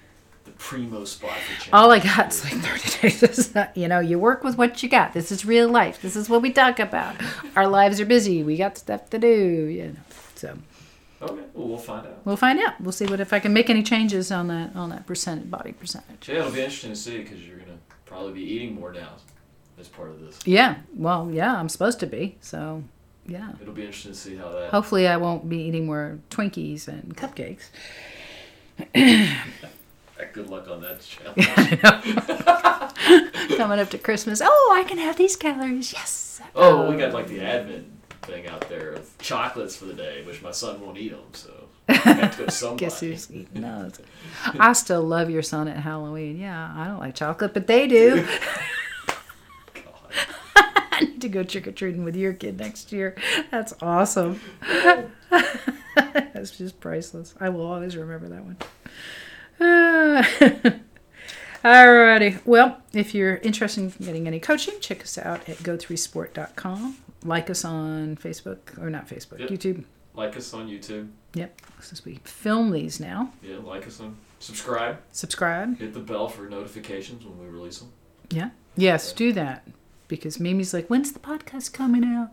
the 0.49 0.55
primo 0.59 1.05
spot 1.05 1.37
for 1.39 1.55
challenge. 1.63 1.71
All 1.73 1.91
I 1.93 1.99
got 1.99 2.29
is 2.33 2.45
like 2.45 2.55
30 2.55 3.01
days. 3.09 3.23
It's 3.39 3.55
not- 3.55 3.77
you 3.77 3.89
know, 3.89 4.01
you 4.01 4.19
work 4.19 4.43
with 4.45 4.57
what 4.59 4.83
you 4.83 4.89
got. 4.89 5.13
This 5.13 5.31
is 5.33 5.45
real 5.45 5.69
life. 5.69 6.01
This 6.03 6.17
is 6.17 6.29
what 6.29 6.43
we 6.43 6.53
talk 6.53 6.79
about. 6.79 7.17
Our 7.57 7.67
lives 7.69 8.01
are 8.01 8.07
busy. 8.07 8.43
We 8.43 8.57
got 8.57 8.79
stuff 8.79 9.11
to 9.11 9.19
do. 9.19 9.29
You 9.29 9.85
know, 9.89 9.97
so 10.35 10.59
Okay, 11.21 11.43
well, 11.55 11.67
we'll 11.69 11.79
find 11.79 12.07
out. 12.07 12.25
we'll 12.25 12.37
find 12.37 12.61
out. 12.61 12.81
We'll 12.81 12.93
see 12.93 13.07
what 13.07 13.19
if 13.21 13.33
I 13.33 13.41
can 13.41 13.53
make 13.53 13.69
any 13.69 13.83
changes 13.83 14.31
on 14.31 14.47
that 14.49 14.77
on 14.77 14.91
that 14.91 15.05
percentage 15.07 15.51
body 15.51 15.73
percentage. 15.73 16.29
Yeah, 16.29 16.37
it'll 16.41 16.53
be 16.53 16.61
interesting 16.61 16.91
to 16.91 16.97
see 16.97 17.19
because 17.19 17.41
you're 17.45 17.57
going 17.57 17.69
to 17.71 17.79
probably 18.07 18.33
be 18.35 18.43
eating 18.43 18.75
more 18.77 18.93
now 18.93 19.15
as 19.81 19.89
part 19.89 20.11
of 20.11 20.21
this. 20.21 20.39
Yeah. 20.45 20.77
Well, 20.95 21.29
yeah, 21.33 21.57
I'm 21.57 21.69
supposed 21.69 21.99
to 22.01 22.07
be. 22.07 22.37
So, 22.41 22.85
yeah. 23.27 23.51
It'll 23.61 23.75
be 23.75 23.83
interesting 23.83 24.13
to 24.13 24.19
see 24.19 24.37
how 24.37 24.49
that. 24.51 24.71
Hopefully, 24.71 25.09
I 25.09 25.17
won't 25.17 25.49
be 25.49 25.59
eating 25.59 25.87
more 25.87 26.21
Twinkies 26.31 26.87
and 26.87 27.17
cupcakes. 27.17 27.65
Good 30.33 30.51
luck 30.51 30.69
on 30.69 30.81
that 30.83 31.01
challenge. 31.01 31.49
Coming 33.57 33.79
up 33.79 33.91
to 33.91 33.99
Christmas. 33.99 34.41
Oh, 34.45 34.75
I 34.77 34.85
can 34.85 34.99
have 34.99 35.17
these 35.17 35.37
calories. 35.37 35.93
Yes. 35.93 36.41
oh, 36.55 36.91
we 36.91 36.97
got 36.97 37.13
like 37.13 37.29
the 37.29 37.41
advent 37.41 37.87
thing 38.23 38.47
out 38.47 38.69
there 38.69 38.93
of 38.93 39.19
chocolates 39.19 39.77
for 39.77 39.87
the 39.87 39.95
day, 39.95 40.23
which 40.25 40.43
my 40.43 40.51
son 40.51 40.81
won't 40.81 40.99
eat 40.99 41.11
them, 41.11 41.25
so 41.33 41.51
I 41.89 41.95
have 41.95 42.37
to 42.37 42.45
go 42.45 42.49
somebody. 42.51 42.85
Guess 42.85 43.01
who's 43.01 43.31
eating 43.31 43.63
those? 43.63 43.99
I 44.59 44.73
still 44.75 45.03
love 45.03 45.31
your 45.31 45.43
son 45.43 45.69
at 45.69 45.79
Halloween. 45.79 46.39
Yeah, 46.39 46.73
I 46.77 46.87
don't 46.87 47.01
like 47.01 47.15
chocolate, 47.15 47.55
but 47.55 47.67
they 47.67 47.87
do. 47.87 48.27
God. 49.75 49.85
I 50.93 51.01
need 51.01 51.21
to 51.23 51.29
go 51.29 51.43
trick 51.43 51.67
or 51.67 51.73
treating 51.73 52.05
with 52.05 52.17
your 52.17 52.33
kid 52.33 52.59
next 52.59 52.93
year. 52.93 53.17
That's 53.51 53.75
awesome. 53.81 54.41
That's 55.31 56.57
just 56.57 56.81
priceless. 56.81 57.35
I 57.41 57.49
will 57.49 57.67
always 57.67 57.97
remember 57.97 58.29
that 58.29 58.45
one. 58.45 58.57
Ah. 59.61 60.29
Alrighty. 61.65 62.41
Well, 62.45 62.81
if 62.93 63.15
you're 63.15 63.37
interested 63.37 63.81
in 63.83 63.91
getting 64.05 64.27
any 64.27 64.39
coaching, 64.41 64.75
check 64.81 65.03
us 65.03 65.19
out 65.19 65.49
at 65.49 65.57
go3sport.com. 65.59 66.97
Like 67.25 67.51
us 67.51 67.65
on 67.65 68.17
Facebook, 68.17 68.81
or 68.81 68.91
not 68.91 69.09
Facebook, 69.09 69.41
Yep. 69.41 69.51
YouTube. 69.51 69.85
Like 70.15 70.37
us 70.37 70.55
on 70.55 70.69
YouTube. 70.69 71.09
Yep, 71.35 71.61
since 71.81 72.05
we 72.05 72.21
film 72.25 72.71
these 72.71 73.01
now. 73.01 73.33
Yeah, 73.43 73.57
like 73.59 73.87
us 73.87 74.01
on. 74.01 74.17
Subscribe. 74.39 74.99
Subscribe. 75.11 75.79
Hit 75.79 75.95
the 75.95 76.01
bell 76.01 76.29
for 76.29 76.49
notifications 76.49 77.25
when 77.25 77.39
we 77.39 77.47
release 77.47 77.81
them. 77.81 77.91
Yeah. 78.31 78.51
Yes, 78.77 79.13
do 79.13 79.33
that. 79.33 79.67
Because 80.07 80.39
Mimi's 80.41 80.73
like, 80.73 80.87
when's 80.87 81.13
the 81.13 81.19
podcast 81.19 81.73
coming 81.73 82.05
out? 82.05 82.31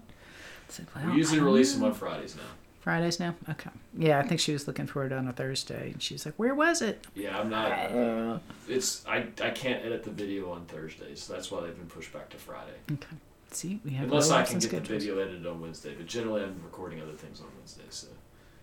It's 0.67 0.79
like, 0.79 0.95
well, 0.95 1.11
we 1.11 1.17
usually 1.17 1.39
I 1.41 1.43
release 1.43 1.73
them 1.73 1.83
on 1.83 1.93
Fridays 1.93 2.35
now. 2.35 2.43
Fridays 2.85 3.19
now? 3.19 3.33
Okay. 3.49 3.71
Yeah, 3.97 4.19
I 4.19 4.27
think 4.27 4.39
she 4.39 4.53
was 4.53 4.67
looking 4.67 4.85
for 4.85 5.03
it 5.07 5.11
on 5.11 5.27
a 5.27 5.33
Thursday. 5.33 5.89
And 5.93 6.01
she 6.03 6.13
was 6.13 6.23
like, 6.23 6.35
where 6.35 6.53
was 6.53 6.83
it? 6.83 7.03
Yeah, 7.15 7.35
I'm 7.39 7.49
not. 7.49 7.71
Uh, 7.71 8.37
It's 8.69 9.03
I 9.07 9.25
I 9.41 9.49
can't 9.49 9.83
edit 9.83 10.03
the 10.03 10.11
video 10.11 10.51
on 10.51 10.65
Thursdays, 10.67 11.23
so 11.23 11.33
that's 11.33 11.49
why 11.49 11.61
they've 11.61 11.75
been 11.75 11.87
pushed 11.87 12.13
back 12.13 12.29
to 12.29 12.37
Friday. 12.37 12.75
okay. 12.93 13.17
See, 13.49 13.79
we 13.83 13.89
have 13.91 14.07
Unless 14.09 14.29
I 14.29 14.43
can 14.43 14.55
in 14.55 14.59
get 14.59 14.83
the 14.83 14.93
video 14.93 15.17
edited 15.17 15.47
on 15.47 15.61
Wednesday, 15.61 15.95
but 15.97 16.05
generally 16.05 16.43
I'm 16.43 16.61
recording 16.63 17.01
other 17.01 17.13
things 17.13 17.39
on 17.41 17.47
Wednesday, 17.57 17.85
so 17.89 18.07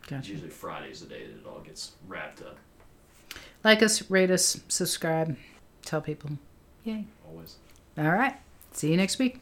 it's 0.03 0.09
Gotcha. 0.09 0.31
usually 0.31 0.51
Friday's 0.51 1.01
the 1.01 1.07
day 1.09 1.27
that 1.27 1.33
it 1.41 1.47
all 1.47 1.61
gets 1.61 1.93
wrapped 2.07 2.43
up. 2.43 2.59
Like 3.65 3.83
us, 3.83 4.09
rate 4.09 4.31
us, 4.31 4.61
subscribe, 4.69 5.37
tell 5.85 6.01
people. 6.01 6.31
Yay. 6.85 7.07
Always. 7.29 7.57
All 7.99 8.11
right. 8.13 8.37
See 8.73 8.91
you 8.93 8.97
next 8.97 9.19
week. 9.19 9.41